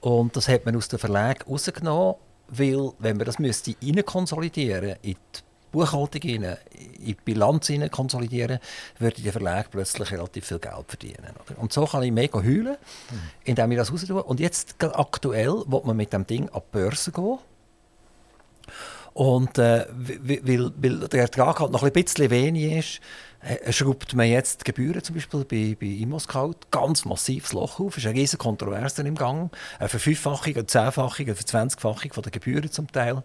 und 0.00 0.36
das 0.36 0.48
hat 0.48 0.66
man 0.66 0.76
aus 0.76 0.88
den 0.88 0.98
Verlag 0.98 1.46
rausgenommen, 1.48 2.16
weil 2.48 2.92
wenn 2.98 3.16
man 3.16 3.26
das 3.26 3.38
müsste 3.38 3.74
konsolidieren 4.02 4.96
in 5.02 5.14
die 5.14 5.40
Buchhaltung 5.72 6.22
rein, 6.22 6.56
in 6.72 7.06
die 7.06 7.14
Bilanz 7.24 7.70
rein 7.70 7.90
konsolidieren, 7.90 8.58
würde 8.98 9.22
der 9.22 9.32
Verlag 9.32 9.70
plötzlich 9.70 10.12
relativ 10.12 10.46
viel 10.46 10.58
Geld 10.58 10.84
verdienen. 10.86 11.34
Oder? 11.44 11.58
Und 11.58 11.72
so 11.72 11.84
kann 11.86 12.02
ich 12.02 12.12
mega 12.12 12.38
heulen, 12.38 12.76
mhm. 13.10 13.20
indem 13.44 13.72
ich 13.72 13.78
das 13.78 13.92
raus 13.92 14.04
tue. 14.04 14.22
Und 14.22 14.40
jetzt 14.40 14.76
aktuell 14.82 15.64
will 15.66 15.82
man 15.84 15.96
mit 15.96 16.12
dem 16.12 16.26
Ding 16.26 16.48
an 16.50 16.62
die 16.64 16.78
Börse 16.78 17.10
gehen 17.10 17.38
Und 19.14 19.58
äh, 19.58 19.86
weil, 19.90 20.72
weil 20.76 21.08
der 21.08 21.22
Ertrag 21.22 21.60
halt 21.60 21.72
noch 21.72 21.82
ein 21.82 21.92
bisschen 21.92 22.30
wenig 22.30 22.72
ist, 22.72 23.00
schraubt 23.70 24.14
man 24.14 24.26
jetzt 24.26 24.60
die 24.60 24.64
Gebühren 24.64 25.02
zum 25.02 25.14
Beispiel 25.14 25.44
bei, 25.44 25.76
bei 25.78 25.86
ImmoScout 25.86 26.54
ganz 26.70 27.04
massiv 27.04 27.44
das 27.44 27.52
Loch 27.52 27.80
auf. 27.80 27.96
Es 27.96 28.04
ist 28.04 28.08
eine 28.08 28.18
riesige 28.18 28.38
Kontroverse 28.38 29.02
im 29.02 29.14
Gang. 29.14 29.54
Eine 29.78 29.88
Verfünffachung, 29.88 30.54
eine 30.54 30.66
Zehnfachung, 30.66 31.26
eine 31.26 31.34
Verzwanzigfachung 31.34 32.10
der 32.22 32.32
Gebühren 32.32 32.70
zum 32.70 32.90
Teil. 32.90 33.22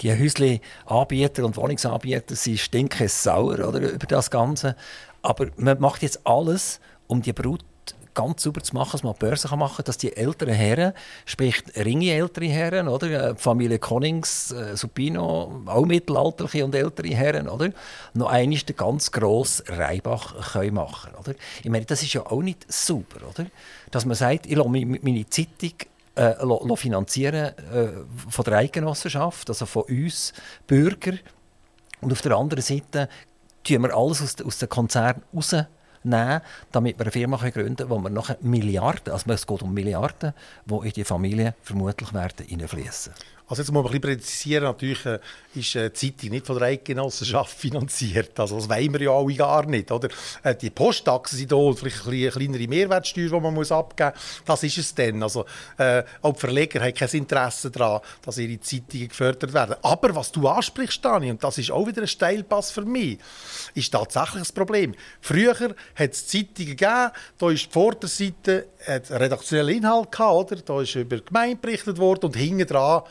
Die 0.00 0.12
Häusli-Anbieter 0.12 1.44
und 1.44 1.56
Wohnungsanbieter 1.56 2.34
sind 2.36 2.58
stinkesauer 2.58 3.66
oder, 3.68 3.80
über 3.80 4.06
das 4.06 4.30
Ganze. 4.30 4.76
Aber 5.22 5.48
man 5.56 5.80
macht 5.80 6.02
jetzt 6.02 6.26
alles, 6.26 6.80
um 7.06 7.22
die 7.22 7.32
Brut 7.32 7.64
ganz 8.14 8.42
sauber 8.42 8.62
zu 8.62 8.74
machen, 8.74 8.92
dass 8.92 9.02
man 9.02 9.14
Börse 9.14 9.48
kann 9.48 9.58
machen 9.58 9.76
kann, 9.76 9.84
dass 9.84 9.98
die 9.98 10.16
älteren 10.16 10.54
Herren, 10.54 10.92
sprich 11.26 11.62
ringe 11.76 12.12
ältere 12.12 12.46
Herren, 12.46 12.88
oder? 12.88 13.36
Familie 13.36 13.78
Konings, 13.78 14.52
äh, 14.52 14.76
Supino, 14.76 15.62
auch 15.66 15.86
mittelalterliche 15.86 16.64
und 16.64 16.74
ältere 16.74 17.08
Herren, 17.08 17.48
oder? 17.48 17.70
noch 18.14 18.28
einmal 18.28 18.58
den 18.58 18.76
ganz 18.76 19.10
grossen 19.10 19.66
Reibach 19.68 20.52
können 20.52 20.74
machen 20.74 21.14
oder? 21.18 21.34
Ich 21.62 21.70
meine, 21.70 21.84
das 21.84 22.02
ist 22.02 22.12
ja 22.12 22.26
auch 22.26 22.42
nicht 22.42 22.70
super, 22.72 23.26
oder? 23.28 23.46
Dass 23.90 24.04
man 24.04 24.16
sagt, 24.16 24.46
ich 24.46 24.56
lasse 24.56 24.68
meine 24.68 25.28
Zeitung 25.28 25.72
äh, 26.14 26.76
finanzieren 26.76 27.54
äh, 27.72 27.88
von 28.28 28.44
der 28.44 28.58
Eidgenossenschaft, 28.58 29.48
also 29.48 29.66
von 29.66 29.84
uns 29.84 30.32
Bürgern. 30.66 31.20
Und 32.00 32.12
auf 32.12 32.22
der 32.22 32.36
anderen 32.36 32.62
Seite 32.62 33.08
tun 33.64 33.82
wir 33.82 33.94
alles 33.94 34.22
aus, 34.22 34.36
aus 34.44 34.58
den 34.58 34.68
Konzernen 34.68 35.22
raus 35.34 35.54
nehmen, 36.02 36.40
damit 36.72 36.98
wir 36.98 37.06
eine 37.06 37.12
Firma 37.12 37.36
gründen 37.36 37.76
können, 37.76 37.90
wo 37.90 37.98
wir 37.98 38.10
nachher 38.10 38.38
Milliarden, 38.40 39.12
also 39.12 39.30
es 39.30 39.46
geht 39.46 39.62
um 39.62 39.74
Milliarden, 39.74 40.32
die 40.64 40.86
in 40.88 40.92
die 40.92 41.04
Familie 41.04 41.54
vermutlich 41.62 42.12
werden 42.14 42.46
hineinfließen. 42.46 43.12
Also 43.50 43.62
jetzt 43.62 43.72
muss 43.72 43.82
man 43.82 43.92
ein 43.92 44.00
bisschen 44.00 44.16
präzisieren, 44.16 44.62
natürlich 44.62 45.04
äh, 45.06 45.18
ist 45.56 45.74
äh, 45.74 45.90
die 45.90 46.12
Zeitung 46.12 46.30
nicht 46.30 46.46
von 46.46 46.56
der 46.56 46.68
Eidgenossenschaft 46.68 47.52
finanziert. 47.58 48.38
Also 48.38 48.56
das 48.56 48.68
wollen 48.68 48.92
wir 48.92 49.02
ja 49.02 49.10
alle 49.10 49.34
gar 49.34 49.66
nicht. 49.66 49.90
Oder? 49.90 50.08
Äh, 50.44 50.54
die 50.54 50.70
Posttaxen 50.70 51.36
sind 51.36 51.50
da 51.50 51.56
und 51.56 51.76
vielleicht 51.76 52.06
eine 52.06 52.30
kleinere 52.30 52.68
Mehrwertsteuer, 52.68 53.28
die 53.28 53.40
man 53.40 53.52
muss 53.52 53.72
abgeben 53.72 54.12
muss. 54.14 54.42
Das 54.44 54.62
ist 54.62 54.78
es 54.78 54.94
dann. 54.94 55.20
Also, 55.20 55.46
äh, 55.78 56.04
auch 56.22 56.32
die 56.32 56.38
Verleger 56.38 56.80
haben 56.80 56.94
kein 56.94 57.08
Interesse 57.08 57.72
daran, 57.72 58.00
dass 58.22 58.38
ihre 58.38 58.60
Zeitungen 58.60 59.08
gefördert 59.08 59.52
werden. 59.52 59.74
Aber 59.82 60.14
was 60.14 60.30
du 60.30 60.46
ansprichst, 60.46 61.04
Dani, 61.04 61.32
und 61.32 61.42
das 61.42 61.58
ist 61.58 61.72
auch 61.72 61.88
wieder 61.88 62.02
ein 62.02 62.08
Steilpass 62.08 62.70
für 62.70 62.84
mich, 62.84 63.18
ist 63.74 63.90
tatsächlich 63.90 64.42
das 64.42 64.52
Problem. 64.52 64.94
Früher 65.20 65.56
hat 65.96 66.12
es 66.12 66.28
Zeitungen 66.28 66.76
gegeben, 66.76 67.10
da 67.36 67.50
ist 67.50 67.66
die 67.66 67.72
Vorderseite 67.72 68.68
hat 68.86 69.10
redaktionellen 69.10 69.78
Inhalt 69.78 70.12
gehabt, 70.12 70.52
oder? 70.52 70.62
Da 70.62 70.80
ist 70.80 70.94
über 70.94 71.18
Gemeinde 71.18 71.56
berichtet 71.56 71.98
worden 71.98 72.26
und 72.26 72.36
hinten 72.36 72.66
dran 72.66 73.02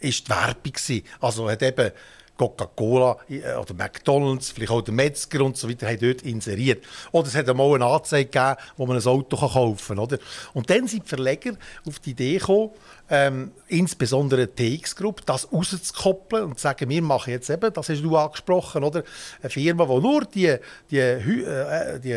ist 0.00 0.26
die 0.26 0.30
Werbung. 0.30 0.72
Gewesen. 0.72 1.04
Also 1.20 1.50
hat 1.50 1.62
eben 1.62 1.92
Coca-Cola 2.40 3.18
äh, 3.28 3.54
oder 3.54 3.74
McDonalds, 3.74 4.50
vielleicht 4.50 4.72
auch 4.72 4.80
der 4.80 4.94
Metzger 4.94 5.44
und 5.44 5.58
so 5.58 5.68
weiter, 5.68 5.86
haben 5.86 5.98
dort 6.00 6.22
inseriert. 6.22 6.84
Oder 7.12 7.28
es 7.28 7.34
hat 7.34 7.48
einmal 7.48 7.74
eine 7.74 7.84
Anzeige 7.84 8.30
gegeben, 8.30 8.56
wo 8.78 8.86
man 8.86 8.96
ein 8.96 9.06
Auto 9.06 9.36
kaufen 9.36 9.96
kann. 9.96 9.98
Oder? 9.98 10.18
Und 10.54 10.70
dann 10.70 10.86
sind 10.86 11.04
die 11.04 11.08
Verleger 11.08 11.52
auf 11.86 11.98
die 11.98 12.10
Idee 12.10 12.38
gekommen, 12.38 12.70
ähm, 13.10 13.50
insbesondere 13.66 14.46
die 14.46 14.78
TX-Gruppe, 14.78 15.22
das 15.26 15.52
rauszukoppeln 15.52 16.44
und 16.44 16.58
zu 16.58 16.62
sagen, 16.62 16.88
wir 16.88 17.02
machen 17.02 17.30
jetzt 17.32 17.50
eben, 17.50 17.72
das 17.72 17.88
hast 17.88 18.02
du 18.02 18.16
angesprochen, 18.16 18.84
oder? 18.84 19.02
eine 19.42 19.50
Firma, 19.50 19.84
die 19.84 20.00
nur 20.00 20.24
die, 20.24 20.56
die, 20.90 20.98
äh, 20.98 21.98
die 21.98 22.16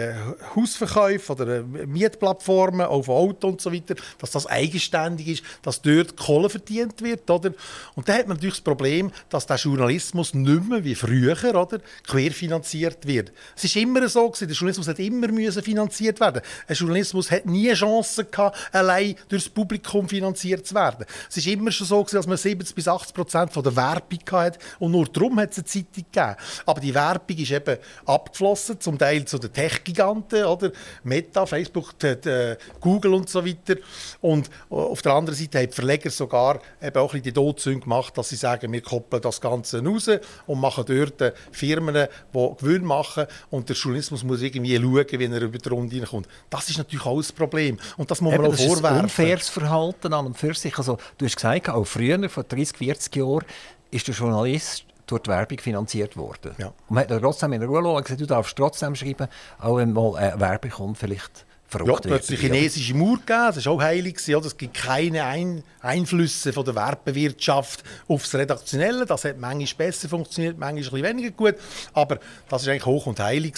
Hausverkäufe 0.56 1.32
oder 1.32 1.58
äh, 1.58 1.62
Mietplattformen 1.64 2.86
auf 2.86 3.10
Auto 3.10 3.48
und 3.48 3.60
so 3.60 3.74
weiter, 3.74 3.96
dass 4.20 4.32
das 4.32 4.46
eigenständig 4.46 5.28
ist, 5.28 5.44
dass 5.64 5.82
dort 5.82 6.16
Kohle 6.16 6.50
verdient 6.50 7.02
wird. 7.02 7.30
Oder? 7.30 7.54
Und 7.96 8.08
dann 8.08 8.18
hat 8.20 8.28
man 8.28 8.38
natürlich 8.38 8.56
das 8.56 8.64
Problem, 8.64 9.12
dass 9.30 9.48
der 9.48 9.58
Journalismus 9.58 10.36
nicht 10.36 10.70
mehr 10.70 10.84
wie 10.84 10.96
früher 10.96 11.34
oder, 11.56 11.80
querfinanziert 12.08 13.08
wird. 13.08 13.32
Es 13.56 13.64
ist 13.64 13.76
immer 13.76 14.08
so, 14.08 14.30
gewesen, 14.30 14.48
der 14.48 14.56
Journalismus 14.56 14.88
hat 14.88 15.00
immer 15.00 15.28
müssen 15.28 15.64
finanziert 15.64 16.20
werden. 16.20 16.42
Ein 16.68 16.76
Journalismus 16.76 17.32
hat 17.32 17.48
nie 17.48 17.74
Chance 17.74 18.26
gehabt, 18.26 18.58
allein 18.72 19.16
das 19.30 19.50
Publikum 19.50 20.08
finanziert 20.08 20.68
zu 20.68 20.76
werden 20.76 20.83
werden. 20.84 21.06
Es 21.30 21.46
war 21.46 21.54
immer 21.54 21.72
schon 21.72 21.88
so, 21.88 22.04
dass 22.04 22.28
man 22.28 22.38
70 22.38 22.76
bis 22.76 22.88
80 22.88 23.14
Prozent 23.14 23.56
der 23.56 23.76
Werbung 23.76 24.20
hatte 24.32 24.60
und 24.80 24.92
nur 24.92 25.06
darum 25.06 25.40
hat 25.40 25.52
es 25.52 25.60
eine 25.60 25.66
Zeitung 25.66 26.06
gegeben. 26.12 26.36
Aber 26.66 26.82
die 26.82 26.94
Werbung 26.94 27.38
ist 27.38 27.52
eben 27.52 27.78
abgeflossen, 28.06 28.80
zum 28.80 28.98
Teil 28.98 29.26
zu 29.26 29.38
den 29.38 29.54
Tech-Giganten, 29.54 30.44
oder? 30.46 30.72
Meta, 31.04 31.46
Facebook, 31.46 31.98
die, 32.00 32.20
die, 32.20 32.56
Google 32.80 33.14
und 33.14 33.30
so 33.30 33.46
weiter. 33.46 33.76
Und 34.22 34.50
auf 34.70 35.02
der 35.02 35.14
anderen 35.14 35.38
Seite 35.38 35.60
haben 35.60 35.68
die 35.68 35.74
Verleger 35.74 36.10
sogar 36.10 36.60
eben 36.82 36.98
auch 36.98 37.14
ein 37.14 37.22
bisschen 37.22 37.24
die 37.24 37.34
Todsünde 37.34 37.82
gemacht, 37.82 38.18
dass 38.18 38.30
sie 38.30 38.36
sagen, 38.36 38.72
wir 38.72 38.82
koppeln 38.82 39.22
das 39.22 39.40
Ganze 39.40 39.84
raus 39.84 40.10
und 40.48 40.60
machen 40.60 40.84
dort 40.88 41.34
Firmen, 41.52 42.08
die 42.34 42.56
Gewinn 42.60 42.84
machen 42.84 43.26
und 43.50 43.70
der 43.70 43.76
Journalismus 43.76 44.24
muss 44.24 44.42
irgendwie 44.42 44.76
schauen, 44.76 45.06
wie 45.12 45.26
er 45.26 45.42
über 45.42 45.58
die 45.58 45.70
Runde 45.70 46.02
kommt. 46.02 46.28
Das 46.50 46.70
ist 46.70 46.78
natürlich 46.78 47.06
auch 47.06 47.18
ein 47.18 47.36
Problem 47.36 47.80
und 47.98 48.10
das 48.12 48.22
muss 48.22 48.32
man 48.32 48.46
eben, 48.46 48.54
auch 48.54 48.58
vorwerfen. 48.58 48.82
Das 48.82 48.92
ist 48.92 48.98
ein 48.98 49.04
unfaires 49.04 49.50
Verhalten 49.50 50.14
an 50.14 50.26
und 50.28 50.38
für 50.38 50.54
sich. 50.54 50.73
Also, 50.78 50.98
du 51.18 51.26
hast 51.26 51.36
gesagt, 51.36 51.70
auch 51.70 51.86
früher, 51.86 52.30
vor 52.30 52.44
30, 52.44 52.78
40 52.78 53.16
Jahren, 53.16 53.46
ist 53.92 54.08
der 54.08 54.16
Journalist 54.16 54.86
durch 55.08 55.22
die 55.24 55.30
Werbung 55.30 55.60
finanziert 55.60 56.18
worden. 56.18 56.56
Ja. 56.58 56.68
Und 56.68 56.96
man 56.96 57.08
hat 57.08 57.22
trotzdem 57.22 57.54
in 57.54 57.64
Ruhe 57.64 57.82
gelassen, 57.82 58.04
gesagt, 58.04 58.22
du 58.22 58.26
darfst 58.26 58.56
trotzdem 58.56 58.96
schreiben, 58.96 59.28
auch 59.60 59.78
wenn 59.78 59.94
mal 59.94 60.16
eine 60.16 60.40
Werbung 60.40 60.72
kommt, 60.72 60.98
vielleicht 60.98 61.46
verrückt 61.74 62.06
ja, 62.06 62.12
wird. 62.12 62.30
die 62.30 62.38
chinesische 62.38 62.94
Mauer 62.94 63.18
gegeben, 63.18 63.52
das 63.56 63.66
war 63.66 63.74
auch 63.74 63.82
heilig. 63.82 64.18
Es 64.28 64.58
gibt 64.58 64.74
keine 64.74 65.26
Ein 65.26 65.64
Einflüsse 65.82 66.54
von 66.54 66.64
der 66.64 66.76
Werbewirtschaft 66.76 67.84
aufs 68.08 68.34
Redaktionelle. 68.34 69.06
Das 69.06 69.26
hat 69.26 69.38
manchmal 69.38 69.88
besser 69.88 70.08
funktioniert, 70.08 70.58
manchmal 70.58 71.00
ein 71.00 71.18
weniger 71.18 71.32
gut. 71.32 71.56
Aber 71.94 72.20
das 72.50 72.66
war 72.66 72.72
eigentlich 72.72 72.86
hoch 72.86 73.08
und 73.08 73.20
heilig, 73.20 73.56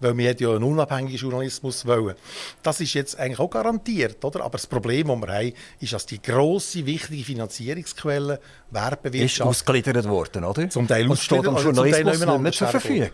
weil 0.00 0.16
wir 0.16 0.32
ja 0.32 0.50
einen 0.50 0.62
unabhängigen 0.62 1.18
Journalismus 1.18 1.84
wollen. 1.86 2.14
Das 2.62 2.80
ist 2.80 2.94
jetzt 2.94 3.18
eigentlich 3.18 3.38
auch 3.38 3.50
garantiert. 3.50 4.24
Oder? 4.24 4.40
Aber 4.44 4.52
das 4.52 4.66
Problem, 4.66 5.08
das 5.08 5.20
wir 5.20 5.28
haben, 5.28 5.52
ist, 5.80 5.92
dass 5.92 6.06
die 6.06 6.22
grosse, 6.22 6.86
wichtige 6.86 7.24
Finanzierungsquelle 7.24 8.40
Werbewirtschaft... 8.70 9.40
Ist 9.40 9.42
ausgeliefert 9.42 10.08
worden, 10.08 10.44
oder? 10.44 10.70
Zum 10.70 10.86
Teil 10.86 11.14
steht 11.16 11.46
am 11.46 11.56
Journalismus 11.56 12.18
nicht 12.18 12.38
mehr 12.40 12.52
zur 12.52 12.68
Verfügung. 12.68 13.10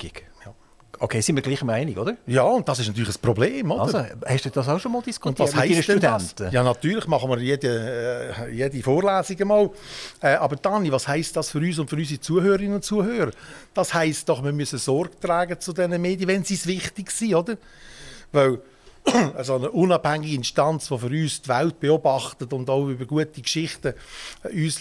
Okay, 0.99 1.21
sind 1.21 1.37
wir 1.37 1.43
gleich 1.43 1.63
Meinung, 1.63 1.97
oder? 1.97 2.17
Ja, 2.27 2.43
und 2.43 2.69
das 2.69 2.79
ist 2.79 2.89
natürlich 2.89 3.17
ein 3.17 3.21
Problem, 3.21 3.71
oder? 3.71 3.83
Also, 3.83 4.05
hast 4.27 4.45
du 4.45 4.51
das 4.51 4.69
auch 4.69 4.79
schon 4.79 4.93
mal 4.93 5.03
diskutiert 5.03 5.41
und 5.41 5.47
was 5.47 5.55
mit 5.55 5.71
heisst 5.71 5.85
Studenten? 5.85 6.33
Das? 6.37 6.53
Ja, 6.53 6.63
natürlich 6.63 7.07
machen 7.07 7.31
wir 7.31 7.39
jede, 7.39 8.35
äh, 8.49 8.51
jede 8.51 8.83
Vorlesung 8.83 9.49
mal. 9.49 9.71
Äh, 10.21 10.35
aber 10.35 10.57
Dani, 10.57 10.91
was 10.93 11.09
heisst 11.09 11.37
das 11.37 11.51
für 11.51 11.59
uns 11.59 11.79
und 11.79 11.89
für 11.89 11.97
unsere 11.97 12.21
Zuhörerinnen 12.21 12.77
und 12.77 12.85
Zuhörer? 12.85 13.31
Das 13.73 13.95
heisst 13.95 14.29
doch, 14.29 14.43
wir 14.45 14.53
müssen 14.53 14.79
Sorge 14.79 15.19
tragen 15.21 15.59
zu 15.61 15.73
diesen 15.73 16.01
Medien, 16.01 16.29
wenn 16.29 16.45
sie 16.45 16.55
es 16.55 16.67
wichtig 16.67 17.11
sind, 17.11 17.35
oder? 17.35 17.57
Weil 18.33 18.61
also 19.37 19.57
eine 19.57 19.71
unabhängige 19.71 20.35
Instanz, 20.35 20.89
die 20.89 20.99
für 20.99 21.07
uns 21.09 21.43
die 21.43 21.49
Welt 21.49 21.79
beobachtet 21.79 22.53
und 22.55 22.71
auch 22.71 22.87
über 22.87 23.05
gute 23.05 23.43
Geschichten 23.43 23.93
äh, 24.43 24.65
uns 24.65 24.79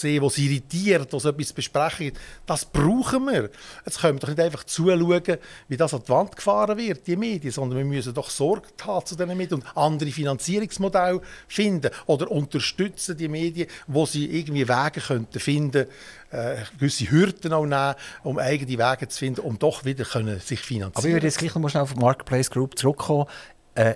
sehen 0.00 0.22
was 0.22 0.38
irritiert, 0.38 1.12
was 1.12 1.24
etwas 1.26 1.52
besprechen 1.52 2.12
das 2.46 2.64
brauchen 2.64 3.26
wir. 3.26 3.50
Jetzt 3.84 4.00
können 4.00 4.16
wir 4.16 4.20
doch 4.20 4.28
nicht 4.28 4.40
einfach 4.40 4.64
zuschauen, 4.64 5.38
wie 5.68 5.76
das 5.76 5.92
an 5.92 6.02
die 6.04 6.08
Wand 6.08 6.36
gefahren 6.36 6.78
wird, 6.78 7.06
die 7.06 7.16
Medien, 7.16 7.52
sondern 7.52 7.78
wir 7.78 7.84
müssen 7.84 8.14
doch 8.14 8.30
Sorge 8.30 8.68
haben 8.82 9.04
zu 9.04 9.14
diesen 9.14 9.36
Medien 9.36 9.60
und 9.60 9.76
andere 9.76 10.10
Finanzierungsmodelle 10.10 11.20
finden 11.46 11.90
oder 12.06 12.30
unterstützen 12.30 13.16
die 13.16 13.28
Medien, 13.28 13.68
wo 13.86 14.06
sie 14.06 14.24
irgendwie 14.38 14.68
Wege 14.68 15.00
könnten 15.00 15.38
finden, 15.38 15.86
äh, 16.30 16.56
gewisse 16.78 17.10
Hürden 17.10 17.52
auch 17.52 17.66
nehmen, 17.66 17.94
um 18.22 18.38
eigene 18.38 18.78
Wege 18.78 19.08
zu 19.08 19.18
finden, 19.18 19.40
um 19.40 19.58
doch 19.58 19.84
wieder 19.84 20.04
können 20.04 20.40
sich 20.40 20.60
finanzieren 20.60 20.92
Aber 20.96 21.06
ich 21.06 21.14
würde 21.14 21.26
jetzt 21.26 21.38
gleich 21.38 21.54
noch 21.54 21.74
auf 21.74 21.92
die 21.92 22.00
Marketplace 22.00 22.50
Group 22.50 22.78
zurückkommen. 22.78 23.26
Äh, 23.74 23.94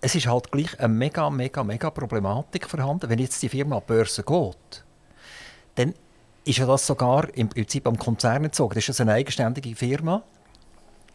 es 0.00 0.14
ist 0.14 0.26
halt 0.26 0.52
gleich 0.52 0.78
eine 0.78 0.88
mega, 0.88 1.30
mega, 1.30 1.64
mega 1.64 1.90
Problematik 1.90 2.68
vorhanden. 2.68 3.08
Wenn 3.08 3.18
jetzt 3.18 3.42
die 3.42 3.48
Firma 3.48 3.78
an 3.78 3.82
Börse 3.86 4.22
geht, 4.22 4.84
dann 5.76 5.94
ist 6.44 6.58
ja 6.58 6.66
das 6.66 6.86
sogar 6.86 7.34
im 7.34 7.48
Prinzip 7.48 7.86
am 7.86 7.98
Konzern 7.98 8.42
gezogen. 8.42 8.74
Das 8.74 8.88
ist 8.88 9.00
eine 9.00 9.12
eigenständige 9.12 9.74
Firma. 9.74 10.22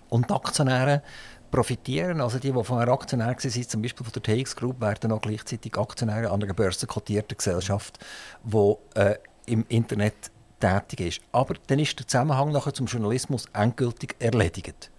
Und 0.10 0.30
die 0.30 0.34
Aktionäre 0.34 1.04
profitieren, 1.52 2.20
also 2.22 2.40
die, 2.40 2.52
die 2.52 2.64
von 2.64 2.80
einem 2.80 2.92
Aktionär 2.92 3.28
waren, 3.28 3.68
zum 3.68 3.82
Beispiel 3.82 4.06
von 4.06 4.22
der 4.22 4.24
TX 4.24 4.56
Group, 4.56 4.82
werden 4.82 5.12
auch 5.12 5.22
gleichzeitig 5.22 5.78
Aktionäre 5.78 6.32
an 6.32 6.42
einer 6.42 6.54
börsenkotierten 6.54 7.38
Gesellschaft, 7.38 8.00
die 8.44 8.76
äh, 8.96 9.16
im 9.46 9.66
Internet 9.70 10.32
tätig 10.60 11.00
ist. 11.00 11.22
Aber 11.32 11.56
dann 11.68 11.80
ist 11.80 11.98
der 12.00 12.08
Zusammenhang 12.08 12.52
nachher 12.52 12.74
zum 12.74 12.86
Journalismus 12.86 13.46
endgültig 13.54 14.16
erledigt. 14.20 14.90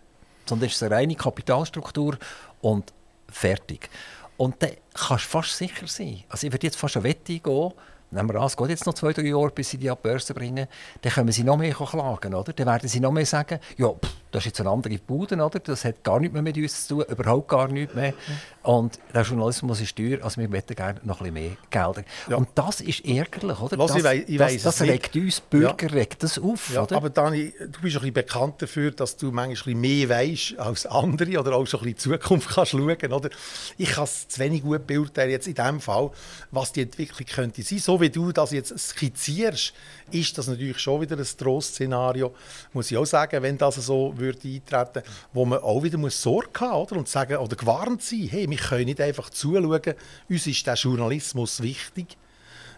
Sondern 0.47 0.69
es 0.69 0.77
ist 0.77 0.83
eine 0.83 0.95
reine 0.95 1.15
Kapitalstruktur 1.15 2.17
und 2.61 2.93
fertig. 3.29 3.89
Und 4.37 4.63
dann 4.63 4.71
kannst 4.95 5.27
du 5.27 5.29
fast 5.29 5.57
sicher 5.57 5.87
sein. 5.87 6.25
Also 6.29 6.47
ich 6.47 6.53
würde 6.53 6.67
jetzt 6.67 6.77
fast 6.77 6.97
eine 6.97 7.05
Wette 7.05 7.39
gehen, 7.39 7.73
nehmen 8.11 8.29
wir 8.33 8.41
an, 8.41 8.47
es 8.47 8.57
geht 8.57 8.71
jetzt 8.71 8.87
noch 8.87 8.95
zwei, 8.95 9.13
drei 9.13 9.23
Jahre, 9.23 9.51
bis 9.51 9.71
sie 9.71 9.79
die 9.79 9.91
an 9.91 9.97
die 10.03 10.09
Börse 10.09 10.35
bringen, 10.35 10.67
dann 11.03 11.13
können 11.13 11.33
sie 11.33 11.45
noch 11.45 11.57
mehr 11.57 11.75
klagen, 11.75 12.35
oder? 12.35 12.53
Dann 12.53 12.67
werden 12.67 12.89
sie 12.89 13.01
noch 13.01 13.13
mehr 13.13 13.27
sagen, 13.27 13.61
ja, 13.77 13.89
pff, 13.89 14.20
das 14.31 14.43
ist 14.43 14.47
jetzt 14.47 14.61
eine 14.61 14.71
andere 14.71 14.99
Bude, 14.99 15.37
oder? 15.37 15.59
das 15.59 15.85
hat 15.85 16.05
gar 16.05 16.21
nichts 16.21 16.33
mehr 16.33 16.43
mit 16.43 16.57
uns 16.57 16.87
zu 16.87 16.97
tun, 16.97 17.05
überhaupt 17.09 17.49
gar 17.49 17.69
nichts 17.69 17.95
mehr. 17.95 18.15
Und 18.63 18.99
der 19.15 19.23
Journalismus 19.23 19.81
ist 19.81 19.97
teuer, 19.97 20.19
also 20.23 20.41
wir 20.41 20.49
möchten 20.49 20.75
gerne 20.75 21.01
noch 21.03 21.21
ein 21.21 21.33
bisschen 21.33 21.35
mehr 21.35 21.57
Gelder. 21.71 22.05
Ja. 22.29 22.37
Und 22.37 22.49
das 22.55 22.81
ist 22.81 23.05
ärgerlich, 23.05 23.59
oder? 23.61 23.77
Lass, 23.77 23.95
das, 23.95 24.13
ich 24.13 24.39
weiss, 24.39 24.63
das, 24.63 24.79
das 24.79 24.89
regt 24.89 25.17
uns 25.17 25.41
Bürger 25.41 25.89
ja. 25.89 25.95
regt 25.95 26.23
das 26.23 26.39
auf, 26.39 26.73
ja, 26.73 26.83
oder? 26.83 26.97
Aber 26.97 27.11
Dani, 27.11 27.53
du 27.59 27.67
bist 27.67 27.97
ein 27.97 28.01
bisschen 28.01 28.13
bekannt 28.13 28.63
dafür, 28.63 28.91
dass 28.91 29.17
du 29.17 29.33
manchmal 29.33 29.75
mehr 29.75 30.09
weißt 30.09 30.59
als 30.59 30.87
andere 30.87 31.39
oder 31.41 31.55
auch 31.55 31.67
so 31.67 31.79
ein 31.79 31.85
bisschen 31.85 32.13
in 32.13 32.19
die 32.19 32.21
Zukunft 32.21 32.49
kannst 32.51 32.73
schauen, 32.73 33.13
oder? 33.13 33.31
Ich 33.79 33.91
kann 33.91 34.05
es 34.05 34.29
zu 34.29 34.41
wenig 34.41 34.63
gut 34.63 34.87
beurteilen 34.87 35.31
jetzt 35.31 35.49
in 35.49 35.55
dem 35.55 35.81
Fall, 35.81 36.11
was 36.51 36.73
die 36.73 36.83
Entwicklung 36.83 37.27
könnte 37.27 37.63
sein. 37.63 37.79
So 37.79 38.01
wie 38.01 38.11
du 38.11 38.33
das 38.33 38.51
jetzt 38.51 38.79
skizzierst, 38.79 39.73
ist 40.11 40.39
das 40.39 40.49
natürlich 40.49 40.79
schon 40.79 41.01
wieder 41.01 41.17
ein 41.17 41.27
Trostszenario, 41.39 42.35
muss 42.73 42.91
ich 42.91 42.97
auch 42.97 43.07
sagen, 43.07 43.43
wenn 43.43 43.57
das 43.57 43.77
so 43.77 44.15
würde 44.21 44.47
eintreten, 44.47 45.03
wo 45.33 45.45
man 45.45 45.59
auch 45.59 45.83
wieder 45.83 45.99
muss 45.99 46.23
Sorge 46.23 46.61
haben 46.61 46.83
oder? 46.83 46.97
und 46.97 47.09
sagen 47.09 47.37
oder 47.37 47.57
gewarnt 47.57 48.03
sein, 48.03 48.29
hey, 48.31 48.49
wir 48.49 48.57
können 48.57 48.85
nicht 48.85 49.01
einfach 49.01 49.31
zuschauen, 49.31 49.95
uns 50.29 50.47
ist 50.47 50.67
der 50.67 50.75
Journalismus 50.75 51.63
wichtig 51.63 52.17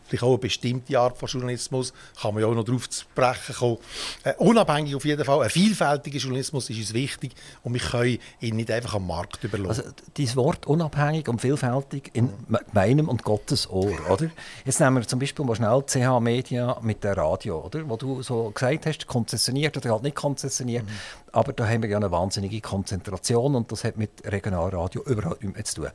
vielleicht 0.06 0.22
auch 0.22 0.28
eine 0.28 0.38
bestimmte 0.38 0.98
Art 0.98 1.18
von 1.18 1.28
Journalismus, 1.28 1.92
kann 2.20 2.34
man 2.34 2.42
ja 2.42 2.48
auch 2.48 2.54
noch 2.54 2.64
darauf 2.64 2.88
zu 2.88 3.02
sprechen 3.02 3.54
kommen. 3.54 3.78
Äh, 4.24 4.34
unabhängig 4.38 4.94
auf 4.94 5.04
jeden 5.04 5.24
Fall, 5.24 5.42
ein 5.42 5.50
vielfältiger 5.50 6.18
Journalismus 6.18 6.70
ist 6.70 6.78
uns 6.78 6.94
wichtig 6.94 7.32
und 7.62 7.74
wir 7.74 7.80
können 7.80 8.18
ihn 8.40 8.56
nicht 8.56 8.70
einfach 8.70 8.94
am 8.94 9.06
Markt 9.06 9.42
überlassen. 9.44 9.82
Also 9.82 9.94
dieses 10.16 10.36
Wort 10.36 10.66
unabhängig 10.66 11.28
und 11.28 11.40
vielfältig 11.40 12.10
in 12.12 12.30
meinem 12.72 13.08
und 13.08 13.22
Gottes 13.22 13.68
Ohr, 13.70 13.94
oder? 14.10 14.30
Jetzt 14.64 14.80
nehmen 14.80 14.96
wir 14.96 15.06
zum 15.06 15.18
Beispiel 15.18 15.44
mal 15.44 15.56
schnell 15.56 15.82
CH 15.86 16.20
Media 16.20 16.78
mit 16.82 17.04
dem 17.04 17.12
Radio, 17.12 17.64
oder? 17.64 17.88
Wo 17.88 17.96
du 17.96 18.22
so 18.22 18.50
gesagt 18.50 18.86
hast, 18.86 19.06
konzessioniert 19.06 19.76
oder 19.76 19.90
halt 19.90 20.02
nicht 20.02 20.16
konzessioniert, 20.16 20.84
mhm. 20.84 20.90
aber 21.32 21.52
da 21.52 21.66
haben 21.66 21.82
wir 21.82 21.90
ja 21.90 21.96
eine 21.96 22.10
wahnsinnige 22.10 22.60
Konzentration 22.60 23.54
und 23.54 23.70
das 23.72 23.84
hat 23.84 23.96
mit 23.96 24.10
Regionalradio 24.24 25.02
überhaupt 25.02 25.42
nichts 25.42 25.74
zu 25.74 25.82
tun. 25.82 25.90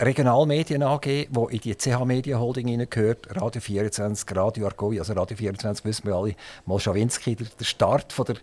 Regionalmedien 0.00 0.84
AG, 0.84 1.00
die 1.02 1.26
in 1.26 1.58
die 1.58 1.74
CH 1.74 2.04
Media 2.04 2.38
Holding 2.38 2.88
gehört, 2.88 3.26
Radio 3.34 3.60
24, 3.60 4.24
Radio 4.36 4.66
Argoi, 4.66 5.00
also 5.00 5.12
Radio 5.12 5.36
24 5.36 5.84
wissen 5.84 6.06
wir 6.06 6.14
alle, 6.14 6.36
Molschawinski, 6.66 7.34
der, 7.34 7.48
der 7.58 7.64
Start 7.64 8.12
von 8.12 8.26
der 8.26 8.36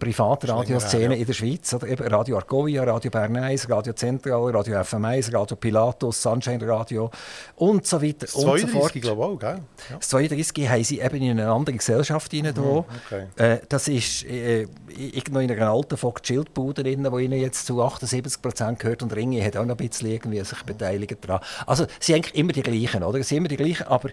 Privatradioszene 0.00 1.16
in 1.16 1.24
der 1.24 1.32
Schweiz. 1.32 1.72
Oder 1.74 1.86
eben 1.86 2.06
Radio 2.08 2.38
Argovia, 2.38 2.82
Radio 2.82 3.10
Bern 3.10 3.36
1, 3.36 3.70
Radio 3.70 3.92
Zentral, 3.92 4.50
Radio 4.50 4.80
FM1, 4.80 5.32
Radio 5.32 5.56
Pilatus, 5.56 6.20
Sunshine 6.20 6.66
Radio 6.66 7.10
und 7.56 7.86
so 7.86 8.02
weiter 8.02 8.26
das 8.26 8.34
und 8.34 8.58
so 8.58 8.66
fort. 8.66 8.92
glaube 8.94 9.22
ich 9.22 9.28
auch, 9.28 9.38
gell? 9.38 9.60
Ja. 9.90 9.96
Das 9.96 10.08
32 10.08 10.68
haben 10.68 10.84
sie 10.84 11.00
eben 11.00 11.22
in 11.22 11.30
eine 11.30 11.50
andere 11.50 11.76
Gesellschaft 11.76 12.32
hinein. 12.32 12.54
Mhm, 12.56 12.84
okay. 13.06 13.26
äh, 13.36 13.58
das 13.68 13.86
ist 13.86 14.24
äh, 14.24 14.66
irgendwo 14.88 15.38
in 15.38 15.50
einer 15.50 15.70
alten 15.70 15.96
Vogt-Schildbude, 15.96 16.84
wo 17.12 17.18
ihnen 17.18 17.38
jetzt 17.38 17.66
zu 17.66 17.80
78 17.80 18.42
Prozent 18.42 18.78
gehört 18.80 19.02
und 19.02 19.14
Ringe 19.14 19.44
hat 19.44 19.56
auch 19.56 19.64
noch 19.64 19.78
ein 19.78 19.88
bisschen 19.88 20.10
irgendwie 20.10 20.40
sich 20.40 20.62
beteiligt 20.64 21.18
daran. 21.20 21.40
Also 21.66 21.84
sie 22.00 22.12
sind 22.12 22.16
eigentlich 22.16 22.34
immer 22.34 22.52
die 22.52 22.62
gleichen, 22.62 23.04
oder? 23.04 23.18
Sie 23.18 23.24
sind 23.24 23.38
immer 23.38 23.48
die 23.48 23.56
gleichen, 23.56 23.86
aber 23.86 24.10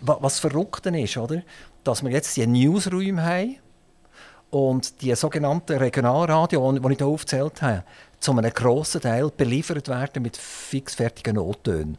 was 0.00 0.38
verrückt 0.38 0.86
ist, 0.86 1.16
oder? 1.18 1.42
dass 1.84 2.02
wir 2.02 2.10
jetzt 2.10 2.36
die 2.36 2.46
Newsräume 2.46 3.22
haben, 3.22 3.56
und 4.50 5.00
die 5.02 5.14
sogenannten 5.14 5.78
Regionalradio, 5.78 6.72
die 6.72 6.92
ich 6.92 6.98
hier 6.98 7.06
aufgezählt 7.06 7.62
habe, 7.62 7.84
zu 8.18 8.32
einem 8.32 8.52
grossen 8.52 9.00
Teil 9.00 9.30
beliefert 9.30 9.88
werden 9.88 10.22
mit 10.22 10.36
fixfertigen 10.36 11.36
Nottönen. 11.36 11.98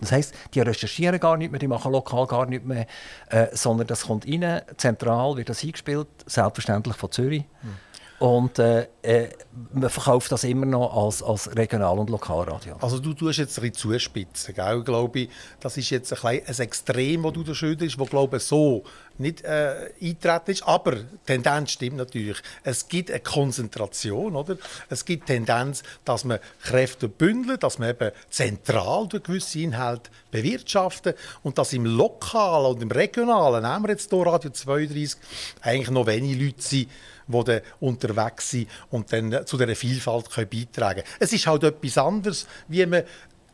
Das 0.00 0.12
heisst, 0.12 0.34
die 0.52 0.60
recherchieren 0.60 1.20
gar 1.20 1.36
nicht 1.36 1.52
mehr, 1.52 1.60
die 1.60 1.68
machen 1.68 1.92
lokal 1.92 2.26
gar 2.26 2.46
nicht 2.46 2.64
mehr, 2.64 2.86
äh, 3.30 3.46
sondern 3.52 3.86
das 3.86 4.06
kommt 4.06 4.26
rein, 4.26 4.62
zentral 4.76 5.36
wird 5.36 5.48
das 5.48 5.62
eingespielt, 5.62 6.08
selbstverständlich 6.26 6.96
von 6.96 7.12
Zürich. 7.12 7.44
Mhm. 7.62 7.76
Und 8.22 8.60
äh, 8.60 8.86
äh, 9.02 9.30
man 9.72 9.90
verkauft 9.90 10.30
das 10.30 10.44
immer 10.44 10.64
noch 10.64 10.96
als, 10.96 11.24
als 11.24 11.56
Regional- 11.56 11.98
und 11.98 12.08
Lokalradio. 12.08 12.76
Also 12.80 13.00
du 13.00 13.14
tust 13.14 13.40
jetzt 13.40 13.58
ein 13.58 13.62
bisschen 13.62 13.90
zuspitzen, 13.90 14.54
gell? 14.54 14.84
glaube. 14.84 15.26
Das 15.58 15.76
ist 15.76 15.90
jetzt 15.90 16.24
ein, 16.24 16.40
ein 16.46 16.58
Extrem, 16.60 17.24
das 17.24 17.32
du 17.32 17.42
da 17.42 17.52
schilderst, 17.52 18.00
das 18.00 18.08
glaube 18.08 18.36
ich 18.36 18.44
so 18.44 18.84
nicht 19.18 19.42
äh, 19.42 19.90
eintreten 20.00 20.52
ist. 20.52 20.62
Aber 20.62 20.92
die 20.92 21.06
Tendenz 21.26 21.72
stimmt 21.72 21.96
natürlich. 21.96 22.40
Es 22.62 22.86
gibt 22.86 23.10
eine 23.10 23.18
Konzentration, 23.18 24.36
oder? 24.36 24.56
Es 24.88 25.04
gibt 25.04 25.26
Tendenz, 25.26 25.82
dass 26.04 26.24
man 26.24 26.38
Kräfte 26.62 27.08
bündelt, 27.08 27.64
dass 27.64 27.80
man 27.80 27.90
eben 27.90 28.12
zentral 28.30 29.08
durch 29.08 29.24
gewisse 29.24 29.58
Inhalte 29.58 30.12
bewirtschaftet 30.30 31.18
und 31.42 31.58
dass 31.58 31.72
im 31.72 31.86
Lokalen 31.86 32.76
und 32.76 32.82
im 32.82 32.90
Regionalen, 32.92 33.64
nehmen 33.64 33.82
wir 33.82 33.90
jetzt 33.90 34.10
hier 34.10 34.24
Radio 34.24 34.50
32, 34.50 35.18
eigentlich 35.60 35.90
noch 35.90 36.06
wenige 36.06 36.44
Leute 36.44 36.62
sind, 36.62 36.88
die 37.32 37.60
unterwegs 37.80 38.50
sind 38.50 38.68
und 38.90 39.12
dann 39.12 39.46
zu 39.46 39.56
dieser 39.56 39.74
Vielfalt 39.74 40.28
beitragen 40.50 41.02
können. 41.02 41.16
Es 41.18 41.32
ist 41.32 41.46
halt 41.46 41.64
etwas 41.64 41.98
anderes, 41.98 42.46
wie 42.68 42.86
man 42.86 43.02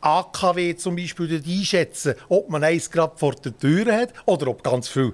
AKW 0.01 0.75
zum 0.75 0.95
Beispiel 0.95 1.43
einschätzen, 1.45 2.15
ob 2.29 2.49
man 2.49 2.63
eins 2.63 2.89
gerade 2.89 3.17
vor 3.17 3.35
der 3.35 3.57
Tür 3.57 3.93
hat 3.93 4.13
oder 4.25 4.47
ob 4.47 4.63
ganz 4.63 4.87
viele 4.87 5.13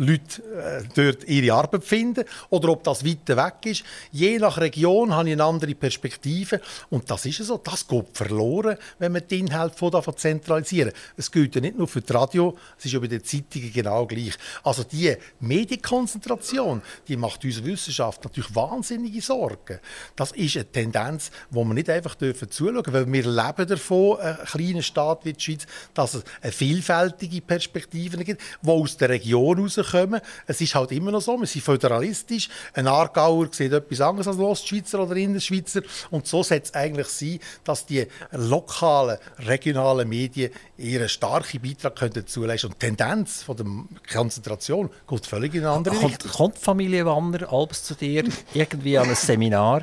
Leute 0.00 0.42
äh, 0.42 0.82
dort 0.94 1.28
ihre 1.28 1.54
Arbeit 1.54 1.84
finden 1.84 2.24
oder 2.48 2.70
ob 2.70 2.82
das 2.84 3.04
weiter 3.04 3.36
weg 3.36 3.66
ist. 3.66 3.84
Je 4.10 4.38
nach 4.38 4.56
Region 4.56 5.14
habe 5.14 5.28
ich 5.28 5.34
eine 5.34 5.44
andere 5.44 5.74
Perspektive 5.74 6.60
und 6.88 7.10
das 7.10 7.26
ist 7.26 7.38
so. 7.38 7.58
Das 7.58 7.86
geht 7.86 8.06
verloren, 8.14 8.78
wenn 8.98 9.12
man 9.12 9.22
die 9.28 9.40
Inhalte 9.40 9.76
von 9.76 9.90
davon 9.90 10.16
zentralisieren. 10.16 10.92
Es 11.18 11.30
gilt 11.30 11.54
ja 11.54 11.60
nicht 11.60 11.76
nur 11.76 11.86
für 11.86 12.00
das 12.00 12.16
Radio, 12.16 12.56
es 12.78 12.86
ist 12.86 12.92
ja 12.92 12.98
bei 12.98 13.08
den 13.08 13.22
Zeitungen 13.22 13.70
genau 13.72 14.06
gleich. 14.06 14.38
Also 14.62 14.84
die 14.84 15.14
Medienkonzentration, 15.40 16.80
die 17.06 17.16
macht 17.18 17.44
unserer 17.44 17.66
Wissenschaft 17.66 18.24
natürlich 18.24 18.54
wahnsinnige 18.54 19.20
Sorgen. 19.20 19.80
Das 20.16 20.32
ist 20.32 20.56
eine 20.56 20.64
Tendenz, 20.64 21.30
wo 21.50 21.62
wir 21.64 21.74
nicht 21.74 21.90
einfach 21.90 22.14
dürfen 22.14 22.50
zuschauen, 22.50 22.84
weil 22.86 23.12
wir 23.12 23.26
leben 23.26 23.68
davon, 23.68 24.18
ein 24.18 24.38
kleiner 24.46 24.82
Staat 24.82 25.26
wie 25.26 25.34
die 25.34 25.40
Schweiz, 25.40 25.66
dass 25.92 26.14
es 26.14 26.24
eine 26.40 26.52
vielfältige 26.52 27.42
Perspektive 27.42 28.16
gibt, 28.24 28.40
die 28.62 28.70
aus 28.70 28.96
der 28.96 29.10
Region 29.10 29.58
herauskommen 29.58 29.89
kommen. 29.90 30.20
Es 30.46 30.60
ist 30.60 30.74
halt 30.74 30.92
immer 30.92 31.10
noch 31.10 31.20
so, 31.20 31.38
wir 31.38 31.46
sind 31.46 31.62
föderalistisch. 31.62 32.48
Ein 32.74 32.86
Aargauer 32.86 33.48
sieht 33.50 33.72
etwas 33.72 34.00
anderes 34.00 34.28
als 34.28 34.38
Ostschweizer 34.38 35.00
oder 35.00 35.16
Innerschweizer. 35.16 35.82
Und 36.10 36.26
so 36.26 36.42
sollte 36.42 36.64
es 36.64 36.74
eigentlich 36.74 37.08
sein, 37.08 37.38
dass 37.64 37.86
die 37.86 38.06
lokalen, 38.32 39.18
regionalen 39.38 40.08
Medien 40.08 40.50
ihren 40.76 41.08
starken 41.08 41.60
Beitrag 41.60 42.12
dazu 42.12 42.44
leisten 42.44 42.68
Und 42.68 42.82
die 42.82 42.86
Tendenz 42.86 43.42
von 43.42 43.56
der 43.56 43.66
Konzentration 44.12 44.90
geht 45.08 45.26
völlig 45.26 45.54
in 45.54 45.60
eine 45.60 45.70
andere 45.70 45.94
kommt, 45.94 46.12
Richtung. 46.12 46.30
Kommt 46.32 46.58
Familie 46.58 47.06
Wanner 47.06 47.52
abends 47.52 47.84
zu 47.84 47.94
dir 47.94 48.24
irgendwie 48.54 48.98
an 48.98 49.08
ein 49.08 49.14
Seminar 49.14 49.82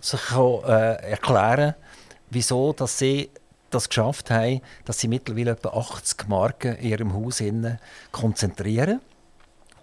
sich 0.00 0.20
äh, 0.32 1.10
erklären, 1.10 1.74
wieso 2.30 2.72
dass 2.72 2.98
sie 2.98 3.30
das 3.70 3.88
geschafft 3.88 4.30
haben, 4.30 4.60
dass 4.84 4.98
sie 4.98 5.08
mittlerweile 5.08 5.52
etwa 5.52 5.70
80 5.70 6.28
Marken 6.28 6.76
in 6.76 6.90
ihrem 6.90 7.14
Haus 7.14 7.42
konzentrieren 8.10 9.00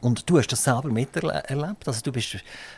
und 0.01 0.29
du 0.29 0.37
hast 0.37 0.47
das 0.47 0.63
selber 0.63 0.89
miterlebt. 0.89 1.87
Also 1.87 2.01
du 2.03 2.11
bist 2.11 2.35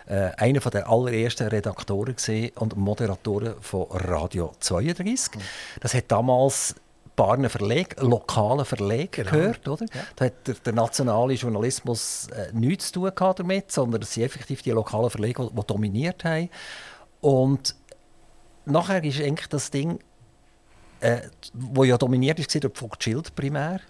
äh, 0.07 0.31
einer 0.37 0.59
der 0.59 0.89
allerersten 0.89 1.47
Redaktoren 1.47 2.15
und 2.55 2.77
Moderatoren 2.77 3.55
von 3.61 3.87
Radio 3.91 4.53
32. 4.59 5.35
Mhm. 5.35 5.41
Das 5.81 5.93
hat 5.93 6.05
damals 6.07 6.75
paar 7.19 7.49
Verleg, 7.49 8.01
lokalen 8.01 8.63
Verleg 8.63 9.11
genau. 9.11 9.31
gehört. 9.31 9.67
Oder? 9.67 9.85
Ja. 9.93 10.01
Da 10.15 10.25
hat 10.25 10.47
der, 10.47 10.53
der 10.53 10.73
nationale 10.73 11.33
Journalismus 11.33 12.27
äh, 12.27 12.51
nichts 12.53 12.91
zu 12.91 13.11
tun 13.11 13.33
damit, 13.35 13.71
sondern 13.71 14.01
es 14.01 14.13
sind 14.13 14.23
effektiv 14.23 14.61
die 14.61 14.71
lokalen 14.71 15.09
Verlege, 15.09 15.49
die, 15.49 15.55
die 15.55 15.67
dominiert 15.67 16.23
haben. 16.23 16.49
Und 17.19 17.75
nachher 18.65 19.03
ist 19.03 19.19
eigentlich 19.19 19.47
das 19.47 19.69
Ding, 19.69 19.99
äh, 21.01 21.21
wo 21.53 21.83
ja 21.83 21.97
dominiert 21.97 22.39
ist, 22.39 22.63
durch 22.63 22.77
Vogt 22.77 23.03
Schild 23.03 23.35
primär, 23.35 23.81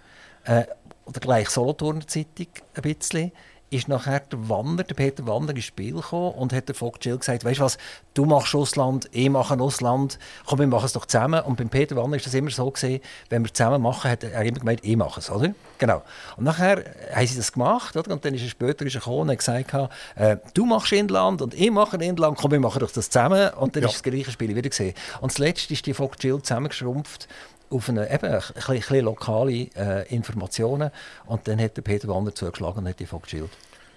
äh, 0.46 0.64
oder 1.06 1.20
gleich 1.20 1.50
Solothurner 1.50 2.06
Zeitung 2.08 2.48
ein 2.76 2.82
bisschen, 2.82 3.32
ist 3.72 3.88
nachher 3.88 4.22
der 4.22 4.50
Wander, 4.50 4.84
der 4.84 4.96
Peter 4.96 5.26
Wander 5.28 5.56
ins 5.56 5.66
Spiel 5.66 5.94
gekommen 5.94 6.34
und 6.34 6.54
hat 6.54 6.68
der 6.68 6.76
Vogt 6.76 7.04
Schill 7.04 7.18
gesagt, 7.18 7.46
weißt 7.46 7.60
du 7.60 7.64
was, 7.64 7.78
du 8.14 8.26
machst 8.26 8.56
Ausland, 8.56 9.08
ich 9.12 9.30
mache 9.30 9.60
Ausland, 9.60 10.18
komm, 10.46 10.60
wir 10.60 10.68
machen 10.68 10.86
es 10.86 10.94
doch 10.94 11.06
zusammen. 11.06 11.42
Und 11.44 11.58
beim 11.58 11.70
Peter 11.70 11.96
Wander 11.96 12.18
ist 12.18 12.26
das 12.26 12.34
immer 12.34 12.50
so 12.50 12.70
gesehen, 12.72 13.02
wenn 13.30 13.44
wir 13.44 13.54
zusammen 13.54 13.82
machen, 13.82 14.10
hat 14.10 14.24
er 14.24 14.42
immer 14.44 14.60
gemeint, 14.60 14.80
ich 14.84 14.98
mache 14.98 15.20
es, 15.20 15.30
oder? 15.30 15.54
Genau. 15.78 16.02
Und 16.38 16.46
nachher 16.46 16.84
haben 17.14 17.28
sie 17.28 17.38
das 17.38 17.52
gemacht, 17.52 17.96
oder? 17.96 18.12
Und 18.12 18.26
dann 18.26 18.34
ist 18.34 18.44
er 18.44 18.50
später 18.50 18.86
ist 18.86 18.96
er 18.96 19.02
gekommen 19.02 19.22
und 19.22 19.32
hat 19.32 19.38
gesagt, 19.38 19.92
äh, 20.16 20.38
du 20.54 20.66
machst 20.66 20.92
Inland 20.92 21.42
und 21.42 21.54
ich 21.54 21.72
mache 21.72 21.98
Inland, 21.98 22.38
komm, 22.38 22.52
wir 22.52 22.60
machen 22.60 22.80
doch 22.80 22.92
das 22.92 23.10
zusammen. 23.10 23.52
Und 23.54 23.76
dann 23.76 23.84
ja. 23.84 23.90
ist 23.90 23.96
das 23.96 24.04
gleiche 24.04 24.32
Spiel 24.32 24.56
wieder 24.56 24.70
gesehen. 24.70 24.96
Und 25.22 25.32
zuletzt 25.32 25.70
ist 25.70 25.86
die 25.86 25.94
Vogt 25.94 26.22
Schill 26.22 26.42
zusammengeschrumpft 26.42 27.28
auf 27.70 27.90
eine, 27.90 28.12
eben, 28.12 28.34
ein 28.34 28.42
bisschen, 28.68 29.06
lokale 29.06 29.70
äh, 29.76 30.08
Informationen. 30.14 30.92
Und 31.26 31.48
dann 31.48 31.60
hat 31.62 31.78
der 31.78 31.82
Peter 31.82 32.08
Wander 32.08 32.34
zugeschlagen 32.34 32.80
und 32.80 32.90
hat 32.90 33.00
die 33.00 33.06
Vogtschild 33.06 33.50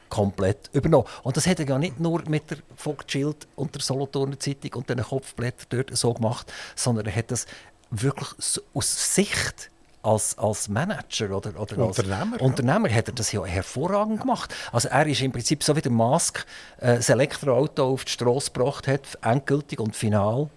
komplett 0.08 0.68
übernommen. 0.74 1.06
Und 1.22 1.36
das 1.38 1.46
hat 1.46 1.58
er 1.58 1.66
ja 1.66 1.78
nicht 1.78 1.98
nur 1.98 2.22
mit 2.28 2.50
der 2.50 2.58
Vogtschild 2.76 3.48
und 3.56 3.74
der 3.74 3.80
Solothurner 3.80 4.38
Zeitung 4.38 4.74
und 4.74 4.90
den 4.90 5.02
Kopfblättern 5.02 5.66
dort 5.70 5.96
so 5.96 6.12
gemacht, 6.12 6.52
sondern 6.76 7.06
er 7.06 7.16
hat 7.16 7.30
das 7.30 7.46
wirklich 7.90 8.28
aus 8.74 9.14
Sicht 9.14 9.70
als, 10.02 10.36
als 10.36 10.68
Manager 10.68 11.36
oder, 11.36 11.58
oder 11.58 11.78
Unternehmer, 11.78 12.34
als 12.34 12.42
Unternehmer 12.42 12.90
hat 12.90 13.08
er 13.08 13.14
das 13.14 13.32
ja 13.32 13.44
hervorragend 13.44 14.20
gemacht. 14.20 14.54
Also 14.72 14.88
er 14.88 15.06
ist 15.06 15.22
im 15.22 15.32
Prinzip 15.32 15.62
so 15.62 15.76
wie 15.76 15.80
der 15.80 15.92
Musk 15.92 16.44
äh, 16.78 16.96
das 16.96 17.08
Elektroauto 17.08 17.84
auf 17.84 18.04
die 18.04 18.12
Straße 18.12 18.50
gebracht 18.50 18.88
hat, 18.88 19.18
endgültig 19.22 19.80
und 19.80 19.96
final. 19.96 20.50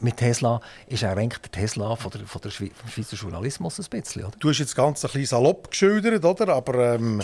Mit 0.00 0.16
Tesla 0.16 0.60
ist 0.86 1.04
eigentlich 1.04 1.40
der 1.40 1.52
Tesla 1.52 1.96
von 1.96 2.10
der, 2.10 2.26
von 2.26 2.40
der 2.40 2.50
Schweizer 2.50 3.16
Journalismus 3.16 3.78
ein 3.78 3.86
bisschen, 3.90 4.24
oder? 4.24 4.36
Du 4.38 4.48
hast 4.48 4.58
jetzt 4.58 4.74
ganz 4.74 5.04
ein 5.04 5.10
bisschen 5.10 5.26
salopp 5.26 5.70
geschildert, 5.70 6.24
oder? 6.24 6.54
aber 6.54 6.94
ähm, 6.94 7.22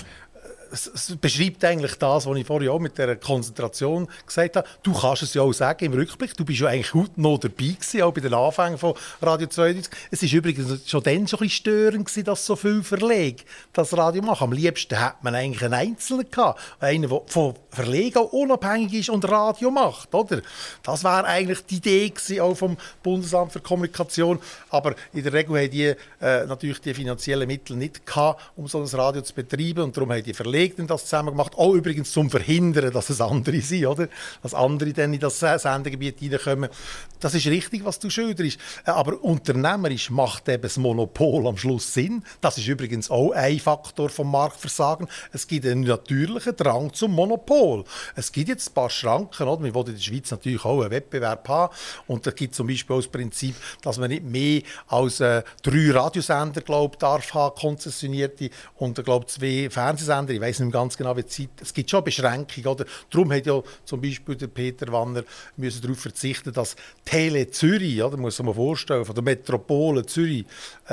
es 0.72 1.16
beschreibt 1.20 1.64
eigentlich 1.64 1.96
das, 1.96 2.26
was 2.26 2.36
ich 2.36 2.46
vorhin 2.46 2.68
auch 2.68 2.78
mit 2.78 2.96
der 2.96 3.16
Konzentration 3.16 4.08
gesagt 4.26 4.56
habe. 4.56 4.68
Du 4.82 4.92
kannst 4.92 5.22
es 5.22 5.34
ja 5.34 5.42
auch 5.42 5.52
sagen 5.52 5.84
im 5.84 5.92
Rückblick. 5.92 6.36
Du 6.36 6.44
bist 6.44 6.60
ja 6.60 6.68
eigentlich 6.68 6.94
heute 6.94 7.20
noch 7.20 7.38
dabei 7.38 7.54
gewesen, 7.56 8.02
auch 8.02 8.12
bei 8.12 8.20
den 8.20 8.34
Anfängen 8.34 8.78
von 8.78 8.94
Radio 9.20 9.48
32. 9.48 9.92
Es 10.10 10.22
ist 10.22 10.32
übrigens 10.32 10.88
schon 10.88 11.02
dann 11.02 11.26
schon 11.26 11.38
ein 11.38 11.42
bisschen 11.42 11.50
störend 11.50 12.06
gewesen, 12.06 12.24
dass 12.24 12.46
so 12.46 12.56
viel 12.56 12.82
Verleg 12.82 13.44
das 13.72 13.96
Radio 13.96 14.22
machen. 14.22 14.44
Am 14.44 14.52
liebsten 14.52 14.96
hätte 14.96 15.16
man 15.22 15.34
eigentlich 15.34 15.64
einen 15.64 15.74
Einzelnen 15.74 16.30
gehabt, 16.30 16.60
einen, 16.80 17.08
der 17.08 17.20
von 17.26 17.54
Verlegen 17.70 18.22
unabhängig 18.22 18.94
ist 18.94 19.10
und 19.10 19.28
Radio 19.28 19.70
macht, 19.70 20.14
oder? 20.14 20.40
Das 20.82 21.04
wäre 21.04 21.24
eigentlich 21.24 21.64
die 21.66 21.76
Idee 21.76 22.10
gewesen, 22.10 22.40
auch 22.40 22.54
vom 22.54 22.76
Bundesamt 23.02 23.52
für 23.52 23.60
Kommunikation. 23.60 24.38
Aber 24.70 24.94
in 25.12 25.22
der 25.22 25.32
Regel 25.32 25.58
haben 25.58 25.70
die 25.70 25.94
äh, 26.20 26.46
natürlich 26.46 26.80
die 26.80 26.94
finanziellen 26.94 27.46
Mittel 27.46 27.76
nicht 27.76 28.06
gehabt, 28.06 28.52
um 28.56 28.68
so 28.68 28.80
ein 28.80 28.86
Radio 28.86 29.22
zu 29.22 29.34
betreiben 29.34 29.82
und 29.82 29.96
darum 29.96 30.12
haben 30.12 30.22
die 30.22 30.34
Verleger 30.34 30.59
Kollegen 30.60 30.86
das 30.86 31.04
zusammen 31.04 31.30
gemacht, 31.30 31.56
auch 31.56 31.72
übrigens 31.74 32.12
zum 32.12 32.28
Verhindern, 32.28 32.92
dass 32.92 33.08
es 33.08 33.20
andere 33.20 33.60
sind, 33.60 33.86
oder? 33.86 34.08
Dass 34.42 34.52
andere 34.52 34.92
dann 34.92 35.14
in 35.14 35.20
das 35.20 35.40
Sendegebiet 35.40 36.20
reinkommen. 36.20 36.68
Das 37.20 37.34
ist 37.34 37.46
richtig, 37.46 37.84
was 37.84 37.98
du 37.98 38.10
schilderst. 38.10 38.58
Äh, 38.86 38.90
aber 38.90 39.22
unternehmerisch 39.22 40.10
macht 40.10 40.48
eben 40.48 40.62
das 40.62 40.76
Monopol 40.76 41.46
am 41.46 41.56
Schluss 41.56 41.92
Sinn. 41.92 42.22
Das 42.40 42.58
ist 42.58 42.66
übrigens 42.66 43.10
auch 43.10 43.32
ein 43.32 43.58
Faktor 43.58 44.08
vom 44.10 44.30
Marktversagen. 44.30 45.08
Es 45.32 45.46
gibt 45.46 45.66
einen 45.66 45.82
natürlichen 45.82 46.56
Drang 46.56 46.92
zum 46.92 47.12
Monopol. 47.12 47.84
Es 48.16 48.32
gibt 48.32 48.48
jetzt 48.48 48.70
ein 48.70 48.74
paar 48.74 48.90
Schranken, 48.90 49.48
oder? 49.48 49.62
Wir 49.62 49.74
wollen 49.74 49.88
in 49.88 49.94
der 49.94 50.00
Schweiz 50.00 50.30
natürlich 50.30 50.64
auch 50.64 50.80
einen 50.80 50.90
Wettbewerb 50.90 51.48
haben. 51.48 51.74
Und 52.06 52.26
da 52.26 52.30
gibt 52.30 52.54
zum 52.54 52.66
Beispiel 52.66 52.96
auch 52.96 53.00
das 53.00 53.08
Prinzip, 53.08 53.54
dass 53.82 53.98
man 53.98 54.10
nicht 54.10 54.24
mehr 54.24 54.62
als 54.88 55.20
äh, 55.20 55.42
drei 55.62 55.90
Radiosender, 55.90 56.60
glaube 56.60 56.96
darf 56.98 57.32
haben, 57.34 57.54
konzessionierte, 57.54 58.50
und 58.76 58.98
ich 58.98 59.04
glaube 59.04 59.26
zwei 59.26 59.68
Fernsehsender. 59.70 60.32
Ich 60.32 60.40
weiß 60.50 60.60
nicht 60.60 60.72
ganz 60.72 60.96
genau, 60.96 61.16
wie 61.16 61.24
Zeit. 61.24 61.50
Es 61.60 61.72
gibt 61.72 61.90
schon 61.90 62.04
Beschränkungen. 62.04 62.66
Oder? 62.66 62.84
Darum 63.10 63.32
hat 63.32 63.46
ja 63.46 63.62
zum 63.84 64.00
Beispiel 64.00 64.36
der 64.36 64.48
Peter 64.48 64.92
Wanner 64.92 65.24
müssen 65.56 65.82
darauf 65.82 65.98
verzichten, 65.98 66.52
dass 66.52 66.76
Tele 67.04 67.50
Zürich, 67.50 68.02
oder, 68.02 68.16
muss 68.16 68.38
man 68.38 68.48
sich 68.48 68.56
vorstellen, 68.56 69.04
von 69.04 69.14
der 69.14 69.24
Metropole 69.24 70.04
Zürich, 70.04 70.44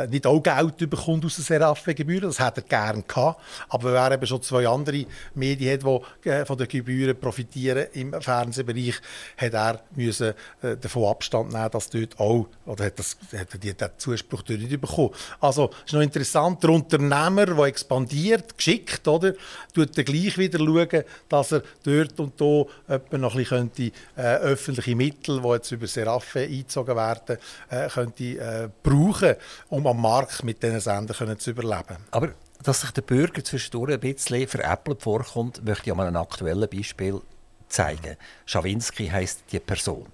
nicht 0.05 0.27
auch 0.27 0.41
Geld 0.41 0.77
bekommt 0.89 1.25
aus 1.25 1.35
den 1.35 1.45
Seraphe-Gebühren. 1.45 2.29
Das 2.29 2.39
hätte 2.39 2.61
er 2.61 2.67
gerne 2.67 3.03
gehabt. 3.03 3.41
Aber 3.69 3.93
wer 3.93 4.11
eben 4.11 4.27
schon 4.27 4.41
zwei 4.41 4.67
andere 4.67 5.05
Medien 5.33 5.73
hat, 5.73 6.03
die 6.23 6.29
äh, 6.29 6.45
von 6.45 6.57
den 6.57 6.67
Gebühren 6.67 7.19
profitieren 7.19 7.87
im 7.93 8.13
Fernsehbereich, 8.21 8.95
hat 9.37 9.53
er 9.53 9.81
müssen, 9.95 10.33
äh, 10.61 10.77
davon 10.77 11.05
Abstand 11.05 11.51
nehmen, 11.51 11.71
dass 11.71 11.89
dort 11.89 12.19
auch, 12.19 12.47
oder 12.65 12.85
hat, 12.85 12.99
das, 12.99 13.17
hat 13.35 13.53
er 13.53 13.73
den 13.73 13.89
Zuspruch 13.97 14.43
dort 14.43 14.59
nicht 14.59 14.79
bekommen. 14.79 15.11
Also, 15.39 15.69
es 15.79 15.87
ist 15.87 15.93
noch 15.93 16.01
interessant, 16.01 16.61
der 16.63 16.69
Unternehmer, 16.69 17.45
der 17.45 17.65
expandiert, 17.65 18.57
geschickt, 18.57 19.07
oder, 19.07 19.33
tut 19.73 19.97
dann 19.97 20.05
gleich 20.05 20.37
wieder 20.37 20.59
schauen, 20.59 21.03
dass 21.29 21.51
er 21.51 21.63
dort 21.83 22.19
und 22.19 22.39
da 22.39 22.45
noch 22.45 22.71
ein 23.11 23.19
bisschen 23.19 23.45
könnte, 23.45 23.91
äh, 24.15 24.35
öffentliche 24.37 24.95
Mittel, 24.95 25.41
die 25.41 25.47
jetzt 25.47 25.71
über 25.71 25.87
Seraphe 25.87 26.41
eingezogen 26.41 26.95
werden, 26.95 27.37
äh, 27.69 27.87
könnte, 27.89 28.23
äh, 28.23 28.69
brauchen, 28.83 29.35
um 29.69 29.86
am 29.87 30.01
Markt 30.01 30.43
mit 30.43 30.61
diesen 30.61 30.79
Sendern 30.79 31.39
zu 31.39 31.51
überleben. 31.51 31.97
Aber 32.11 32.29
dass 32.63 32.81
sich 32.81 32.91
der 32.91 33.01
Bürger 33.01 33.43
zwischendurch 33.43 33.93
ein 33.93 33.99
bisschen 33.99 34.47
veräppelt 34.47 35.01
vorkommt, 35.01 35.63
möchte 35.63 35.89
ich 35.89 35.93
an 35.93 35.99
einem 35.99 36.17
aktuellen 36.17 36.69
Beispiel 36.69 37.21
zeigen. 37.69 38.17
Schawinski 38.45 39.07
heißt 39.07 39.43
die 39.51 39.59
Person. 39.59 40.07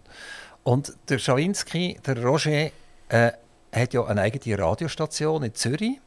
Und 0.64 0.94
der 1.10 1.20
Schawinski, 1.20 2.00
der 2.06 2.24
Roger, 2.24 2.70
äh, 3.10 3.32
hat 3.72 3.94
ja 3.94 4.06
eine 4.06 4.22
eigene 4.22 4.60
Radiostation 4.60 5.44
in 5.44 5.56
Zürich 5.56 6.00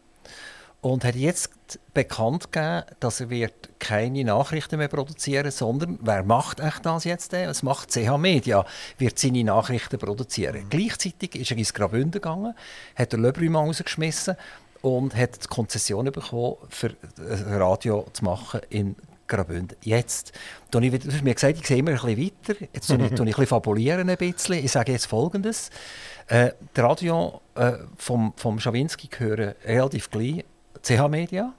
und 0.81 1.05
hat 1.05 1.17
jetzt 1.17 1.51
bekannt 1.95 2.53
gegeben, 2.53 2.85
dass 3.01 3.21
er 3.21 3.31
wird 3.31 3.71
keine 3.79 4.25
Nachrichten 4.25 4.79
mehr 4.79 4.89
produzieren, 4.89 5.51
sondern 5.51 5.99
wer 6.03 6.23
macht 6.23 6.61
echt 6.61 6.87
das 6.87 7.05
jetzt? 7.05 7.33
Es 7.33 7.63
macht 7.63 7.91
CH 7.91 8.17
Media, 8.19 8.65
wird 8.99 9.19
seine 9.19 9.43
Nachrichten 9.45 9.99
produzieren. 9.99 10.65
Mhm. 10.65 10.69
Gleichzeitig 10.71 11.35
ist 11.35 11.51
er 11.51 11.57
ins 11.57 11.75
Graubünden 11.75 12.13
gegangen, 12.13 12.55
hat 12.95 13.13
den 13.13 13.23
Lebrümann 13.23 13.67
rausgeschmissen 13.67 14.37
und 14.83 15.17
hat 15.17 15.45
die 15.45 15.49
Konzession 15.49 16.05
bekommen, 16.13 16.57
für 16.69 16.95
ein 17.19 17.55
Radio 17.61 18.07
zu 18.13 18.25
machen 18.25 18.61
in 18.69 18.95
Graubünden. 19.27 19.77
Jetzt, 19.83 20.33
du 20.71 20.81
hast 20.81 21.25
mir 21.25 21.35
gesagt, 21.35 21.59
ich 21.59 21.67
sehe 21.67 21.79
immer 21.79 21.91
ein 21.91 21.97
bisschen 21.97 22.33
weiter, 22.49 22.67
jetzt 22.73 22.87
tue 22.87 22.97
ich, 22.97 23.09
tue 23.09 23.13
ich 23.13 23.21
ein 23.21 23.25
bisschen 23.27 23.47
fabulieren 23.47 24.09
ein 24.09 24.17
bisschen. 24.17 24.65
Ich 24.65 24.71
sage 24.71 24.93
jetzt 24.93 25.07
Folgendes. 25.07 25.71
Äh, 26.29 26.53
das 26.75 26.85
Radio 26.85 27.41
äh, 27.57 27.73
vom, 27.97 28.35
vom 28.37 28.61
Schawinski 28.61 29.09
gehören 29.09 29.55
relativ 29.65 30.11
gleich 30.11 30.45
CH 30.87 31.09
Media. 31.09 31.53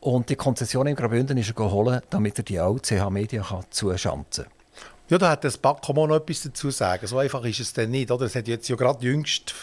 Und 0.00 0.28
die 0.28 0.36
Konzession 0.36 0.86
in 0.86 0.94
Graubünden 0.94 1.38
ist 1.38 1.48
er 1.48 1.54
geholt, 1.54 2.04
damit 2.10 2.36
er 2.36 2.44
die 2.44 2.60
auch 2.60 2.78
CH 2.78 3.08
Media 3.08 3.42
zuschanzen 3.70 4.44
kann. 4.44 4.52
Ja, 5.08 5.18
da 5.18 5.30
hat 5.30 5.44
das 5.44 5.56
Backom 5.56 5.96
noch 5.96 6.16
etwas 6.16 6.42
dazu 6.42 6.68
zu 6.68 6.70
sagen. 6.70 7.06
So 7.06 7.18
einfach 7.18 7.42
ist 7.44 7.60
es 7.60 7.72
dann 7.72 7.90
nicht. 7.90 8.10
Oder? 8.10 8.26
Es 8.26 8.34
hat 8.34 8.46
jetzt 8.46 8.68
ja 8.68 8.76
gerade 8.76 9.04
jüngst, 9.04 9.54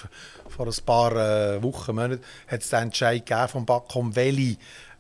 vor 0.48 0.66
ein 0.66 0.86
paar 0.86 1.12
äh, 1.12 1.62
Wochen, 1.62 1.94
Monaten, 1.94 2.24
hat 2.48 2.62
es 2.62 2.70
den 2.70 2.84
Entscheid 2.84 3.26
gegeben 3.26 3.48
vom 3.48 3.66
Backom, 3.66 4.16
welche 4.16 4.58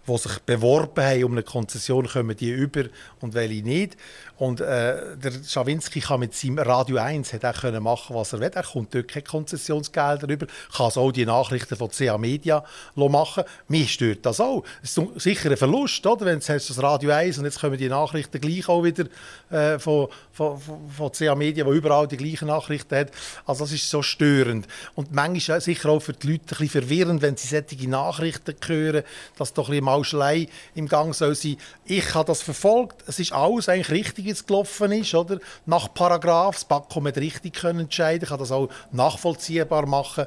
die 0.07 0.17
sich 0.17 0.39
beworben 0.39 1.03
haben 1.03 1.23
um 1.23 1.31
eine 1.31 1.43
Konzession, 1.43 2.07
kommen 2.07 2.35
die 2.35 2.49
über 2.49 2.85
und 3.21 3.33
welche 3.33 3.63
nicht. 3.63 3.97
Und 4.37 4.59
äh, 4.59 5.15
der 5.15 5.31
Schawinski 5.45 6.01
kann 6.01 6.19
mit 6.19 6.33
seinem 6.33 6.59
Radio 6.59 6.97
1 6.97 7.33
hat 7.33 7.45
auch 7.45 7.61
können 7.61 7.83
machen, 7.83 8.15
was 8.15 8.33
er 8.33 8.39
will. 8.39 8.51
Er 8.53 8.63
kommt 8.63 8.93
dort 8.93 9.07
keine 9.07 9.23
Konzessionsgelder 9.23 10.27
über, 10.27 10.47
kann 10.75 10.91
so 10.91 11.11
die 11.11 11.25
Nachrichten 11.25 11.75
von 11.75 11.89
CA 11.89 12.17
Media 12.17 12.63
machen. 12.95 13.43
Mir 13.67 13.85
stört 13.85 14.25
das 14.25 14.41
auch. 14.41 14.63
Es 14.81 14.97
ist 14.97 15.21
sicher 15.21 15.51
ein 15.51 15.57
Verlust, 15.57 16.05
oder? 16.05 16.25
wenn 16.25 16.39
du 16.39 16.45
das 16.45 16.83
Radio 16.83 17.11
1 17.11 17.37
und 17.37 17.45
jetzt 17.45 17.59
kommen 17.59 17.77
die 17.77 17.89
Nachrichten 17.89 18.41
gleich 18.41 18.67
auch 18.67 18.83
wieder 18.83 19.05
äh, 19.49 19.79
von, 19.79 20.07
von, 20.31 20.59
von 20.59 21.11
CA 21.11 21.35
Media, 21.35 21.63
die 21.63 21.71
überall 21.71 22.07
die 22.07 22.17
gleichen 22.17 22.47
Nachrichten 22.47 22.95
hat. 22.95 23.11
Also 23.45 23.65
das 23.65 23.73
ist 23.73 23.89
so 23.89 24.01
störend. 24.01 24.67
Und 24.95 25.11
manchmal 25.13 25.61
sicher 25.61 25.89
auch 25.89 25.99
für 25.99 26.13
die 26.13 26.33
Leute 26.33 26.43
ein 26.43 26.47
bisschen 26.47 26.69
verwirrend, 26.69 27.21
wenn 27.21 27.37
sie 27.37 27.47
solche 27.47 27.89
Nachrichten 27.89 28.55
hören, 28.65 29.03
dass 29.37 29.53
doch 29.53 29.67
ein 29.67 29.71
bisschen 29.71 29.85
Mauschelei 29.93 30.47
im 30.75 30.87
Gang 30.87 31.13
soll 31.13 31.35
sein. 31.35 31.57
Ich 31.85 32.13
habe 32.15 32.25
das 32.25 32.41
verfolgt. 32.41 33.03
Es 33.07 33.19
ist 33.19 33.31
alles 33.31 33.69
eigentlich 33.69 33.91
richtig, 33.91 34.25
wie 34.25 34.31
es 34.31 34.45
gelaufen 34.45 34.91
ist. 34.91 35.13
Oder? 35.13 35.39
Nach 35.65 35.93
Paragraph. 35.93 36.55
Das 36.55 36.65
BAKOM 36.65 37.07
hat 37.07 37.17
richtig 37.17 37.53
können 37.53 37.81
entscheiden 37.81 38.27
kann 38.27 38.39
das 38.39 38.51
auch 38.51 38.69
nachvollziehbar 38.91 39.85
machen. 39.85 40.25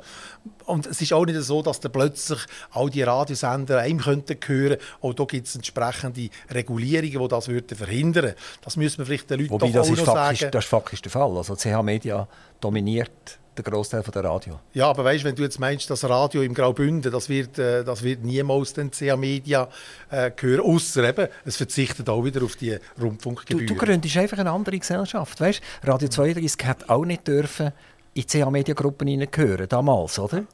Und 0.66 0.86
es 0.86 1.00
ist 1.00 1.12
auch 1.12 1.24
nicht 1.24 1.40
so, 1.40 1.62
dass 1.62 1.80
dann 1.80 1.92
plötzlich 1.92 2.40
all 2.72 2.90
die 2.90 3.02
Radiosender 3.02 3.78
einem 3.78 4.00
könnten 4.00 4.38
hören. 4.46 4.78
Auch 5.00 5.14
da 5.14 5.24
gibt 5.24 5.46
es 5.46 5.54
entsprechende 5.54 6.28
Regulierungen, 6.50 7.22
die 7.22 7.28
das 7.28 7.48
würden 7.48 7.76
verhindern 7.76 8.34
Das 8.62 8.76
müssen 8.76 8.98
wir 8.98 9.06
vielleicht 9.06 9.30
den 9.30 9.40
Leuten 9.40 9.50
Wobei, 9.50 9.70
das 9.70 9.88
auch 9.88 9.92
ist 9.92 9.98
noch 9.98 10.14
faktisch, 10.14 10.40
sagen. 10.40 10.52
Das 10.52 10.64
ist 10.64 10.70
faktisch 10.70 11.02
der 11.02 11.12
Fall. 11.12 11.36
Also 11.36 11.54
CH 11.56 11.82
Media 11.82 12.28
dominiert 12.60 13.38
der 13.56 13.64
Großteil 13.64 14.02
der 14.02 14.24
Radio. 14.24 14.60
Ja, 14.74 14.88
aber 14.88 15.04
weißt, 15.04 15.24
wenn 15.24 15.34
du 15.34 15.42
jetzt 15.42 15.58
meinst, 15.58 15.88
das 15.88 16.04
Radio 16.04 16.42
im 16.42 16.54
Graubünden, 16.54 17.10
das 17.10 17.28
wird, 17.28 17.58
äh, 17.58 17.84
das 17.84 18.02
wird 18.02 18.22
niemals 18.22 18.74
den 18.74 18.90
CA 18.90 19.16
Media 19.16 19.68
äh, 20.10 20.30
gehören, 20.30 20.60
außer 20.60 21.08
eben, 21.08 21.28
es 21.44 21.56
verzichtet 21.56 22.08
auch 22.08 22.24
wieder 22.24 22.42
auf 22.44 22.56
die 22.56 22.76
Rundfunkgebühren. 23.00 23.66
Du, 23.66 23.74
du 23.74 23.80
gründest 23.80 24.16
einfach 24.16 24.38
eine 24.38 24.50
andere 24.50 24.78
Gesellschaft, 24.78 25.40
weißt? 25.40 25.62
Radio 25.82 26.08
32 26.08 26.66
hätte 26.66 26.90
auch 26.90 27.04
nicht 27.04 27.26
dürfen 27.26 27.72
in 28.14 28.26
CA 28.26 28.50
Media 28.50 28.74
Gruppen 28.74 29.08
hineingehören, 29.08 29.68
damals, 29.68 30.18
oder? 30.18 30.44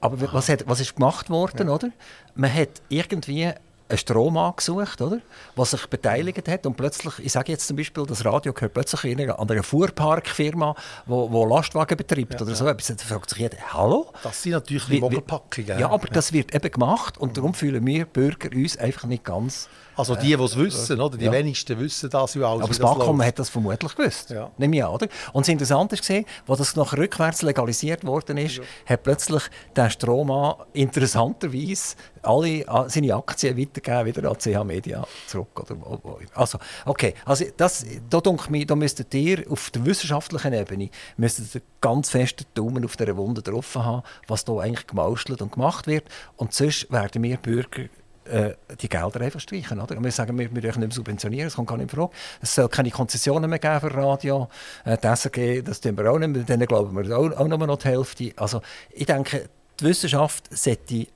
Aber 0.00 0.32
was, 0.32 0.48
hat, 0.48 0.66
was 0.66 0.80
ist 0.80 0.96
gemacht 0.96 1.30
worden, 1.30 1.68
ja. 1.68 1.74
oder? 1.74 1.90
Man 2.34 2.52
hat 2.52 2.82
irgendwie 2.88 3.50
einen 3.88 3.98
Strom 3.98 4.52
gesucht, 4.56 5.00
oder? 5.00 5.20
was 5.56 5.72
sich 5.72 5.86
beteiligt 5.86 6.48
hat. 6.48 6.66
Und 6.66 6.76
plötzlich, 6.76 7.18
ich 7.18 7.32
sage 7.32 7.52
jetzt 7.52 7.66
zum 7.66 7.76
Beispiel, 7.76 8.04
das 8.06 8.24
Radio 8.24 8.52
gehört 8.52 8.72
plötzlich 8.74 9.18
an 9.30 9.48
einer 9.50 9.62
Fuhrparkfirma, 9.62 10.74
die 11.06 11.10
wo 11.10 11.46
Lastwagen 11.46 11.96
betreibt 11.96 12.34
ja, 12.34 12.40
oder 12.40 12.54
so. 12.54 12.66
Ja. 12.66 12.74
Da 12.74 13.04
fragt 13.04 13.30
sich 13.30 13.38
jeder, 13.38 13.58
hallo? 13.72 14.10
Das 14.22 14.42
sind 14.42 14.52
natürlich 14.52 14.88
Mogelpackungen. 15.00 15.78
Ja, 15.78 15.90
aber 15.90 16.08
ja. 16.08 16.14
das 16.14 16.32
wird 16.32 16.54
eben 16.54 16.70
gemacht 16.70 17.18
und 17.18 17.36
darum 17.36 17.54
fühlen 17.54 17.84
wir 17.86 18.06
Bürger 18.06 18.50
uns 18.54 18.76
einfach 18.76 19.04
nicht 19.04 19.24
ganz... 19.24 19.68
Also 19.96 20.16
die, 20.16 20.36
die 20.36 20.42
es 20.42 20.56
wissen, 20.56 21.00
oder? 21.00 21.16
die 21.16 21.30
wenigsten 21.30 21.78
wissen 21.78 22.10
das 22.10 22.34
ja 22.34 22.46
auch. 22.46 22.60
Aber 22.60 22.68
das 22.68 22.78
Backkommen 22.78 23.26
hat 23.26 23.38
das 23.38 23.48
vermutlich 23.48 23.94
gewusst, 23.94 24.30
ja. 24.30 24.50
nehme 24.58 24.76
ich 24.76 24.84
an. 24.84 24.90
Oder? 24.90 25.08
Und 25.32 25.46
das 25.46 25.48
Interessante 25.48 25.96
ist, 25.96 26.10
als 26.10 26.58
das 26.58 26.76
noch 26.76 26.92
rückwärts 26.94 27.42
legalisiert 27.42 28.04
worden 28.04 28.38
ist, 28.38 28.60
hat 28.86 29.02
plötzlich 29.02 29.42
der 29.76 29.90
Strohmann 29.90 30.54
interessanterweise 30.72 31.96
alle 32.22 32.64
seine 32.88 33.14
Aktien 33.14 33.56
weiter 33.58 33.74
weitergeben 33.74 34.06
wieder 34.06 34.30
an 34.30 34.38
CH 34.38 34.64
Media 34.64 35.06
zurück. 35.26 35.60
Oder 35.60 35.76
wo, 35.80 36.18
Also, 36.34 36.58
okay, 36.84 37.14
also 37.24 37.44
das, 37.56 37.84
da, 38.08 38.20
denke 38.20 38.56
ich, 38.56 38.66
da 38.66 38.76
müsstet 38.76 39.12
ihr 39.14 39.44
auf 39.50 39.70
der 39.70 39.84
wissenschaftlichen 39.84 40.52
Ebene 40.52 40.90
müsstet 41.16 41.54
ihr 41.54 41.62
ganz 41.80 42.10
festen 42.10 42.44
Daumen 42.54 42.84
auf 42.84 42.96
der 42.96 43.16
Wunde 43.16 43.42
drauf 43.42 43.74
haben, 43.74 44.02
was 44.26 44.44
da 44.44 44.58
eigentlich 44.58 44.86
gemauschelt 44.86 45.42
und 45.42 45.52
gemacht 45.52 45.86
wird. 45.86 46.04
Und 46.36 46.52
sonst 46.52 46.90
werden 46.90 47.22
wir 47.22 47.36
Bürger 47.36 47.84
äh, 48.26 48.54
die 48.80 48.88
Gelder 48.88 49.20
einfach 49.20 49.40
streichen. 49.40 49.80
Oder? 49.80 50.02
Wir 50.02 50.10
sagen, 50.10 50.38
wir, 50.38 50.48
dürfen 50.48 50.80
nicht 50.80 50.88
mehr 50.88 50.90
subventionieren, 50.90 51.46
das 51.46 51.56
kommt 51.56 51.68
gar 51.68 51.76
nicht 51.76 51.92
in 51.92 51.98
Frage. 51.98 52.12
Es 52.40 52.54
soll 52.54 52.68
keine 52.68 52.90
Konzessionen 52.90 53.48
mehr 53.48 53.58
geben 53.58 53.80
für 53.80 53.94
Radio. 53.94 54.48
Äh, 54.84 54.96
SRG, 54.96 55.62
das 55.62 55.80
tun 55.80 55.96
wir 55.96 56.10
auch 56.10 56.18
nicht 56.18 56.28
mehr, 56.28 56.42
denen 56.42 56.66
glauben 56.66 56.96
wir 56.96 57.16
auch, 57.16 57.30
auch 57.32 57.48
nur 57.48 57.58
noch 57.66 57.78
die 57.78 57.88
Hälfte. 57.88 58.32
Also 58.36 58.60
ich 58.90 59.06
denke, 59.06 59.48
die 59.80 59.84
Wissenschaft 59.84 60.56
sollte 60.56 61.06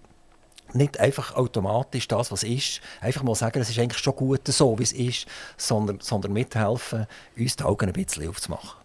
nicht 0.75 1.01
einfach 1.01 1.35
automatisch 1.35 2.09
das, 2.09 2.31
was 2.31 2.43
ist, 2.43 2.81
einfach 3.01 3.23
mal 3.23 3.35
sagen, 3.35 3.61
es 3.61 3.71
ist 3.71 3.79
eigentlich 3.79 4.03
schon 4.03 4.15
gut 4.15 4.47
so, 4.47 4.79
wie 4.79 4.83
es 4.83 4.93
ist, 4.93 5.27
sondern, 5.57 6.01
sondern 6.01 6.33
mithelfen, 6.33 7.07
uns 7.37 7.57
die 7.57 7.65
Augen 7.65 7.87
ein 7.87 7.93
bisschen 7.93 8.29
aufzumachen 8.29 8.78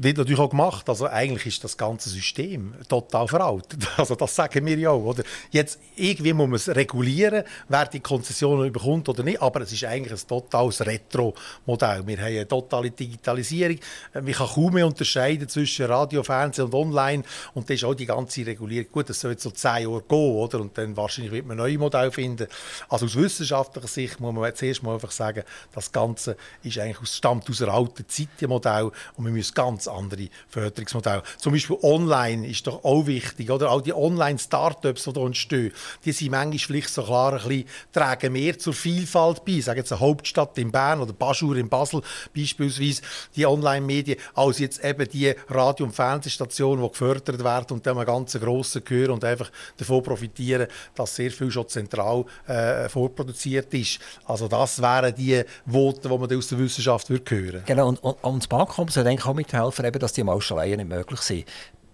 wird 0.00 0.16
natürlich 0.16 0.38
auch 0.38 0.50
gemacht. 0.50 0.88
Also 0.88 1.08
eigentlich 1.08 1.46
ist 1.46 1.64
das 1.64 1.76
ganze 1.76 2.08
System 2.08 2.74
total 2.88 3.28
veraltet. 3.28 3.86
Also 3.98 4.14
das 4.14 4.34
sagen 4.34 4.64
wir 4.64 4.78
ja 4.78 4.90
auch. 4.90 5.04
Oder? 5.04 5.24
Jetzt, 5.50 5.80
irgendwie 5.96 6.32
muss 6.32 6.46
man 6.46 6.54
es 6.54 6.68
regulieren, 6.68 7.42
wer 7.68 7.86
die 7.86 7.98
Konzessionen 7.98 8.72
bekommt 8.72 9.08
oder 9.08 9.24
nicht. 9.24 9.42
Aber 9.42 9.60
es 9.62 9.72
ist 9.72 9.84
eigentlich 9.84 10.12
ein 10.12 10.28
totales 10.28 10.86
Retro-Modell. 10.86 12.06
Wir 12.06 12.16
haben 12.16 12.26
eine 12.26 12.46
totale 12.46 12.92
Digitalisierung. 12.92 13.78
Man 14.14 14.32
kann 14.32 14.46
kaum 14.46 14.72
mehr 14.72 14.86
unterscheiden 14.86 15.48
zwischen 15.48 15.86
Radio, 15.86 16.22
Fernsehen 16.22 16.66
und 16.66 16.74
Online. 16.74 17.24
Und 17.54 17.68
das 17.68 17.74
ist 17.76 17.84
auch 17.84 17.94
die 17.94 18.06
ganze 18.06 18.46
Regulierung. 18.46 18.92
Gut, 18.92 19.10
das 19.10 19.18
soll 19.18 19.32
jetzt 19.32 19.42
so 19.42 19.50
zehn 19.50 19.82
Jahre 19.82 20.02
gehen. 20.08 20.36
Oder? 20.36 20.60
Und 20.60 20.78
dann 20.78 20.96
wahrscheinlich 20.96 21.32
wird 21.32 21.46
man 21.46 21.56
neue 21.56 21.76
Modelle 21.76 22.12
finden. 22.12 22.46
Also 22.88 23.06
aus 23.06 23.16
wissenschaftlicher 23.16 23.88
Sicht 23.88 24.20
muss 24.20 24.32
man 24.32 24.54
zuerst 24.54 24.84
mal 24.84 24.94
einfach 24.94 25.10
sagen, 25.10 25.42
das 25.74 25.90
Ganze 25.90 26.36
ist 26.62 26.78
eigentlich 26.78 27.00
aus, 27.00 27.16
stammt 27.16 27.50
aus 27.50 27.60
einer 27.62 27.74
alten 27.74 28.08
Zeit, 28.08 28.28
Modell. 28.46 28.92
Und 29.16 29.24
wir 29.24 29.32
müssen 29.32 29.54
ganz 29.54 29.87
andere 29.88 30.28
Förderungsmodelle. 30.48 31.22
Zum 31.38 31.52
Beispiel 31.52 31.76
online 31.82 32.46
ist 32.46 32.66
doch 32.66 32.84
auch 32.84 33.06
wichtig, 33.06 33.50
oder? 33.50 33.70
All 33.70 33.82
die 33.82 33.94
Online-Startups, 33.94 35.04
die 35.04 35.12
hier 35.12 35.26
entstehen, 35.26 35.72
die 36.04 36.12
sind 36.12 36.30
manchmal 36.30 36.58
vielleicht 36.58 36.90
so 36.90 37.02
klar 37.02 37.32
ein 37.32 37.48
bisschen, 37.48 37.64
tragen 37.92 38.32
mehr 38.32 38.58
zur 38.58 38.74
Vielfalt 38.74 39.44
bei. 39.44 39.60
Sagen 39.60 39.78
jetzt 39.78 39.92
eine 39.92 40.00
Hauptstadt 40.00 40.56
in 40.58 40.70
Bern 40.70 41.00
oder 41.00 41.12
Baschur 41.12 41.56
in 41.56 41.68
Basel 41.68 42.02
beispielsweise, 42.34 43.02
die 43.34 43.46
Online-Medien, 43.46 44.18
als 44.34 44.58
jetzt 44.58 44.84
eben 44.84 45.08
die 45.08 45.34
Radio- 45.48 45.86
und 45.86 45.92
Fernsehstationen, 45.92 46.84
die 46.84 46.90
gefördert 46.90 47.42
werden 47.42 47.74
und 47.74 47.86
dann 47.86 47.96
einen 47.96 48.06
ganz 48.06 48.38
grossen 48.38 48.84
gehören 48.84 49.12
und 49.12 49.24
einfach 49.24 49.50
davon 49.76 50.02
profitieren, 50.02 50.68
dass 50.94 51.16
sehr 51.16 51.30
viel 51.30 51.50
schon 51.50 51.68
zentral 51.68 52.24
äh, 52.46 52.88
vorproduziert 52.88 53.72
ist. 53.74 53.98
Also 54.24 54.48
das 54.48 54.80
wären 54.80 55.14
die 55.14 55.42
Worte, 55.66 56.08
die 56.08 56.18
man 56.18 56.36
aus 56.36 56.48
der 56.48 56.58
Wissenschaft 56.58 57.08
hören 57.08 57.22
würde. 57.30 57.62
Genau, 57.66 57.88
und, 57.88 58.02
und, 58.02 58.16
und 58.22 58.42
das 58.42 58.48
Bankkommen 58.48 58.90
soll 58.90 59.06
eigentlich 59.06 59.26
auch 59.26 59.34
mithelfen, 59.34 59.77
eben, 59.84 59.98
dass 59.98 60.12
die 60.12 60.24
Mauscheleien 60.24 60.78
nicht 60.78 60.88
möglich 60.88 61.20
sind. 61.20 61.44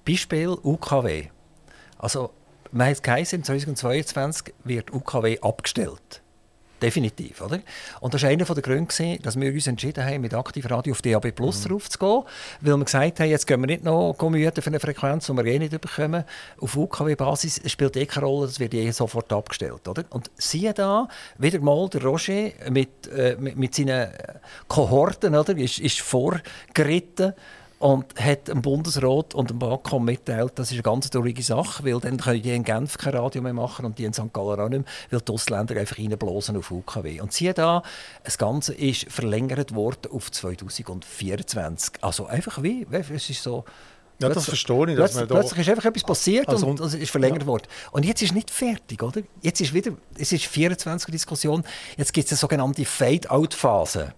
Beispiel 0.05 0.49
UKW. 0.63 1.29
Also, 1.99 2.31
man 2.73 2.89
hat 2.89 3.03
geheißen, 3.03 3.45
2022 3.45 4.55
wird 4.65 4.93
UKW 4.93 5.39
abgestellt. 5.41 6.23
Definitiv, 6.83 7.41
oder? 7.41 7.61
Und 8.01 8.13
das 8.13 8.23
war 8.25 8.31
einer 8.31 8.45
der 8.45 8.63
Gründe, 8.63 9.19
dass 9.23 9.41
wir 9.41 9.53
uns 9.53 9.67
entschieden 9.67 10.05
haben, 10.05 10.21
mit 10.21 10.35
Aktiv 10.35 10.69
Radio 10.69 10.93
auf 10.93 11.01
DAB 11.01 11.31
Plus 11.31 11.65
mhm. 11.65 11.73
raufzugehen, 11.73 12.25
weil 12.61 12.77
wir 12.77 12.85
gesagt 12.85 13.21
haben, 13.21 13.31
jetzt 13.31 13.47
gehen 13.47 13.61
wir 13.61 13.69
nicht 13.69 13.85
noch 13.85 14.15
müde 14.21 14.61
für 14.61 14.69
eine 14.69 14.81
Frequenz, 14.81 15.27
die 15.27 15.33
wir 15.33 15.47
eh 15.47 15.59
nicht 15.59 15.81
bekommen. 15.81 16.25
Auf 16.61 16.77
UKW-Basis 16.77 17.63
spielt 17.71 17.97
eh 17.97 18.05
keine 18.05 18.27
Rolle, 18.27 18.49
das 18.49 18.61
wird 18.61 18.75
eh 18.75 18.91
sofort 18.91 19.33
abgestellt, 19.33 19.89
oder? 19.89 20.05
Und 20.11 20.31
siehe 20.37 20.75
da, 20.75 21.09
wieder 21.39 21.61
mal 21.61 21.89
der 21.89 22.03
Roger 22.03 22.51
mit, 22.69 23.07
äh, 23.07 23.37
mit, 23.39 23.57
mit 23.57 23.75
seinen 23.75 24.11
Kohorten, 24.69 25.35
oder, 25.37 25.57
ist, 25.57 25.79
ist 25.79 26.01
vorgeritten 26.01 27.33
und 27.85 28.19
hat 28.19 28.49
dem 28.49 28.63
Bundesrat 28.63 29.35
und 29.35 29.51
dem 29.51 29.59
Bankkom 29.59 30.07
mitteilt, 30.07 30.53
das 30.55 30.69
ist 30.69 30.77
eine 30.77 30.83
ganz 30.83 31.11
traurige 31.11 31.43
Sache, 31.43 31.85
weil 31.85 32.01
dann 32.01 32.17
können 32.17 32.41
die 32.41 32.55
in 32.55 32.65
Genf 32.65 32.97
kein 32.97 33.15
Radio 33.15 33.43
mehr 33.43 33.53
machen 33.53 33.85
und 33.85 33.99
die 33.99 34.05
in 34.05 34.15
St. 34.15 34.33
Gallen 34.33 34.59
auch 34.59 34.71
nicht 34.71 34.87
mehr, 34.87 35.11
weil 35.11 35.21
die 35.21 35.31
Ausländer 35.31 35.77
einfach 35.79 35.99
reinblasen 35.99 36.57
auf 36.57 36.71
UKW. 36.71 37.21
Und 37.21 37.35
siehe 37.35 37.53
da, 37.53 37.83
das 38.23 38.39
Ganze 38.39 38.73
ist 38.73 39.13
verlängert 39.13 39.75
worden 39.75 40.13
auf 40.13 40.33
2024. 40.33 41.97
Also 42.01 42.25
einfach 42.25 42.63
wie, 42.63 42.87
es 42.91 43.29
ist 43.29 43.43
so... 43.43 43.67
Ja, 44.19 44.31
das 44.31 44.47
verstehe 44.47 44.93
ich. 44.93 44.97
Dass 44.97 45.13
plötzlich, 45.13 45.29
plötzlich 45.29 45.61
ist 45.61 45.69
einfach 45.69 45.85
etwas 45.85 46.05
passiert 46.05 46.49
also, 46.49 46.67
und 46.67 46.81
es 46.81 46.95
ist 46.95 47.11
verlängert 47.11 47.43
ja. 47.43 47.47
worden. 47.47 47.67
Und 47.93 48.07
jetzt 48.07 48.23
ist 48.23 48.33
nicht 48.33 48.51
fertig, 48.51 49.03
oder? 49.03 49.21
Jetzt 49.43 49.61
ist 49.61 49.75
wieder, 49.75 49.91
es 50.17 50.33
ist 50.33 50.47
24 50.47 51.13
Diskussion, 51.13 51.63
jetzt 51.99 52.15
gibt 52.15 52.25
es 52.25 52.33
eine 52.33 52.39
sogenannte 52.39 52.87
Fade-out-Phase. 52.87 54.15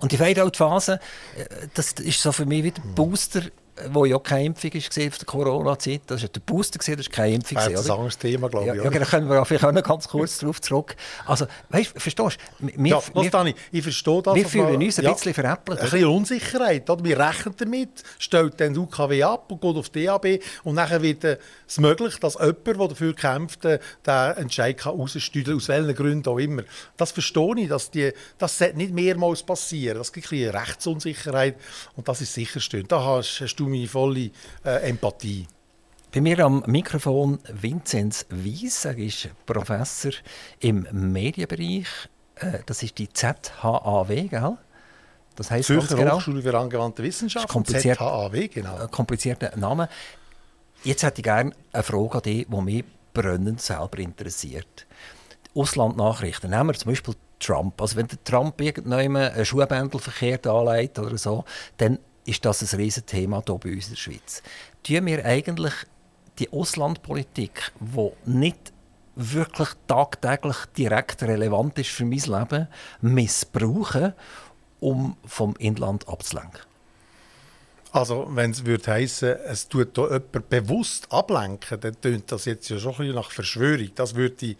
Und 0.00 0.12
die 0.12 0.16
Fade-out-Phase, 0.16 1.00
äh, 1.36 1.44
das 1.74 1.92
ist 1.92 2.22
so 2.22 2.32
für 2.32 2.46
mich 2.46 2.64
wie 2.64 2.70
der 2.72 2.82
Booster 2.82 3.42
wo 3.90 4.04
ja 4.04 4.18
keine 4.18 4.46
Impfung 4.46 4.72
war 4.72 5.08
auf 5.08 5.18
der 5.18 5.26
Corona-Zeit. 5.26 6.02
Das 6.06 6.22
war 6.22 6.28
der 6.28 6.40
Booster, 6.40 6.78
das 6.78 6.88
war 6.88 6.96
keine 7.12 7.34
Impfung. 7.34 7.56
Das 7.56 7.68
ist 7.68 7.90
ein 7.90 7.90
anderes 7.90 8.18
Thema, 8.18 8.48
glaube 8.48 8.66
ich. 8.66 8.74
Ja, 8.74 8.84
ja, 8.84 8.90
da 8.90 9.04
können 9.04 9.28
wir 9.28 9.44
vielleicht 9.44 9.64
auch 9.64 9.72
noch 9.72 9.82
ganz 9.82 10.08
kurz 10.08 10.38
darauf 10.38 10.60
zurück. 10.60 10.96
Also, 11.26 11.46
weißt 11.70 11.94
du, 11.94 12.00
verstehst 12.00 12.38
du? 12.60 12.66
Wir, 12.66 12.90
ja, 12.90 13.00
wir, 13.14 13.30
Dani, 13.30 13.54
ich 13.72 13.82
verstehe 13.82 14.22
das. 14.22 14.34
Wir 14.34 14.46
fühlen 14.46 14.82
uns 14.82 14.98
ein 14.98 15.04
ja, 15.04 15.12
bisschen 15.12 15.34
veräppelt. 15.34 15.78
Ein 15.78 15.90
bisschen 15.90 16.08
Unsicherheit. 16.08 16.88
Oder? 16.90 17.04
Wir 17.04 17.18
rechnen 17.18 17.54
damit, 17.58 18.02
stellt 18.18 18.60
dann 18.60 18.76
UKW 18.76 19.22
ab 19.22 19.50
und 19.50 19.60
geht 19.60 19.76
auf 19.76 19.88
DAB 19.90 20.40
und 20.64 20.76
dann 20.76 21.02
wird 21.02 21.24
es 21.24 21.78
möglich, 21.78 22.18
dass 22.18 22.34
jemand, 22.34 22.66
der 22.66 22.88
dafür 22.88 23.14
kämpft, 23.14 23.64
äh, 23.64 23.78
den 24.06 24.36
Entscheid 24.36 24.84
heraussteuern 24.84 25.56
aus 25.56 25.68
welchen 25.68 25.94
Gründen 25.94 26.28
auch 26.28 26.38
immer. 26.38 26.62
Das 26.96 27.12
verstehe 27.12 27.54
ich, 27.58 27.68
dass 27.68 27.90
die, 27.90 28.12
das 28.38 28.60
nicht 28.74 28.92
mehrmals 28.92 29.42
passieren. 29.42 29.98
Das 29.98 30.12
gibt 30.12 30.32
eine 30.32 30.52
Rechtsunsicherheit 30.52 31.56
und 31.96 32.08
das 32.08 32.20
ist 32.20 32.34
sicherstellen. 32.34 32.86
Da 32.88 33.04
hast, 33.04 33.40
hast 33.40 33.56
du 33.56 33.67
meine 33.68 33.86
volle 33.86 34.30
äh, 34.64 34.88
Empathie. 34.88 35.46
Bei 36.12 36.20
mir 36.22 36.38
am 36.40 36.62
Mikrofon 36.66 37.38
Vinzenz 37.52 38.26
Weiss, 38.30 38.86
er 38.86 38.96
ist 38.96 39.28
Professor 39.44 40.12
im 40.60 40.86
Medienbereich. 40.90 41.86
Äh, 42.36 42.60
das 42.64 42.82
ist 42.82 42.96
die 42.98 43.08
ZHAW, 43.12 44.28
gell? 44.28 44.56
Das 45.36 45.50
heißt 45.50 45.66
Zürcher 45.66 45.96
genau, 45.96 46.16
Hochschule 46.16 46.42
für 46.42 46.58
angewandte 46.58 47.02
Wissenschaft, 47.02 47.48
kompliziert, 47.48 47.98
ZHAW, 47.98 48.48
genau. 48.48 48.84
Äh, 48.84 48.88
komplizierter 48.88 49.56
Name. 49.56 49.88
Jetzt 50.82 51.02
hätte 51.02 51.20
ich 51.20 51.24
gerne 51.24 51.52
eine 51.72 51.82
Frage 51.82 52.14
an 52.14 52.22
dich, 52.22 52.46
die 52.48 52.60
mich 52.60 52.84
brennend 53.12 53.60
selber 53.60 53.98
interessiert. 53.98 54.86
Auslandnachrichten. 55.54 56.50
Nehmen 56.50 56.70
wir 56.70 56.74
zum 56.74 56.90
Beispiel 56.90 57.14
Trump. 57.38 57.80
Also 57.80 57.96
wenn 57.96 58.06
der 58.06 58.22
Trump 58.24 58.60
irgendwann 58.60 59.16
einen 59.16 59.44
Schuhbändel 59.44 60.00
verkehrt 60.00 60.46
anlegt 60.46 60.98
oder 60.98 61.18
so, 61.18 61.44
dann 61.76 61.98
ist 62.28 62.44
das 62.44 62.62
ein 62.62 62.78
riesiges 62.78 63.06
Thema 63.06 63.42
hier 63.44 63.56
bei 63.56 63.72
uns 63.72 63.86
in 63.86 63.92
der 63.92 63.96
Schweiz. 63.96 64.42
Tun 64.82 65.06
wir 65.06 65.24
eigentlich 65.24 65.72
die 66.38 66.52
Auslandpolitik, 66.52 67.72
die 67.80 68.10
nicht 68.26 68.72
wirklich 69.16 69.70
tagtäglich 69.86 70.56
direkt 70.76 71.22
relevant 71.22 71.78
ist 71.78 71.90
für 71.90 72.04
mein 72.04 72.18
Leben, 72.18 72.68
missbrauchen, 73.00 74.12
um 74.78 75.16
vom 75.24 75.56
Inland 75.56 76.08
abzulenken? 76.08 76.60
Also, 77.90 78.28
wenn 78.30 78.50
es 78.50 78.64
würde 78.64 78.92
heißen, 78.92 79.36
es 79.46 79.66
tut 79.66 79.96
da 79.96 80.02
jemand 80.02 80.48
bewusst 80.50 81.10
ablenken, 81.10 81.80
dann 81.80 82.00
tönt 82.00 82.30
das 82.30 82.44
jetzt 82.44 82.68
ja 82.68 82.78
schon 82.78 82.92
ein 82.92 82.98
bisschen 82.98 83.14
nach 83.14 83.30
Verschwörung. 83.30 83.90
Das 83.94 84.14
würde 84.14 84.46
ich 84.46 84.56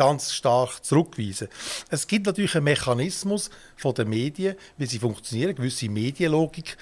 ganz 0.00 0.32
stark 0.32 0.82
zurückweisen. 0.82 1.48
Es 1.90 2.06
gibt 2.06 2.24
natürlich 2.24 2.54
einen 2.54 2.64
Mechanismus 2.64 3.50
von 3.76 3.92
den 3.94 4.08
Medien, 4.08 4.56
wie 4.78 4.86
sie 4.86 4.98
funktionieren, 4.98 5.54
gewisse 5.54 5.90
Medienlogik, 5.90 6.78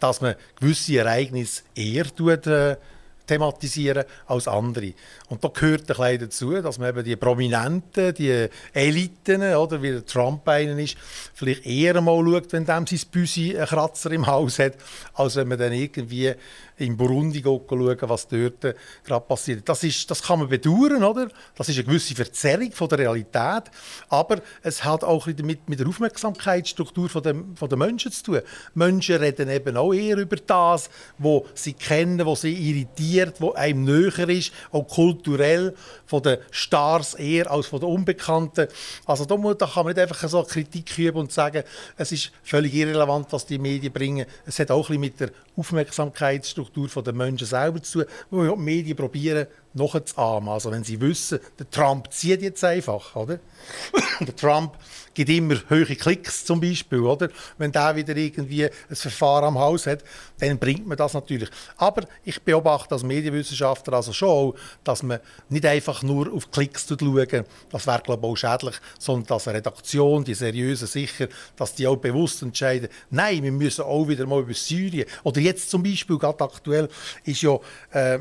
dass 0.00 0.22
man 0.22 0.36
gewisse 0.58 0.96
Ereignisse 0.96 1.64
eher 1.74 2.06
tut, 2.06 2.46
äh, 2.46 2.78
thematisieren 3.26 4.04
als 4.26 4.48
andere. 4.48 4.94
Und 5.32 5.42
da 5.42 5.48
gehört 5.48 5.80
ein 5.80 5.86
bisschen 5.86 6.18
dazu, 6.18 6.60
dass 6.60 6.78
man 6.78 6.90
eben 6.90 7.04
die 7.04 7.16
Prominenten, 7.16 8.12
die 8.12 8.48
Eliten, 8.74 9.42
oder 9.54 9.80
wie 9.80 9.92
der 9.92 10.04
Trump 10.04 10.46
einen 10.46 10.78
ist, 10.78 10.94
vielleicht 11.32 11.64
eher 11.64 11.98
mal 12.02 12.22
schaut, 12.22 12.52
wenn 12.52 12.66
dem 12.66 12.86
sein 12.86 13.00
Büsi 13.10 13.56
einen 13.56 13.66
Kratzer 13.66 14.10
im 14.10 14.26
Haus 14.26 14.58
hat, 14.58 14.74
als 15.14 15.36
wenn 15.36 15.48
man 15.48 15.58
dann 15.58 15.72
irgendwie 15.72 16.34
in 16.76 16.96
Burundi 16.96 17.42
schauen, 17.42 17.96
was 18.02 18.28
dort 18.28 18.64
äh, 18.64 18.74
gerade 19.04 19.24
passiert. 19.26 19.68
Das, 19.68 19.82
ist, 19.84 20.10
das 20.10 20.22
kann 20.22 20.40
man 20.40 20.48
bedauern, 20.48 21.04
oder? 21.04 21.28
Das 21.56 21.68
ist 21.68 21.76
eine 21.76 21.84
gewisse 21.84 22.14
Verzerrung 22.14 22.72
von 22.72 22.88
der 22.88 22.98
Realität, 22.98 23.64
aber 24.08 24.40
es 24.62 24.84
hat 24.84 25.04
auch 25.04 25.26
mit, 25.26 25.68
mit 25.68 25.80
der 25.80 25.86
Aufmerksamkeitsstruktur 25.86 27.08
von 27.08 27.22
den, 27.22 27.56
von 27.56 27.68
den 27.68 27.78
Menschen 27.78 28.12
zu 28.12 28.24
tun. 28.24 28.40
Menschen 28.74 29.16
reden 29.16 29.48
eben 29.48 29.76
auch 29.76 29.92
eher 29.92 30.18
über 30.18 30.36
das, 30.36 30.90
was 31.18 31.42
sie 31.54 31.74
kennen, 31.74 32.26
was 32.26 32.42
sie 32.42 32.52
irritiert, 32.52 33.40
wo 33.40 33.52
einem 33.52 33.84
näher 33.84 34.28
ist, 34.28 34.52
auch 34.72 34.86
kulturell, 35.22 35.74
von 36.06 36.22
den 36.22 36.38
Stars 36.50 37.14
eher 37.14 37.50
als 37.50 37.66
von 37.66 37.80
den 37.80 37.88
Unbekannten. 37.88 38.68
Also 39.06 39.24
da, 39.24 39.36
muss, 39.36 39.56
da 39.58 39.66
kann 39.66 39.84
man 39.84 39.94
nicht 39.94 40.02
einfach 40.02 40.28
so 40.28 40.42
Kritik 40.42 40.98
üben 40.98 41.18
und 41.18 41.32
sagen, 41.32 41.62
es 41.96 42.12
ist 42.12 42.32
völlig 42.42 42.74
irrelevant, 42.74 43.28
was 43.30 43.46
die 43.46 43.58
Medien 43.58 43.92
bringen. 43.92 44.26
Es 44.46 44.58
hat 44.58 44.70
auch 44.70 44.90
ein 44.90 45.00
mit 45.00 45.20
der 45.20 45.30
Aufmerksamkeitsstruktur 45.56 46.88
der 47.02 47.12
Menschen 47.12 47.46
selber 47.46 47.82
zu 47.82 48.04
tun, 48.04 48.12
wo 48.30 48.42
die 48.42 48.62
Medien 48.62 48.96
probieren, 48.96 49.46
nachzuahmen. 49.74 50.48
Also 50.48 50.70
wenn 50.70 50.84
sie 50.84 51.00
wissen, 51.00 51.38
der 51.58 51.70
Trump 51.70 52.12
zieht 52.12 52.42
jetzt 52.42 52.62
einfach, 52.64 53.16
oder? 53.16 53.38
der 54.20 54.36
Trump 54.36 54.76
gibt 55.14 55.30
immer 55.30 55.56
hohe 55.70 55.84
Klicks 55.84 56.44
zum 56.44 56.60
Beispiel, 56.60 57.00
oder? 57.00 57.28
Wenn 57.58 57.72
der 57.72 57.94
wieder 57.96 58.16
irgendwie 58.16 58.64
ein 58.64 58.96
Verfahren 58.96 59.44
am 59.44 59.58
Haus 59.58 59.86
hat, 59.86 60.04
dann 60.38 60.58
bringt 60.58 60.86
man 60.86 60.96
das 60.96 61.14
natürlich. 61.14 61.48
Aber 61.76 62.02
ich 62.24 62.40
beobachte 62.42 62.94
als 62.94 63.02
Medienwissenschaftler 63.02 63.94
also 63.94 64.12
schon, 64.12 64.54
dass 64.84 65.02
man 65.02 65.20
nicht 65.48 65.66
einfach 65.66 66.02
nur 66.02 66.32
auf 66.32 66.50
Klicks 66.50 66.86
schauen, 66.88 67.44
das 67.70 67.86
wäre 67.86 68.02
glaube 68.02 68.26
ich 68.26 68.32
auch 68.32 68.36
schädlich, 68.36 68.74
sondern 68.98 69.26
dass 69.26 69.48
eine 69.48 69.58
Redaktion, 69.58 70.24
die 70.24 70.34
seriöse 70.34 70.86
sicher, 70.86 71.28
dass 71.56 71.74
die 71.74 71.86
auch 71.86 71.96
bewusst 71.96 72.42
entscheiden, 72.42 72.88
nein, 73.10 73.42
wir 73.42 73.52
müssen 73.52 73.82
auch 73.82 74.06
wieder 74.08 74.26
mal 74.26 74.40
über 74.40 74.54
Syrien 74.54 75.06
oder 75.22 75.40
jetzt 75.40 75.70
zum 75.70 75.82
Beispiel 75.82 76.18
gerade 76.18 76.42
aktuell 76.42 76.88
ist 77.24 77.42
ja 77.42 77.54
äh, 77.92 78.18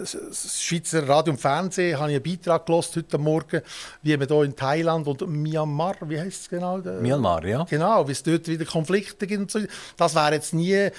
das 0.00 0.62
Schweizer 0.62 1.08
Radio 1.08 1.32
und 1.32 1.40
Fernsehen, 1.40 1.98
habe 1.98 2.10
ich 2.12 2.16
einen 2.16 2.24
Beitrag 2.24 2.66
gelesen 2.66 2.92
heute 2.96 3.18
Morgen, 3.18 3.62
wie 4.02 4.16
man 4.16 4.28
hier 4.28 4.42
in 4.42 4.56
Thailand 4.56 5.06
und 5.06 5.26
Myanmar, 5.28 5.96
wie 6.02 6.21
heißt 6.22 6.42
es 6.42 6.48
genau? 6.48 6.78
Myanmar, 6.78 7.44
ja. 7.44 7.64
Genau, 7.64 8.06
wie 8.06 8.12
es 8.12 8.22
dort 8.22 8.48
wieder 8.48 8.64
Konflikte 8.64 9.26
gibt 9.26 9.40
und 9.40 9.50
so. 9.50 9.60
Das 9.96 10.14
wäre 10.14 10.32
jetzt 10.34 10.54
nie 10.54 10.72
äh, 10.72 10.90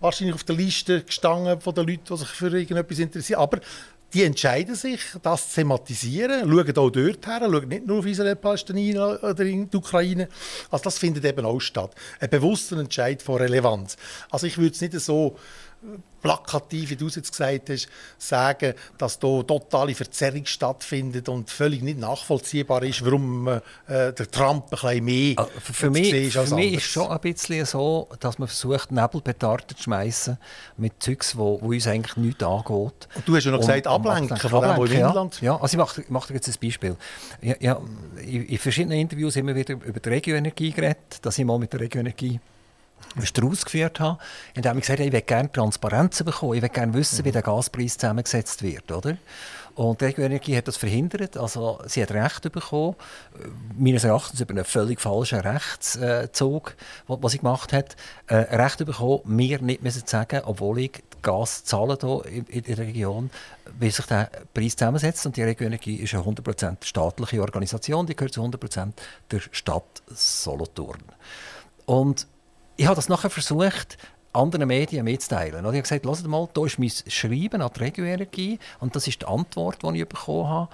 wahrscheinlich 0.00 0.34
auf 0.34 0.44
der 0.44 0.56
Liste 0.56 1.02
gestanden 1.02 1.60
von 1.60 1.74
den 1.74 1.86
Leuten, 1.86 2.04
die 2.08 2.16
sich 2.16 2.28
für 2.28 2.48
irgendetwas 2.48 2.98
interessieren. 2.98 3.40
Aber 3.40 3.60
die 4.12 4.24
entscheiden 4.24 4.74
sich, 4.74 5.00
das 5.22 5.48
zu 5.48 5.54
thematisieren, 5.56 6.50
schauen 6.50 6.76
auch 6.76 6.90
dort 6.90 7.26
her, 7.26 7.40
schauen 7.40 7.68
nicht 7.68 7.86
nur 7.86 8.00
auf 8.00 8.06
Israel, 8.06 8.36
Palästina 8.36 9.18
oder 9.22 9.44
in 9.44 9.70
die 9.70 9.76
Ukraine. 9.76 10.28
Also 10.70 10.84
das 10.84 10.98
findet 10.98 11.24
eben 11.24 11.46
auch 11.46 11.60
statt. 11.60 11.94
Ein 12.20 12.28
bewusster 12.28 12.78
Entscheid 12.78 13.22
von 13.22 13.36
Relevanz. 13.36 13.96
Also 14.30 14.46
ich 14.46 14.58
würde 14.58 14.74
es 14.74 14.80
nicht 14.82 15.00
so 15.00 15.36
plakativ, 16.22 16.90
wie 16.90 16.96
du 16.96 17.08
es 17.08 17.16
jetzt 17.16 17.32
gesagt 17.32 17.68
hast, 17.68 17.88
sagen, 18.16 18.74
dass 18.96 19.18
da 19.18 19.42
totale 19.42 19.94
Verzerrung 19.94 20.46
stattfindet 20.46 21.28
und 21.28 21.50
völlig 21.50 21.82
nicht 21.82 21.98
nachvollziehbar 21.98 22.84
ist, 22.84 23.04
warum 23.04 23.48
äh, 23.48 23.60
der 23.86 24.30
Trump 24.30 24.66
ein 24.66 24.70
bisschen 24.70 25.04
mehr 25.04 25.34
also 25.38 25.50
für 25.60 25.90
mich, 25.90 26.10
für 26.10 26.54
mich 26.54 26.72
ist 26.74 26.84
es 26.84 26.90
schon 26.90 27.08
ein 27.08 27.20
bisschen 27.20 27.66
so, 27.66 28.08
dass 28.20 28.38
man 28.38 28.46
versucht, 28.46 28.92
Nebelpetarden 28.92 29.76
zu 29.76 29.82
schmeißen 29.82 30.38
mit 30.76 31.02
Zeugs, 31.02 31.36
wo, 31.36 31.60
wo 31.60 31.70
uns 31.70 31.88
eigentlich 31.88 32.16
nichts 32.16 32.44
angeht. 32.44 33.08
Und 33.14 33.26
du 33.26 33.36
hast 33.36 33.44
ja 33.44 33.50
noch 33.50 33.60
gesagt, 33.60 33.86
und, 33.86 33.92
ablenken 33.92 34.36
von 34.36 34.62
dem, 34.62 34.86
im 34.86 34.92
Inland... 34.92 35.40
Ja, 35.42 35.60
also 35.60 35.74
ich 35.74 35.78
mache, 35.78 36.04
mache 36.08 36.28
dir 36.28 36.34
jetzt 36.34 36.48
ein 36.48 36.54
Beispiel. 36.62 36.96
Ja, 37.40 37.54
ja, 37.58 37.80
in 38.24 38.58
verschiedenen 38.58 38.98
Interviews 38.98 39.34
immer 39.34 39.56
wieder 39.56 39.74
über 39.74 39.98
die 39.98 40.08
Regioenergie 40.08 40.70
geredet, 40.70 41.18
dass 41.22 41.36
ich 41.36 41.44
mal 41.44 41.58
mit 41.58 41.72
der 41.72 41.80
Regioenergie 41.80 42.40
Strauß 43.22 43.64
geführt 43.64 44.00
habe, 44.00 44.18
indem 44.54 44.78
ich 44.78 44.82
gesagt 44.82 45.00
habe, 45.00 45.08
ich 45.08 45.12
will 45.12 45.20
gerne 45.22 45.52
Transparenz 45.52 46.22
bekommen, 46.22 46.54
ich 46.54 46.62
will 46.62 46.68
gerne 46.68 46.94
wissen, 46.94 47.24
wie 47.24 47.32
der 47.32 47.42
Gaspreis 47.42 47.98
zusammengesetzt 47.98 48.62
wird. 48.62 48.90
Oder? 48.90 49.16
Und 49.74 50.00
die 50.00 50.06
Regioenergie 50.06 50.56
hat 50.56 50.68
das 50.68 50.76
verhindert. 50.76 51.36
Also, 51.36 51.80
sie 51.86 52.02
hat 52.02 52.10
Recht 52.10 52.52
bekommen, 52.52 52.94
meines 53.78 54.04
Erachtens 54.04 54.40
über 54.40 54.50
einen 54.50 54.64
völlig 54.64 55.00
falschen 55.00 55.40
Rechtszug, 55.40 56.74
was 57.06 57.32
sie 57.32 57.38
gemacht 57.38 57.72
hat. 57.72 57.96
Äh, 58.26 58.34
Recht 58.34 58.84
bekommen, 58.84 59.20
mir 59.24 59.62
nicht 59.62 59.82
müssen 59.82 60.06
sagen, 60.06 60.42
obwohl 60.44 60.80
ich 60.80 61.02
Gas 61.22 61.64
zahle 61.64 61.96
hier 62.00 62.24
in, 62.26 62.44
in 62.46 62.62
der 62.64 62.78
Region, 62.78 63.30
wie 63.78 63.90
sich 63.90 64.04
der 64.06 64.30
Preis 64.52 64.76
zusammensetzt. 64.76 65.24
Und 65.24 65.36
die 65.36 65.42
Regioenergie 65.42 65.96
ist 65.96 66.14
eine 66.14 66.24
100% 66.24 66.84
staatliche 66.84 67.40
Organisation, 67.40 68.06
die 68.06 68.14
gehört 68.14 68.34
zu 68.34 68.42
100% 68.42 68.92
der 69.30 69.40
Stadt 69.52 70.02
Solothurn. 70.08 71.02
Und 71.86 72.26
ich 72.76 72.86
habe 72.86 72.96
das 72.96 73.08
nachher 73.08 73.30
versucht, 73.30 73.98
anderen 74.32 74.68
Medien 74.68 75.04
mitzuteilen. 75.04 75.60
Ich 75.60 75.66
habe 75.66 75.82
gesagt, 75.82 76.06
hört 76.06 76.26
mal, 76.26 76.48
hier 76.54 76.66
ist 76.66 76.78
mein 76.78 76.90
Schreiben 77.08 77.60
an 77.60 77.70
die 77.74 77.80
Regioenergie 77.80 78.58
und 78.80 78.96
das 78.96 79.06
ist 79.06 79.22
die 79.22 79.26
Antwort, 79.26 79.78
die 79.82 80.00
ich 80.00 80.08
bekommen 80.08 80.48
habe. 80.48 80.68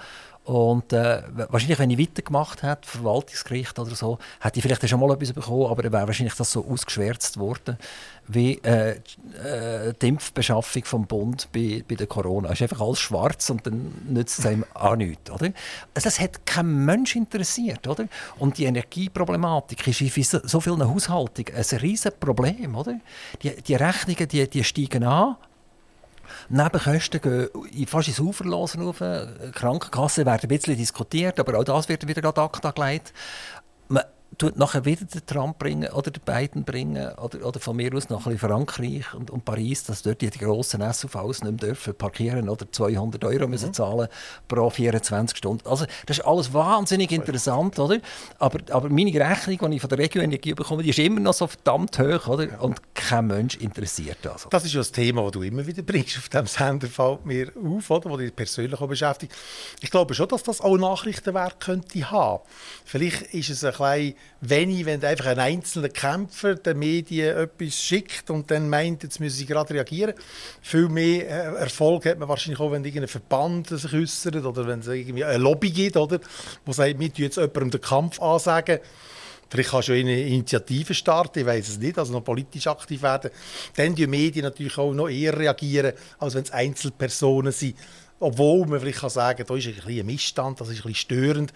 Und 0.49 0.95
äh, 0.95 1.25
wahrscheinlich, 1.51 1.79
wenn 1.79 1.91
ich 1.91 1.99
weitergemacht 1.99 2.63
hätte, 2.63 2.89
Verwaltungsgericht 2.89 3.79
oder 3.79 3.95
so, 3.95 4.19
hätte 4.41 4.59
ich 4.59 4.63
vielleicht 4.63 4.89
schon 4.89 4.99
mal 4.99 5.13
etwas 5.13 5.35
bekommen, 5.35 5.67
aber 5.67 5.83
dann 5.83 5.93
wäre 5.93 6.07
wahrscheinlich 6.07 6.37
das 6.37 6.53
so 6.53 6.65
ausgeschwärzt 6.65 7.39
worden, 7.39 7.77
wie 8.29 8.55
äh, 8.63 8.93
äh, 8.93 9.93
die 10.01 10.09
Impfbeschaffung 10.09 10.87
vom 10.87 11.07
Bund 11.07 11.49
bei, 11.53 11.85
bei 11.87 11.97
der 11.97 12.07
Corona. 12.07 12.49
Es 12.49 12.55
ist 12.55 12.63
einfach 12.63 12.81
alles 12.81 12.99
schwarz 12.99 13.51
und 13.51 13.67
dann 13.67 13.93
nützt 14.09 14.39
es 14.39 14.47
einem 14.47 14.65
auch 14.73 14.97
nichts. 14.97 15.31
Oder? 15.31 15.53
Also 15.95 16.07
das 16.07 16.19
hat 16.19 16.47
kein 16.47 16.83
Mensch 16.83 17.15
interessiert. 17.15 17.87
Oder? 17.87 18.07
Und 18.39 18.57
die 18.57 18.65
Energieproblematik 18.65 19.87
ist 19.87 20.01
in 20.01 20.41
so, 20.49 20.61
vielen 20.61 20.83
Haushaltungen 20.83 21.55
ein 21.55 21.79
riesiges 21.79 22.19
Problem. 22.19 22.75
Oder? 22.75 22.95
Die, 23.43 23.55
die 23.55 23.75
Rechnungen 23.75 24.27
die, 24.27 24.49
die 24.49 24.65
steigen 24.65 25.05
an 25.05 25.37
Nebenkosten 26.49 27.21
gehen 27.21 27.87
fast 27.87 28.09
ins 28.09 28.21
Uferlosen 28.21 28.83
auf. 28.83 29.03
Krankenkassen 29.55 30.27
werden 30.27 30.41
ein 30.43 30.49
bisschen 30.49 30.77
diskutiert, 30.77 31.39
aber 31.39 31.59
auch 31.59 31.65
das 31.65 31.89
wird 31.89 32.09
wieder 32.09 32.27
ad 32.27 32.41
acta 32.41 32.71
gelegt 32.71 33.13
tut 34.37 34.57
nachher 34.57 34.85
wieder 34.85 35.05
den 35.05 35.25
Trump 35.27 35.59
bringen 35.59 35.91
oder 35.91 36.11
den 36.11 36.23
Biden 36.23 36.65
bringen 36.65 37.13
oder, 37.15 37.47
oder 37.47 37.59
von 37.59 37.77
mir 37.77 37.95
aus 37.95 38.09
noch 38.09 38.27
ein 38.27 38.33
bisschen 38.33 38.49
Frankreich 38.49 39.15
und, 39.15 39.31
und 39.31 39.45
Paris, 39.45 39.85
dass 39.85 40.03
dort 40.03 40.21
die, 40.21 40.31
grossen 40.31 40.81
SUVs 40.81 41.43
nicht 41.43 41.61
mehr 41.61 41.69
dürfen 41.71 41.95
parkieren 41.95 42.49
oder 42.49 42.71
200 42.71 43.25
Euro 43.25 43.45
mhm. 43.45 43.51
müssen 43.51 43.73
zahlen 43.73 44.09
pro 44.47 44.71
24 44.71 45.37
Stunden. 45.37 45.67
Also 45.67 45.87
das 46.07 46.19
ist 46.19 46.25
alles 46.25 46.53
wahnsinnig 46.53 47.11
interessant, 47.11 47.79
oder? 47.79 47.99
Aber, 48.39 48.59
aber 48.71 48.89
meine 48.91 49.13
Rechnung, 49.13 49.71
die 49.71 49.77
ich 49.77 49.81
von 49.81 49.91
der 49.91 49.99
Regioenergie 49.99 50.55
bekomme, 50.55 50.83
die 50.83 50.91
ist 50.91 50.99
immer 50.99 51.21
noch 51.21 51.35
so 51.35 51.47
verdammt 51.47 51.99
hoch, 51.99 52.29
oder? 52.29 52.63
Und 52.63 52.95
kein 52.95 53.27
Mensch 53.27 53.57
interessiert 53.57 54.19
das. 54.23 54.47
Das 54.51 54.65
ist 54.65 54.73
ja 54.75 54.81
das 54.81 54.93
Thema, 54.93 55.23
das 55.23 55.33
du 55.33 55.43
immer 55.43 55.67
wieder 55.67 55.83
bringst 55.83 56.19
auf 56.19 56.29
diesem 56.29 56.47
Sender, 56.47 56.87
fällt 56.87 57.25
mir 57.25 57.51
auf, 57.57 57.91
oder? 57.91 58.11
das 58.11 58.19
dich 58.19 58.37
persönlich 58.37 58.81
auch 58.81 58.89
beschäftigt. 58.89 59.35
Ich 59.81 59.91
glaube 59.91 60.15
schon, 60.15 60.29
dass 60.29 60.43
das 60.43 60.61
auch 60.61 60.77
Nachrichtenwert 60.77 61.61
könnte 61.61 62.11
haben. 62.11 62.43
Vielleicht 62.85 63.23
ist 63.35 63.51
es 63.51 63.65
ein 63.65 63.73
bisschen 63.73 64.15
wenig, 64.41 64.87
wenn 64.87 65.05
einfach 65.05 65.27
ein 65.27 65.39
einzelner 65.39 65.89
Kämpfer 65.89 66.55
den 66.55 66.79
Medien 66.79 67.37
etwas 67.37 67.75
schickt 67.75 68.31
und 68.31 68.51
dann 68.51 68.69
meint, 68.69 69.03
jetzt 69.03 69.21
müssen 69.21 69.37
sie 69.37 69.47
gerade 69.47 69.75
reagieren. 69.75 70.15
Viel 70.63 70.89
mehr 70.89 71.29
äh, 71.29 71.61
Erfolg 71.61 72.07
hat 72.07 72.19
man 72.19 72.29
wahrscheinlich 72.29 72.61
auch, 72.61 72.71
wenn 72.71 72.85
irgendein 72.85 73.09
Verband 73.09 73.69
sich 73.69 73.93
äußert 73.93 74.37
oder 74.37 74.67
wenn 74.67 74.81
es 74.81 74.87
irgendwie 74.87 75.25
eine 75.25 75.39
Lobby 75.39 75.71
gibt, 75.71 75.97
oder, 75.97 76.21
wo 76.65 76.73
sagt, 76.73 76.99
wir 76.99 77.11
jetzt 77.17 77.37
jemandem 77.37 77.71
den 77.71 77.81
Kampf 77.81 78.21
ansagen. 78.21 78.79
Vielleicht 79.51 79.71
kannst 79.71 79.89
du 79.89 79.93
eine 79.93 80.21
Initiative 80.21 80.93
starten, 80.93 81.39
ich 81.39 81.47
weiß 81.47 81.69
es 81.71 81.79
nicht, 81.79 81.99
also 81.99 82.13
noch 82.13 82.23
politisch 82.23 82.67
aktiv 82.67 83.01
werden. 83.01 83.31
Dann 83.77 83.95
die 83.95 84.07
Medien 84.07 84.45
natürlich 84.45 84.77
auch 84.77 84.93
noch 84.93 85.09
eher 85.09 85.37
reagieren, 85.39 85.95
als 86.19 86.35
wenn 86.35 86.43
es 86.43 86.51
Einzelpersonen 86.51 87.53
sind. 87.53 87.75
Obwohl 88.21 88.67
man 88.67 88.81
vielleicht 88.81 89.01
kann 89.01 89.11
sagen 89.11 89.45
da 89.47 89.55
ist 89.55 89.67
ein, 89.67 89.75
bisschen 89.75 90.01
ein 90.01 90.07
Missstand, 90.07 90.61
das 90.61 90.69
ist 90.69 90.79
ein 90.79 90.93
bisschen 90.93 90.95
störend. 90.95 91.53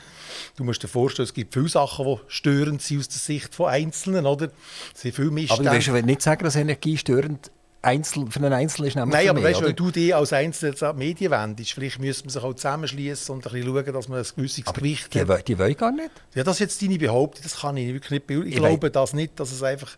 Du 0.57 0.65
musst 0.65 0.83
dir 0.83 0.89
vorstellen, 0.89 1.25
es 1.25 1.35
gibt 1.35 1.55
viele 1.55 1.69
Sachen, 1.69 2.07
die 2.07 2.19
störend 2.29 2.83
sind 2.83 3.01
aus 3.01 3.09
der 3.09 3.19
Sicht 3.19 3.55
von 3.55 3.67
Einzelnen, 3.67 4.27
oder? 4.27 4.51
Es 4.95 5.01
sind 5.01 5.15
viele 5.15 5.31
Missstände. 5.31 5.71
Aber 5.71 5.79
du 5.79 5.93
willst 5.93 6.07
nicht 6.07 6.23
sagen, 6.23 6.45
dass 6.45 6.57
Energie 6.57 6.97
störend 6.97 7.51
Einzel, 7.85 8.31
für 8.31 8.39
einen 8.39 8.53
Einzelnen 8.53 8.89
ist 8.89 8.95
Nein, 8.95 9.29
aber 9.29 9.43
weißt, 9.43 9.61
wenn 9.63 9.75
du 9.75 9.91
dich 9.91 10.15
als 10.15 10.33
Einzelner 10.33 10.81
an 10.83 10.97
die 10.97 11.05
Medien 11.05 11.33
wendest, 11.33 11.73
vielleicht 11.73 11.99
müsste 11.99 12.25
man 12.25 12.31
sich 12.31 12.43
auch 12.43 12.55
zusammenschließen 12.55 13.35
und 13.35 13.45
ein 13.45 13.53
bisschen 13.53 13.75
schauen, 13.75 13.93
dass 13.93 14.09
man 14.09 14.19
ein 14.19 14.27
gewisses 14.37 14.67
aber 14.67 14.81
Gewicht 14.81 15.13
die, 15.13 15.21
hat. 15.21 15.49
Die 15.49 15.59
wollen 15.59 15.77
gar 15.77 15.91
nicht? 15.91 16.11
Ja, 16.35 16.45
das 16.45 16.57
ist 16.57 16.61
jetzt 16.61 16.83
deine 16.83 16.97
Behauptung, 16.97 17.43
das 17.43 17.59
kann 17.59 17.77
ich 17.77 17.93
wirklich 17.93 18.11
nicht 18.13 18.27
beurteilen. 18.29 18.49
Ich, 18.49 18.55
ich 18.55 18.63
glaube 18.63 18.91
das 18.91 19.13
nicht, 19.15 19.39
dass 19.41 19.51
es 19.51 19.65
einfach 19.65 19.97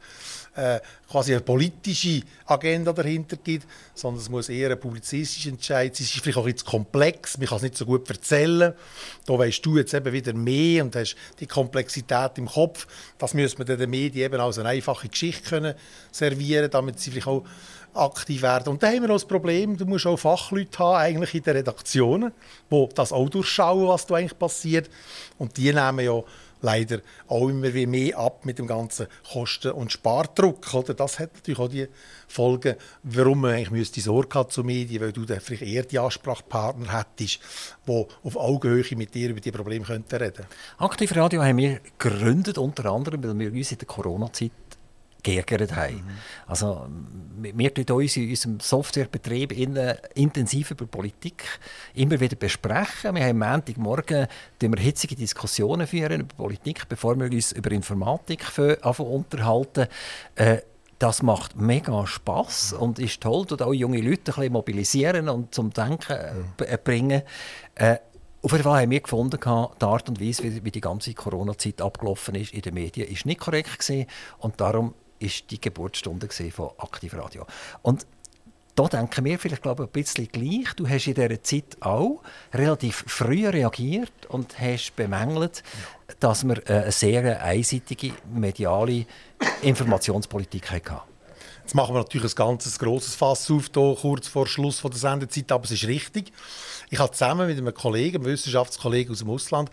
äh, 0.57 0.81
quasi 1.11 1.33
eine 1.33 1.43
politische 1.43 2.23
Agenda 2.47 2.93
dahinter 2.93 3.37
gibt, 3.37 3.67
sondern 3.95 4.23
es 4.23 4.29
muss 4.29 4.49
eher 4.49 4.71
ein 4.71 4.81
publizistischer 4.81 5.51
Entscheid 5.51 5.95
sein. 5.95 6.05
Es 6.05 6.15
ist 6.15 6.23
vielleicht 6.23 6.39
auch 6.39 6.47
jetzt 6.47 6.65
komplex, 6.65 7.39
man 7.39 7.49
kann 7.49 7.57
es 7.57 7.63
nicht 7.63 7.77
so 7.77 7.85
gut 7.85 8.09
erzählen. 8.09 8.73
Da 9.27 9.39
weißt 9.39 9.65
du 9.67 9.77
jetzt 9.77 9.95
eben 9.95 10.13
wieder 10.13 10.33
mehr 10.33 10.85
und 10.85 10.95
hast 10.97 11.17
die 11.41 11.47
Komplexität 11.47 12.39
im 12.39 12.47
Kopf. 12.47 12.87
Das 13.19 13.35
müssen 13.35 13.59
wir 13.59 13.77
den 13.77 13.91
Medien 13.91 14.27
eben 14.27 14.41
als 14.41 14.59
eine 14.59 14.71
einfache 14.71 15.09
Geschichte 15.09 15.49
können 15.49 15.75
servieren, 16.11 16.71
damit 16.71 17.01
sie 17.01 17.11
vielleicht 17.11 17.27
auch 17.27 17.45
aktiv 17.95 18.43
werden. 18.43 18.69
Und 18.69 18.83
da 18.83 18.89
haben 18.89 19.03
wir 19.03 19.09
noch 19.09 19.17
das 19.17 19.25
Problem, 19.25 19.77
du 19.77 19.87
musst 19.87 20.07
auch 20.07 20.17
Fachleute 20.17 20.79
haben, 20.79 20.97
eigentlich 20.97 21.35
in 21.35 21.43
den 21.43 21.57
Redaktionen, 21.57 22.33
die 22.71 22.89
das 22.95 23.13
auch 23.13 23.29
durchschauen, 23.29 23.89
was 23.89 24.07
da 24.07 24.17
eigentlich 24.17 24.39
passiert. 24.39 24.91
Und 25.39 25.57
die 25.57 25.73
nehmen 25.73 26.05
ja 26.05 26.23
leider 26.65 27.01
auch 27.29 27.49
immer 27.49 27.71
mehr 27.71 28.19
ab 28.19 28.45
mit 28.45 28.59
dem 28.59 28.67
ganzen 28.67 29.07
Kosten- 29.31 29.73
und 29.73 29.93
Spardruck. 29.93 30.73
Oder? 30.75 30.95
Das 30.95 31.19
hat 31.19 31.35
natürlich 31.35 31.61
auch 31.61 31.69
die 31.69 31.87
Folgen, 32.27 32.77
warum 33.03 33.43
man 33.43 33.53
eigentlich 33.53 33.71
müsste 33.71 34.01
Sorge 34.01 34.39
haben 34.39 34.51
zu 34.51 34.65
Medien, 34.65 35.03
weil 35.03 35.13
du 35.13 35.25
dann 35.25 35.41
vielleicht 35.41 35.63
eher 35.63 35.83
die 35.83 35.99
Ansprechpartner 35.99 36.99
hättest, 36.99 37.39
die 37.87 38.07
auf 38.23 38.37
Augenhöhe 38.37 38.85
mit 38.97 39.15
dir 39.15 39.31
über 39.31 39.41
die 39.41 39.53
Probleme 39.53 39.89
reden 39.89 40.09
könnten. 40.09 40.47
Aktiv 40.79 41.15
Radio 41.15 41.45
haben 41.45 41.59
wir 41.59 41.81
gegründet, 41.99 42.59
unter 42.59 42.87
anderem, 42.87 43.23
weil 43.23 43.39
wir 43.39 43.53
uns 43.53 43.71
in 43.71 43.79
der 43.79 43.87
Corona-Zeit 43.87 44.53
geärgert 45.25 45.75
haben. 45.75 45.97
Mhm. 45.97 46.11
Also, 46.47 46.87
wir 47.43 47.75
tun 47.75 47.97
uns 47.97 48.17
in 48.17 48.31
unserem 48.31 48.61
Softwarebetrieb 48.61 49.53
intensiv 50.15 50.71
über 50.71 50.87
Politik 50.87 51.45
immer 51.95 52.21
wieder 52.21 52.37
besprechen. 52.37 53.17
Wir 53.17 53.25
haben 53.25 53.43
am 53.43 53.51
Montagmorgen 53.51 54.29
wir 54.61 54.81
hitzige 54.81 55.17
Diskussionen 55.17 55.87
führen 55.87 56.21
über 56.21 56.35
Politik, 56.37 56.89
bevor 56.89 57.19
wir 57.19 57.27
uns 57.27 57.53
über 57.53 57.73
Informatik 57.73 58.45
unterhalten. 58.99 59.87
Äh, 60.37 60.59
das 60.99 61.23
macht 61.23 61.57
mega 61.57 62.07
Spaß 62.07 62.75
und 62.75 62.99
ist 62.99 63.21
toll, 63.21 63.47
und 63.51 63.63
auch 63.63 63.73
junge 63.73 64.01
Leute 64.01 64.31
ein 64.31 64.35
bisschen 64.37 64.53
mobilisieren 64.53 65.29
und 65.29 65.55
zum 65.55 65.71
Denken 65.73 66.17
äh, 66.59 66.79
bringen. 66.83 67.23
Äh, 67.75 67.97
auf 68.43 68.53
jeden 68.53 68.65
Fall 68.65 68.83
haben 68.83 68.91
wir 68.91 69.01
gefunden, 69.01 69.39
die 69.41 69.85
Art 69.85 70.09
und 70.09 70.21
Weise, 70.21 70.65
wie 70.65 70.71
die 70.71 70.81
ganze 70.81 71.15
Corona-Zeit 71.15 71.81
abgelaufen 71.81 72.35
ist 72.35 72.53
in 72.53 72.61
den 72.61 72.75
Medien, 72.75 73.09
ist 73.09 73.27
nicht 73.27 73.41
korrekt 73.41 73.79
gewesen. 73.79 74.07
und 74.39 74.61
darum 74.61 74.95
ist 75.25 75.51
die 75.51 75.61
Geburtsstunde 75.61 76.29
von 76.29 76.71
Aktivradio. 76.79 77.47
Und 77.83 78.07
da 78.75 78.89
denken 78.89 79.25
wir 79.25 79.39
vielleicht 79.39 79.63
glaube 79.63 79.85
ich, 79.85 79.89
ein 79.89 79.93
bisschen 79.93 80.29
gleich. 80.29 80.75
Du 80.75 80.89
hast 80.89 81.07
in 81.07 81.15
dieser 81.15 81.43
Zeit 81.43 81.77
auch 81.81 82.23
relativ 82.53 83.05
früh 83.07 83.47
reagiert 83.47 84.27
und 84.29 84.59
hast 84.59 84.97
bemängelt, 84.97 85.63
dass 86.19 86.45
wir 86.45 86.61
eine 86.67 86.91
sehr 86.91 87.43
einseitige 87.43 88.13
mediale 88.33 89.07
Informationspolitik 89.63 90.73
hatten. 90.73 91.01
Jetzt 91.63 91.75
machen 91.75 91.95
wir 91.95 92.01
natürlich 92.01 92.33
ein 92.33 92.37
ganzes 92.37 92.79
grosses 92.79 93.15
Fass 93.15 93.51
auf, 93.51 93.71
hier, 93.73 93.97
kurz 93.99 94.29
vor 94.29 94.47
Schluss 94.47 94.83
der 94.83 94.93
Sendezeit, 94.93 95.51
aber 95.51 95.65
es 95.65 95.71
ist 95.71 95.87
richtig. 95.87 96.31
Ich 96.91 96.99
habe 96.99 97.13
zusammen 97.13 97.47
mit 97.47 97.57
einem 97.57 97.73
Kollegen, 97.73 98.19
einem 98.19 98.27
Wissenschaftskollegen 98.27 99.13
aus 99.13 99.21
dem 99.21 99.31
Ausland, 99.31 99.71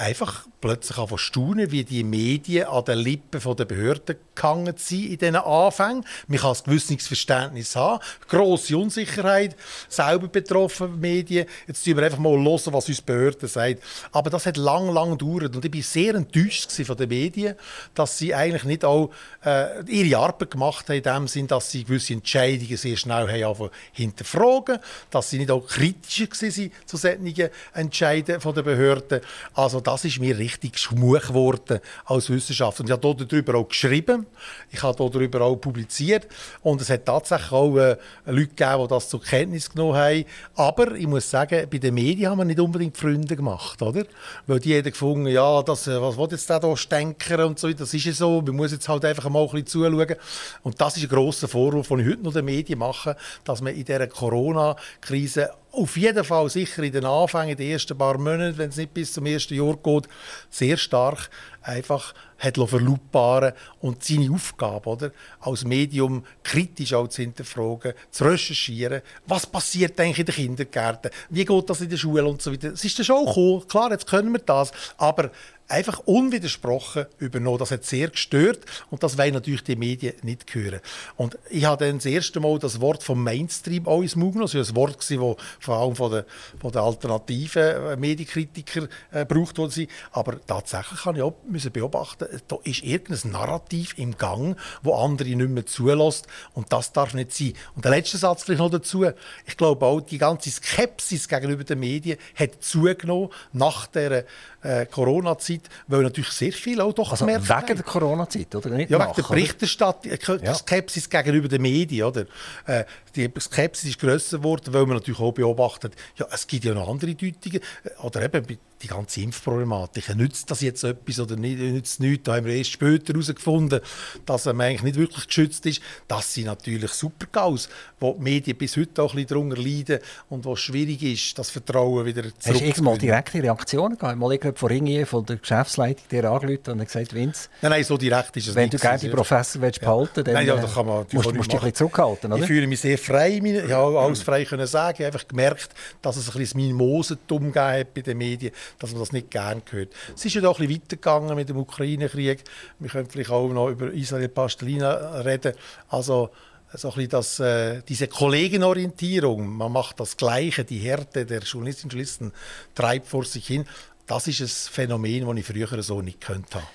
einfach 0.00 0.46
plötzlich 0.62 0.96
von 0.96 1.18
staunen, 1.18 1.70
wie 1.70 1.84
die 1.84 2.02
Medien 2.02 2.66
an 2.66 2.84
den 2.84 2.98
Lippen 2.98 3.56
der 3.56 3.64
Behörden 3.66 4.16
gehangen 4.34 4.74
sind 4.76 5.10
in 5.10 5.18
diesen 5.18 5.36
Anfängen. 5.36 6.04
Man 6.26 6.38
kann 6.38 6.54
ein 6.54 6.62
gewisses 6.64 7.06
Verständnis 7.06 7.76
haben. 7.76 8.02
Grosse 8.26 8.76
Unsicherheit, 8.78 9.56
selber 9.88 10.28
betroffen 10.28 10.98
Medien. 11.00 11.46
Jetzt 11.66 11.86
müssen 11.86 11.98
wir 11.98 12.04
einfach 12.04 12.18
mal 12.18 12.32
hören, 12.32 12.72
was 12.72 12.88
uns 12.88 13.02
Behörden 13.02 13.48
sagen. 13.48 13.78
Aber 14.12 14.30
das 14.30 14.46
hat 14.46 14.56
lang, 14.56 14.88
lang 14.90 15.18
gedauert. 15.18 15.54
Und 15.54 15.64
ich 15.64 15.74
war 15.74 15.82
sehr 15.82 16.14
enttäuscht 16.14 16.72
von 16.72 16.96
den 16.96 17.08
Medien, 17.08 17.56
dass 17.94 18.16
sie 18.16 18.34
eigentlich 18.34 18.64
nicht 18.64 18.84
auch 18.84 19.10
äh, 19.44 19.82
ihre 19.86 20.18
Arbeit 20.18 20.52
gemacht 20.52 20.88
haben, 20.88 20.96
in 20.96 21.02
dem 21.02 21.28
Sinn, 21.28 21.46
dass 21.46 21.70
sie 21.70 21.84
gewisse 21.84 22.14
Entscheidungen 22.14 22.76
sehr 22.76 22.96
schnell 22.96 23.28
haben 23.44 23.68
hinterfragen, 23.92 24.78
dass 25.10 25.28
sie 25.28 25.38
nicht 25.38 25.50
auch 25.50 25.66
kritischer 25.66 26.26
waren 26.30 26.72
zu 26.86 26.96
solchen 26.96 27.50
Entscheidungen 27.74 28.54
der 28.54 28.62
Behörden. 28.62 29.20
Also 29.54 29.80
das 29.90 30.04
ist 30.04 30.20
mir 30.20 30.38
richtig 30.38 30.78
schmuch 30.78 31.20
geworden 31.20 31.80
als 32.04 32.30
Wissenschaftler. 32.30 32.84
Und 32.84 32.90
ich 32.90 32.92
habe 32.92 33.26
darüber 33.26 33.58
auch 33.58 33.68
geschrieben, 33.68 34.26
ich 34.70 34.80
habe 34.84 35.10
darüber 35.10 35.40
auch 35.40 35.56
publiziert 35.56 36.28
und 36.62 36.80
es 36.80 36.90
hat 36.90 37.06
tatsächlich 37.06 37.50
auch 37.50 37.76
äh, 37.76 37.96
Leute 38.26 38.46
gegeben, 38.46 38.82
die 38.82 38.88
das 38.88 39.08
zur 39.08 39.20
Kenntnis 39.20 39.68
genommen 39.68 39.96
haben. 39.96 40.24
Aber 40.54 40.92
ich 40.92 41.08
muss 41.08 41.28
sagen, 41.28 41.66
bei 41.68 41.78
den 41.78 41.94
Medien 41.94 42.30
haben 42.30 42.38
wir 42.38 42.44
nicht 42.44 42.60
unbedingt 42.60 42.96
Freunde 42.96 43.34
gemacht, 43.34 43.82
oder? 43.82 44.04
Weil 44.46 44.60
die 44.60 44.76
haben 44.76 44.84
gefunden, 44.84 45.26
ja, 45.26 45.60
das, 45.64 45.88
äh, 45.88 46.00
was 46.00 46.16
will 46.16 46.28
jetzt 46.30 46.48
der 46.48 46.60
da 46.60 46.76
stänkern 46.76 47.48
und 47.48 47.58
so, 47.58 47.72
das 47.72 47.92
ist 47.92 48.04
ja 48.04 48.12
so, 48.12 48.40
man 48.42 48.54
muss 48.54 48.70
jetzt 48.70 48.88
halt 48.88 49.04
einfach 49.04 49.28
mal 49.28 49.40
ein 49.42 49.50
bisschen 49.50 49.66
zuschauen. 49.66 50.16
Und 50.62 50.80
das 50.80 50.96
ist 50.98 51.02
ein 51.02 51.08
grosser 51.08 51.48
Vorwurf, 51.48 51.88
den 51.88 51.98
ich 51.98 52.06
heute 52.06 52.22
noch 52.22 52.32
den 52.32 52.44
Medien 52.44 52.78
mache, 52.78 53.16
dass 53.42 53.60
man 53.60 53.74
in 53.74 53.84
dieser 53.84 54.06
Corona-Krise 54.06 55.50
auf 55.72 55.96
jeden 55.96 56.24
Fall 56.24 56.48
sicher 56.48 56.82
in 56.82 56.92
den 56.92 57.04
Anfängen, 57.04 57.50
in 57.50 57.56
den 57.56 57.70
ersten 57.70 57.96
paar 57.96 58.18
Monaten, 58.18 58.58
wenn 58.58 58.70
es 58.70 58.76
nicht 58.76 58.94
bis 58.94 59.12
zum 59.12 59.26
ersten 59.26 59.54
Jahr 59.54 59.76
geht, 59.76 60.08
sehr 60.50 60.76
stark 60.76 61.30
einfach 61.62 62.14
hat 62.38 62.56
verlautbaren 62.56 63.52
und 63.80 64.02
seine 64.02 64.32
Aufgabe 64.32 64.88
oder, 64.88 65.10
als 65.40 65.64
Medium 65.64 66.24
kritisch 66.42 66.94
auch 66.94 67.08
zu 67.08 67.22
hinterfragen, 67.22 67.92
zu 68.10 68.24
recherchieren, 68.24 69.02
was 69.26 69.46
passiert 69.46 70.00
eigentlich 70.00 70.20
in 70.20 70.26
den 70.26 70.34
Kindergärten, 70.34 71.10
wie 71.28 71.44
geht 71.44 71.70
das 71.70 71.82
in 71.82 71.90
der 71.90 71.98
Schule 71.98 72.24
und 72.24 72.40
so 72.40 72.52
weiter. 72.52 72.72
Es 72.72 72.84
ist 72.84 72.98
dann 72.98 73.04
schon 73.04 73.32
cool, 73.36 73.66
klar, 73.66 73.90
jetzt 73.90 74.06
können 74.06 74.32
wir 74.32 74.40
das, 74.40 74.72
aber 74.96 75.30
einfach 75.70 76.00
unwidersprochen 76.00 77.06
übernommen. 77.18 77.58
Das 77.58 77.70
hat 77.70 77.84
sehr 77.84 78.08
gestört 78.08 78.60
und 78.90 79.02
das 79.02 79.16
wollen 79.16 79.34
natürlich 79.34 79.62
die 79.62 79.76
Medien 79.76 80.14
nicht 80.22 80.52
hören. 80.54 80.80
Und 81.16 81.38
ich 81.48 81.64
habe 81.64 81.86
dann 81.86 81.98
das 81.98 82.06
erste 82.06 82.40
Mal 82.40 82.58
das 82.58 82.80
Wort 82.80 83.02
vom 83.02 83.22
Mainstream 83.22 83.86
auch 83.86 84.02
ins 84.02 84.16
Mund 84.16 84.32
genommen. 84.32 84.50
Das 84.52 84.54
war 84.54 84.72
ein 84.72 84.76
Wort, 84.76 85.38
das 85.38 85.38
vor 85.60 85.76
allem 85.76 85.96
von 85.96 86.10
den, 86.10 86.24
von 86.60 86.72
den 86.72 86.80
alternativen 86.80 87.62
äh, 87.62 87.96
Medienkritikern 87.96 88.88
äh, 89.12 89.24
gebraucht 89.24 89.58
wurde. 89.58 89.86
Aber 90.12 90.44
tatsächlich 90.44 91.00
kann 91.00 91.16
ich 91.16 91.22
auch 91.22 91.34
müssen 91.50 91.72
beobachten, 91.72 92.26
da 92.48 92.56
ist 92.64 92.82
irgendein 92.82 93.32
Narrativ 93.32 93.94
im 93.98 94.16
Gang, 94.16 94.56
wo 94.82 94.94
andere 94.94 95.28
nicht 95.28 95.50
mehr 95.50 95.66
zulässt 95.66 96.26
und 96.54 96.72
das 96.72 96.92
darf 96.92 97.14
nicht 97.14 97.32
sein. 97.32 97.54
Und 97.74 97.84
der 97.84 97.92
letzte 97.92 98.18
Satz 98.18 98.44
vielleicht 98.44 98.60
noch 98.60 98.70
dazu. 98.70 99.04
Ich 99.46 99.56
glaube 99.56 99.84
auch, 99.86 100.00
die 100.00 100.18
ganze 100.18 100.50
Skepsis 100.50 101.28
gegenüber 101.28 101.64
den 101.64 101.80
Medien 101.80 102.18
hat 102.34 102.62
zugenommen 102.62 103.30
nach 103.52 103.86
der 103.86 104.24
äh, 104.62 104.86
Corona-Zeit, 104.86 105.62
weil 105.86 106.02
natürlich 106.02 106.30
sehr 106.30 106.52
viel 106.52 106.80
auch 106.80 106.92
doch 106.92 107.10
also 107.10 107.26
wegen 107.26 107.48
haben. 107.48 107.66
der 107.66 107.82
Corona-Zeit, 107.82 108.54
oder? 108.54 108.70
Nicht 108.70 108.90
ja, 108.90 108.98
nach, 108.98 109.08
wegen 109.08 109.16
der 109.16 109.34
Berichterstattung, 109.34 110.12
äh, 110.12 110.44
ja. 110.44 110.54
Skepsis 110.54 111.08
gegenüber 111.08 111.48
den 111.48 111.62
Medien, 111.62 112.06
oder? 112.06 112.26
Äh, 112.66 112.84
die 113.16 113.30
Skepsis 113.38 113.90
ist 113.90 113.98
grösser 113.98 114.38
geworden, 114.38 114.72
weil 114.72 114.86
man 114.86 114.96
natürlich 114.96 115.20
auch 115.20 115.32
beobachtet, 115.32 115.94
ja, 116.16 116.26
es 116.30 116.46
gibt 116.46 116.64
ja 116.64 116.74
noch 116.74 116.88
andere 116.88 117.14
Deutungen, 117.14 117.60
äh, 117.84 118.02
oder 118.02 118.22
eben 118.22 118.58
die 118.82 118.88
ganze 118.88 119.20
Impfproblematik. 119.20 120.14
Nützt 120.16 120.50
das 120.50 120.60
jetzt 120.60 120.84
etwas 120.84 121.20
oder 121.20 121.36
nicht, 121.36 121.58
nützt 121.58 122.00
nichts? 122.00 122.24
Da 122.24 122.36
haben 122.36 122.46
wir 122.46 122.54
erst 122.54 122.70
später 122.70 123.12
herausgefunden, 123.12 123.80
dass 124.26 124.46
man 124.46 124.60
eigentlich 124.60 124.82
nicht 124.82 124.96
wirklich 124.96 125.26
geschützt 125.26 125.66
ist. 125.66 125.82
Das 126.08 126.32
sind 126.32 126.46
natürlich 126.46 126.90
Super-GAUs, 126.90 127.68
wo 127.98 128.14
die 128.14 128.22
Medien 128.22 128.56
bis 128.56 128.76
heute 128.76 129.02
auch 129.02 129.12
ein 129.12 129.16
bisschen 129.16 129.28
darunter 129.28 129.56
leiden 129.56 129.98
und 130.28 130.44
wo 130.44 130.54
es 130.54 130.60
schwierig 130.60 131.02
ist, 131.02 131.38
das 131.38 131.50
Vertrauen 131.50 132.06
wieder 132.06 132.22
zurückzugewinnen. 132.22 132.68
Hast 132.70 132.78
du 132.78 132.82
mal 132.82 132.98
direkte 132.98 133.42
Reaktionen 133.42 133.98
gehabt? 133.98 134.18
Mal 134.18 134.32
ich 134.32 134.40
von 134.54 134.68
Ringier, 134.68 135.06
von 135.06 135.26
der 135.26 135.36
Geschäftsleitung, 135.36 136.04
der 136.10 136.30
angerufen 136.30 136.72
und 136.72 136.84
gesagt, 136.84 137.14
Vince, 137.14 137.48
nein, 137.62 137.72
nein, 137.72 137.84
so 137.84 137.96
direkt 137.96 138.36
ist 138.36 138.48
es 138.48 138.54
wenn 138.54 138.64
nicht. 138.64 138.72
Wenn 138.72 138.78
du 138.78 138.82
gerne 138.82 138.98
die 138.98 139.08
Professor 139.08 139.62
willst 139.62 139.82
ja. 139.82 139.88
behalten 139.88 140.24
dann 140.24 140.34
nein, 140.34 140.46
ja, 140.46 140.56
kann 140.56 140.86
man 140.86 141.06
musst, 141.10 141.12
musst 141.12 141.26
du 141.26 141.32
dich 141.32 141.40
ein 141.40 141.48
bisschen 141.48 141.74
zurückhalten, 141.74 142.32
oder? 142.32 142.42
Ich 142.42 142.46
fühle 142.46 142.66
mich 142.66 142.80
sehr 142.80 142.98
frei, 142.98 143.40
ich 143.42 143.72
habe 143.72 143.98
alles 143.98 144.22
frei 144.22 144.44
können 144.44 144.66
sagen. 144.66 144.96
Ich 144.98 145.06
habe 145.06 145.14
einfach 145.14 145.28
gemerkt, 145.28 145.70
dass 146.02 146.16
es 146.16 146.28
ein 146.30 146.38
bisschen 146.38 146.60
Mimosentum 146.66 147.52
gegeben 147.52 147.80
hat 147.80 147.94
bei 147.94 148.00
den 148.00 148.18
Medien 148.18 148.52
dass 148.78 148.92
man 148.92 149.00
das 149.00 149.12
nicht 149.12 149.30
gern 149.30 149.62
hört. 149.70 149.92
Es 150.14 150.24
ist 150.24 150.34
ja 150.34 150.40
doch 150.40 150.60
ein 150.60 150.66
bisschen 150.66 150.82
weitergegangen 150.82 151.34
mit 151.34 151.48
dem 151.48 151.56
Ukraine-Krieg. 151.56 152.44
Wir 152.78 152.90
können 152.90 153.08
vielleicht 153.08 153.30
auch 153.30 153.48
noch 153.48 153.68
über 153.68 153.92
Israel 153.92 154.28
Pastelina 154.28 155.20
reden. 155.20 155.54
Also 155.88 156.30
so 156.72 156.92
das, 157.08 157.40
äh, 157.40 157.82
diese 157.88 158.06
Kollegenorientierung, 158.06 159.56
man 159.56 159.72
macht 159.72 159.98
das 159.98 160.16
Gleiche, 160.16 160.64
die 160.64 160.78
Härte 160.78 161.26
der 161.26 161.40
Journalistinnen 161.40 161.86
und 161.86 161.92
Journalisten 161.92 162.32
treibt 162.74 163.08
vor 163.08 163.24
sich 163.24 163.46
hin. 163.46 163.66
Das 164.06 164.28
ist 164.28 164.40
ein 164.40 164.72
Phänomen, 164.72 165.26
das 165.26 165.36
ich 165.36 165.46
früher 165.46 165.82
so 165.82 166.00
nicht 166.00 166.20
könnte 166.20 166.58
haben. 166.58 166.66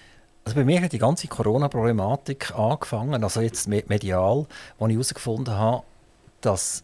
Also 0.45 0.55
bei 0.55 0.63
mir 0.63 0.81
hat 0.81 0.91
die 0.91 0.99
ganze 0.99 1.27
Corona-Problematik 1.27 2.53
angefangen, 2.55 3.23
also 3.23 3.41
jetzt 3.41 3.67
medial, 3.67 4.45
wo 4.77 4.87
ich 4.87 4.93
herausgefunden 4.93 5.55
habe, 5.55 5.83
dass 6.41 6.83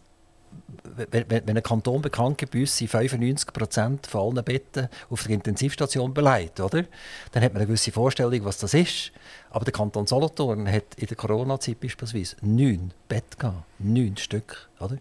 wenn, 1.09 1.25
wenn 1.29 1.57
ein 1.57 1.63
Kanton 1.63 2.01
bekannt 2.01 2.38
gibt, 2.38 2.53
bei 2.53 2.61
uns 2.61 2.75
sind 2.75 2.89
95 2.89 3.53
Prozent 3.53 4.07
von 4.07 4.36
allen 4.36 4.43
Betten 4.43 4.89
auf 5.09 5.23
der 5.23 5.32
Intensivstation 5.32 6.13
beleidigt, 6.13 6.59
oder? 6.59 6.84
Dann 7.32 7.43
hat 7.43 7.53
man 7.53 7.61
eine 7.61 7.67
gewisse 7.67 7.91
Vorstellung, 7.91 8.43
was 8.45 8.57
das 8.57 8.73
ist. 8.73 9.11
Aber 9.49 9.65
der 9.65 9.73
Kanton 9.73 10.07
Solothurn 10.07 10.71
hat 10.71 10.95
in 10.95 11.07
der 11.07 11.17
Corona-Zeit 11.17 11.79
beispielsweise 11.79 12.36
neun 12.41 12.93
Betten 13.07 13.38
gehabt. 13.38 13.63
Neun 13.79 14.17
Stück, 14.17 14.69
oder? 14.79 14.97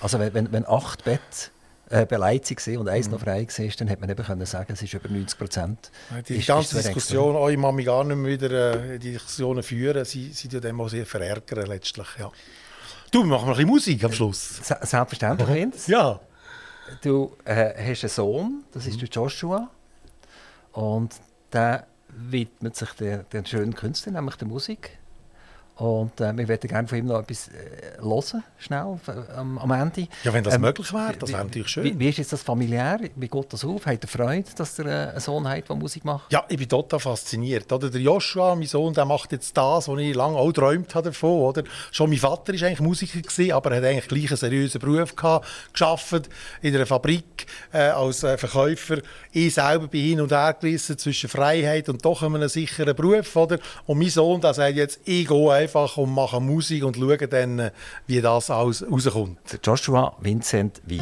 Also 0.00 0.18
wenn, 0.18 0.52
wenn 0.52 0.66
acht 0.66 1.04
Betten 1.04 1.50
äh, 1.90 2.06
beleidigt 2.06 2.66
waren 2.66 2.78
und 2.78 2.88
eins 2.88 3.06
mhm. 3.06 3.12
noch 3.12 3.20
frei 3.20 3.46
war, 3.46 3.68
dann 3.78 3.88
hätte 3.88 4.00
man 4.00 4.10
eben 4.10 4.24
können 4.24 4.46
sagen, 4.46 4.72
es 4.72 4.82
ist 4.82 4.94
über 4.94 5.08
90 5.08 5.38
Prozent. 5.38 5.90
Die 6.28 6.36
ist, 6.36 6.46
ganze 6.46 6.78
ist 6.78 6.86
Diskussion, 6.86 7.36
oh, 7.36 7.48
ich 7.48 7.60
kann 7.60 7.74
mich 7.74 7.86
gar 7.86 8.04
nicht 8.04 8.16
mehr 8.16 8.32
wieder 8.32 8.92
äh, 8.92 8.98
die 8.98 9.12
Diskussionen 9.12 9.62
führen, 9.62 10.04
sie 10.04 10.32
sind 10.32 10.52
ja 10.52 10.60
dann 10.60 10.80
auch 10.80 10.88
sehr 10.88 11.06
verärgern 11.06 11.66
letztlich, 11.66 12.06
ja. 12.18 12.30
Du, 13.14 13.22
wir 13.22 13.26
machen 13.26 13.44
ein 13.44 13.50
bisschen 13.50 13.68
Musik 13.68 14.02
am 14.02 14.10
Schluss. 14.10 14.56
Selbstverständlich, 14.64 15.48
Vince. 15.48 15.88
Ja. 15.88 16.18
Du 17.00 17.36
äh, 17.44 17.92
hast 17.92 18.02
einen 18.02 18.10
Sohn, 18.10 18.64
das 18.72 18.88
ist 18.88 19.00
mhm. 19.00 19.06
Joshua. 19.06 19.70
Und 20.72 21.14
der 21.52 21.86
widmet 22.08 22.74
sich 22.74 22.90
der, 22.94 23.18
der 23.18 23.44
schönen 23.44 23.72
Künstler, 23.72 24.10
nämlich 24.10 24.34
der 24.34 24.48
Musik. 24.48 24.98
Und 25.76 26.20
äh, 26.20 26.36
wir 26.36 26.46
würden 26.46 26.68
gerne 26.68 26.86
von 26.86 26.98
ihm 26.98 27.06
noch 27.06 27.20
etwas 27.20 27.48
äh, 27.48 28.00
hören, 28.00 28.44
schnell, 28.58 28.96
am, 29.36 29.58
am 29.58 29.70
Ende. 29.72 30.06
Ja, 30.22 30.32
wenn 30.32 30.44
das 30.44 30.54
ähm, 30.54 30.60
möglich 30.60 30.92
wäre, 30.92 31.14
das 31.18 31.32
wäre 31.32 31.42
natürlich 31.42 31.68
schön. 31.68 31.84
Wie, 31.84 31.98
wie, 31.98 32.08
ist 32.10 32.18
jetzt 32.18 32.32
das 32.32 32.42
familiär? 32.42 33.00
Wie 33.16 33.26
geht 33.26 33.52
das 33.52 33.64
auf? 33.64 33.84
Hat 33.84 34.04
er 34.04 34.08
Freude, 34.08 34.44
dass 34.56 34.78
er 34.78 34.86
äh, 34.86 35.10
einen 35.10 35.20
Sohn 35.20 35.48
hat, 35.48 35.68
der 35.68 35.74
Musik 35.74 36.04
macht? 36.04 36.30
Ja, 36.30 36.44
ich 36.48 36.58
bin 36.58 36.68
total 36.68 37.00
fasziniert. 37.00 37.72
Oder 37.72 37.90
der 37.90 38.00
Joshua, 38.00 38.54
mein 38.54 38.68
Sohn, 38.68 38.94
der 38.94 39.04
macht 39.04 39.32
jetzt 39.32 39.56
das, 39.56 39.88
was 39.88 39.98
ich 39.98 40.14
lange 40.14 40.36
auch 40.36 40.46
geträumt 40.46 40.94
habe 40.94 41.10
davon. 41.10 41.40
Oder? 41.40 41.64
Schon 41.90 42.08
mein 42.08 42.20
Vater 42.20 42.52
war 42.52 42.68
eigentlich 42.68 42.80
Musiker, 42.80 43.20
gewesen, 43.20 43.52
aber 43.52 43.72
er 43.72 43.78
hat 43.78 43.84
eigentlich 43.84 44.08
gleich 44.08 44.30
einen 44.30 44.36
seriösen 44.36 44.80
Beruf 44.80 45.16
gehabt, 45.16 45.48
gearbeitet 45.72 46.28
in 46.62 46.76
einer 46.76 46.86
Fabrik 46.86 47.46
äh, 47.72 47.78
als 47.78 48.22
äh, 48.22 48.38
Verkäufer. 48.38 48.98
Ich 49.32 49.54
selber 49.54 49.88
bin 49.88 50.04
hin 50.04 50.20
und 50.20 50.30
her 50.30 50.56
gerissen 50.60 50.96
zwischen 50.98 51.28
Freiheit 51.28 51.88
und 51.88 52.04
doch 52.04 52.22
einem 52.22 52.46
sicheren 52.48 52.94
Beruf. 52.94 53.34
Oder? 53.34 53.58
Und 53.86 53.98
mein 53.98 54.08
Sohn, 54.08 54.40
der 54.40 54.54
sagt 54.54 54.76
jetzt, 54.76 55.00
ich 55.04 55.26
gehe 55.26 55.63
einfach 55.64 55.96
und 55.96 56.14
mache 56.14 56.40
Musik 56.40 56.84
und 56.84 56.96
schaue 56.96 57.28
dann, 57.28 57.70
wie 58.06 58.20
das 58.20 58.50
alles 58.50 58.84
rauskommt. 58.90 59.58
Joshua 59.62 60.14
Vincent 60.20 60.82
Wien. 60.84 61.00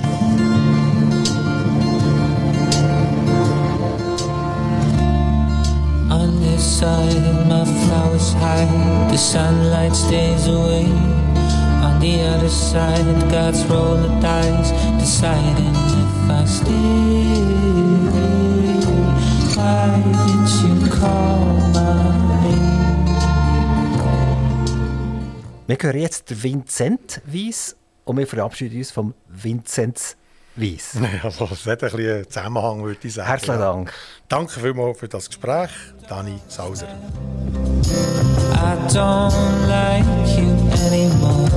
On 6.11 6.41
this 6.41 6.63
side, 6.79 7.23
my 7.49 7.65
flowers 7.65 8.33
hide, 8.35 9.11
the 9.11 9.17
sunlight 9.19 9.95
stays 9.95 10.47
away. 10.47 10.87
On 11.83 11.99
the 12.01 12.21
other 12.23 12.49
side, 12.49 13.05
God's 13.31 13.65
roll 13.67 13.97
the 13.97 14.09
dice, 14.21 14.71
deciding 15.01 15.75
if 16.03 16.31
I 16.31 16.45
stay. 16.47 16.93
Why 19.57 20.03
did 20.27 20.49
you 20.63 20.75
call 20.89 21.45
my 21.75 22.22
Wir 25.67 25.77
hören 25.81 25.99
jetzt 25.99 26.29
den 26.29 26.43
Vincent 26.43 27.23
Weiss 27.25 27.77
und 28.05 28.19
wir 28.19 28.27
verabschieden 28.27 28.79
uns 28.79 28.91
vom 28.91 29.15
Vinzenz 29.29 30.17
Weiss. 30.57 30.97
Also, 31.23 31.47
das 31.47 31.65
hat 31.67 31.85
ein 31.85 31.91
bisschen 31.93 32.29
Zusammenhang, 32.29 32.83
würde 32.83 32.99
ich 33.03 33.15
sagen. 33.15 33.29
Herzlichen 33.29 33.61
Dank. 33.61 33.93
Danke 34.29 34.61
vielmals 34.61 34.99
für 34.99 35.09
das 35.09 35.29
Gespräch, 35.29 35.71
Dani 36.09 36.39
Sauser. 36.49 36.89
I 38.55 38.75
don't 38.89 39.67
like 39.69 40.05
you 40.37 40.51
anymore, 40.87 41.49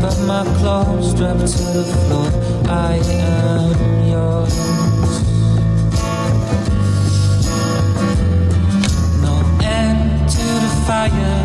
but 0.00 0.16
my 0.26 0.44
clothes 0.60 1.12
drop 1.14 1.38
to 1.38 1.46
the 1.46 1.84
floor. 2.06 2.26
I 2.66 3.00
am 3.20 4.08
yours. 4.08 4.54
No 9.22 9.42
end 9.60 10.30
to 10.30 10.38
the 10.38 10.70
fires. 10.86 11.39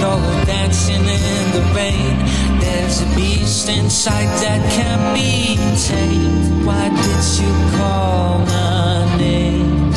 Though 0.00 0.44
dancing 0.46 1.04
in 1.04 1.44
the 1.56 1.64
rain. 1.76 2.16
There's 2.60 3.02
a 3.02 3.08
beast 3.14 3.68
inside 3.68 4.30
that 4.42 4.60
can't 4.72 5.14
be 5.14 5.56
tamed. 5.86 6.66
Why 6.66 6.88
did 6.88 7.24
you 7.40 7.52
call 7.76 8.38
my 8.38 9.16
name? 9.18 9.92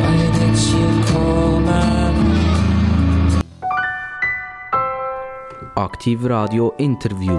Why 0.00 0.18
did 0.38 0.56
you 0.72 0.88
call 1.12 1.60
my 1.60 1.86
Aktiv 5.76 6.24
Radio 6.24 6.74
Interview. 6.78 7.36